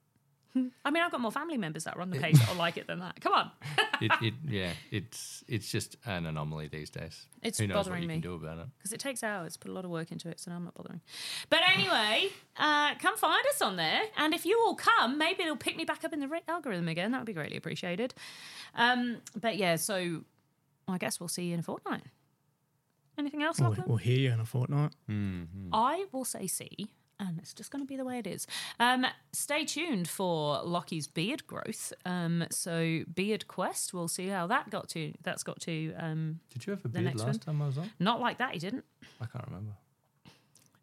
I 0.86 0.92
mean, 0.92 1.02
I've 1.04 1.12
got 1.12 1.22
more 1.22 1.32
family 1.32 1.58
members 1.58 1.86
that 1.86 1.96
are 1.96 2.02
on 2.02 2.10
the 2.10 2.20
page 2.20 2.38
that 2.40 2.50
will 2.50 2.56
like 2.58 2.78
it 2.78 2.88
than 2.88 3.00
that. 3.00 3.20
Come 3.22 3.34
on. 3.34 3.52
it, 4.02 4.12
it, 4.22 4.34
yeah, 4.48 4.74
it's 4.92 5.44
it's 5.48 5.72
just 5.72 5.96
an 6.06 6.26
anomaly 6.26 6.68
these 6.68 6.90
days. 6.90 7.26
It's 7.42 7.60
Who 7.60 7.68
knows 7.68 7.76
what 7.78 7.84
bothering 7.86 8.02
you 8.04 8.08
me. 8.10 8.14
can 8.16 8.22
do 8.22 8.34
about 8.36 8.60
it? 8.60 8.66
because 8.78 8.92
it 8.94 9.00
takes 9.00 9.24
hours, 9.24 9.56
put 9.58 9.70
a 9.72 9.74
lot 9.74 9.86
of 9.86 9.92
work 9.92 10.12
into 10.12 10.28
it, 10.30 10.40
so 10.40 10.52
I'm 10.52 10.64
not 10.66 10.74
bothering. 10.74 11.02
But 11.50 11.60
anyway, 11.74 12.30
uh, 12.58 12.96
come 12.96 13.16
find 13.18 13.44
us 13.54 13.62
on 13.62 13.76
there, 13.78 14.02
and 14.18 14.34
if 14.34 14.46
you 14.46 14.60
all 14.66 14.76
come, 14.76 15.18
maybe 15.18 15.44
it'll 15.44 15.56
pick 15.56 15.78
me 15.78 15.86
back 15.86 16.04
up 16.04 16.14
in 16.14 16.20
the 16.20 16.28
re- 16.28 16.42
algorithm 16.48 16.88
again. 16.88 17.12
That 17.12 17.20
would 17.20 17.26
be 17.28 17.34
greatly 17.34 17.58
appreciated. 17.58 18.14
Um, 18.76 19.18
but 19.40 19.58
yeah, 19.58 19.76
so 19.78 20.22
I 20.88 20.98
guess 20.98 21.20
we'll 21.20 21.30
see 21.30 21.44
you 21.46 21.54
in 21.54 21.60
a 21.60 21.64
fortnight. 21.64 22.04
Anything 23.18 23.44
else, 23.44 23.60
We'll, 23.60 23.70
Lachlan? 23.70 23.88
we'll 23.88 23.98
hear 23.98 24.18
you 24.18 24.32
in 24.32 24.40
a 24.40 24.46
fortnight. 24.46 24.92
I 25.74 26.06
will 26.12 26.26
say 26.26 26.48
see, 26.48 26.92
and 27.22 27.38
it's 27.38 27.54
just 27.54 27.72
going 27.72 27.84
to 27.84 27.88
be 27.88 27.96
the 27.96 28.04
way 28.04 28.18
it 28.18 28.28
is. 28.28 28.48
Um, 28.80 29.06
stay 29.32 29.64
tuned 29.64 30.10
for 30.10 30.62
Lockie's 30.64 31.08
beard 31.08 31.46
growth. 31.46 31.94
Um, 32.06 32.46
so 32.50 33.04
beard 33.14 33.48
quest, 33.48 33.94
we'll 33.94 34.08
see 34.08 34.28
how 34.28 34.48
that 34.48 34.70
got 34.70 34.90
to. 34.90 35.14
That's 35.24 35.44
got 35.44 35.60
to. 35.62 35.94
Um, 35.98 36.40
Did 36.52 36.66
you 36.66 36.72
have 36.72 36.84
a 36.84 36.90
beard 36.90 37.06
next 37.06 37.24
last 37.24 37.44
time 37.44 37.62
I 37.62 37.68
was 37.68 37.78
on? 37.78 37.92
not 38.00 38.20
like 38.20 38.40
that. 38.40 38.54
He 38.54 38.60
didn't. 38.60 38.84
I 39.22 39.26
can't 39.28 39.46
remember. 39.46 39.74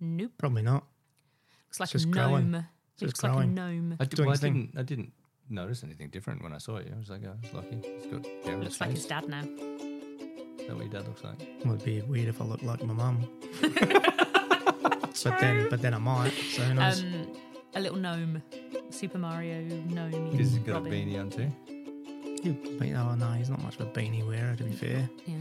Nope. 0.01 0.33
Probably 0.39 0.63
not. 0.63 0.85
Looks 1.67 1.81
like 1.81 1.91
just 1.91 2.07
a 2.07 2.09
growing. 2.09 2.53
gnome. 2.53 2.67
He 2.97 3.07
just 3.07 3.23
looks 3.23 3.23
like 3.25 3.33
a 3.33 3.35
growing. 3.35 3.55
gnome. 3.55 3.97
I, 4.01 4.07
well, 4.17 4.31
I 4.31 4.37
didn't. 4.37 4.71
I 4.79 4.83
didn't 4.83 5.13
notice 5.51 5.83
anything 5.83 6.09
different 6.09 6.43
when 6.43 6.53
I 6.53 6.59
saw 6.59 6.79
you. 6.79 6.93
I 6.95 6.99
was 6.99 7.11
like, 7.11 7.23
oh, 7.27 7.35
it's 7.43 7.53
lucky. 7.53 7.81
He's 7.83 8.07
got 8.13 8.25
hair 8.45 8.55
on 8.55 8.63
his 8.63 8.65
Looks 8.65 8.81
like 8.81 8.91
his 8.91 9.07
dad 9.07 9.29
now. 9.29 9.41
Is 9.41 10.67
that 10.67 10.77
what 10.77 10.85
your 10.85 10.89
dad 10.89 11.09
looks 11.09 11.25
like? 11.25 11.41
It 11.41 11.67
would 11.67 11.85
be 11.85 12.01
weird 12.03 12.29
if 12.29 12.41
I 12.41 12.45
looked 12.45 12.63
like 12.63 12.83
my 12.85 12.95
mum. 12.95 13.29
but 15.25 15.39
then, 15.41 15.67
but 15.71 15.81
then 15.83 15.95
I 15.95 15.99
might. 15.99 16.33
So 16.53 16.63
who 16.63 16.75
knows? 16.75 17.03
Um, 17.03 17.27
a 17.75 17.81
little 17.81 17.99
gnome, 17.99 18.43
Super 18.91 19.19
Mario 19.19 19.61
gnome. 19.63 20.33
He's 20.37 20.59
got 20.59 20.75
Robin. 20.85 20.93
a 20.93 20.97
beanie 20.97 21.21
on 21.21 21.31
too. 21.31 21.51
He'd 22.43 22.79
be- 22.79 22.95
oh 22.95 23.15
no, 23.15 23.27
he's 23.33 23.51
not 23.51 23.63
much 23.63 23.75
of 23.81 23.83
a 23.89 23.91
beanie 23.91 24.27
wearer. 24.27 24.55
To 24.57 24.65
be 24.65 24.73
fair, 24.73 25.09
Yeah. 25.27 25.37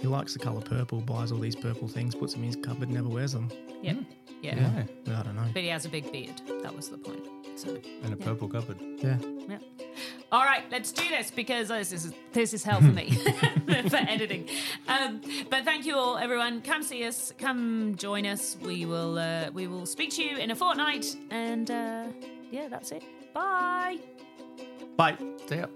he 0.00 0.06
likes 0.08 0.32
the 0.32 0.38
color 0.40 0.60
purple. 0.60 1.00
Buys 1.00 1.30
all 1.32 1.38
these 1.38 1.54
purple 1.56 1.88
things, 1.88 2.14
puts 2.14 2.32
them 2.34 2.42
in 2.42 2.48
his 2.48 2.56
cupboard, 2.56 2.90
never 2.90 3.08
wears 3.08 3.32
them. 3.32 3.48
Yeah. 3.80 3.94
Yeah. 4.42 4.56
Yeah. 4.56 4.82
But 5.04 5.14
I 5.14 5.22
don't 5.22 5.36
know. 5.36 5.46
But 5.54 5.62
he 5.62 5.68
has 5.68 5.84
a 5.84 5.88
big 5.88 6.10
beard. 6.10 6.40
That 6.62 6.74
was 6.74 6.88
the 6.88 6.98
point. 6.98 7.22
So. 7.54 7.78
And 8.02 8.12
a 8.12 8.16
purple 8.16 8.48
cupboard. 8.48 8.78
Yeah. 8.98 9.18
Yeah. 9.48 9.58
All 10.32 10.44
right, 10.44 10.64
let's 10.70 10.92
do 10.92 11.06
this 11.10 11.30
because 11.30 11.68
this 11.68 11.92
is 11.92 12.14
this 12.32 12.54
is 12.54 12.64
hell 12.64 12.80
for 12.80 12.86
me 12.86 13.10
for 13.90 13.96
editing. 13.96 14.48
Um, 14.88 15.20
but 15.50 15.66
thank 15.66 15.84
you 15.84 15.94
all, 15.94 16.16
everyone. 16.16 16.62
Come 16.62 16.82
see 16.82 17.04
us. 17.04 17.34
Come 17.36 17.96
join 17.96 18.24
us. 18.24 18.56
We 18.62 18.86
will 18.86 19.18
uh, 19.18 19.50
we 19.52 19.66
will 19.66 19.84
speak 19.84 20.08
to 20.12 20.24
you 20.24 20.38
in 20.38 20.50
a 20.50 20.56
fortnight. 20.56 21.14
And 21.30 21.70
uh, 21.70 22.04
yeah, 22.50 22.68
that's 22.68 22.92
it. 22.92 23.04
Bye. 23.34 23.98
Bye. 24.96 25.18
Stay 25.44 25.60
up. 25.60 25.70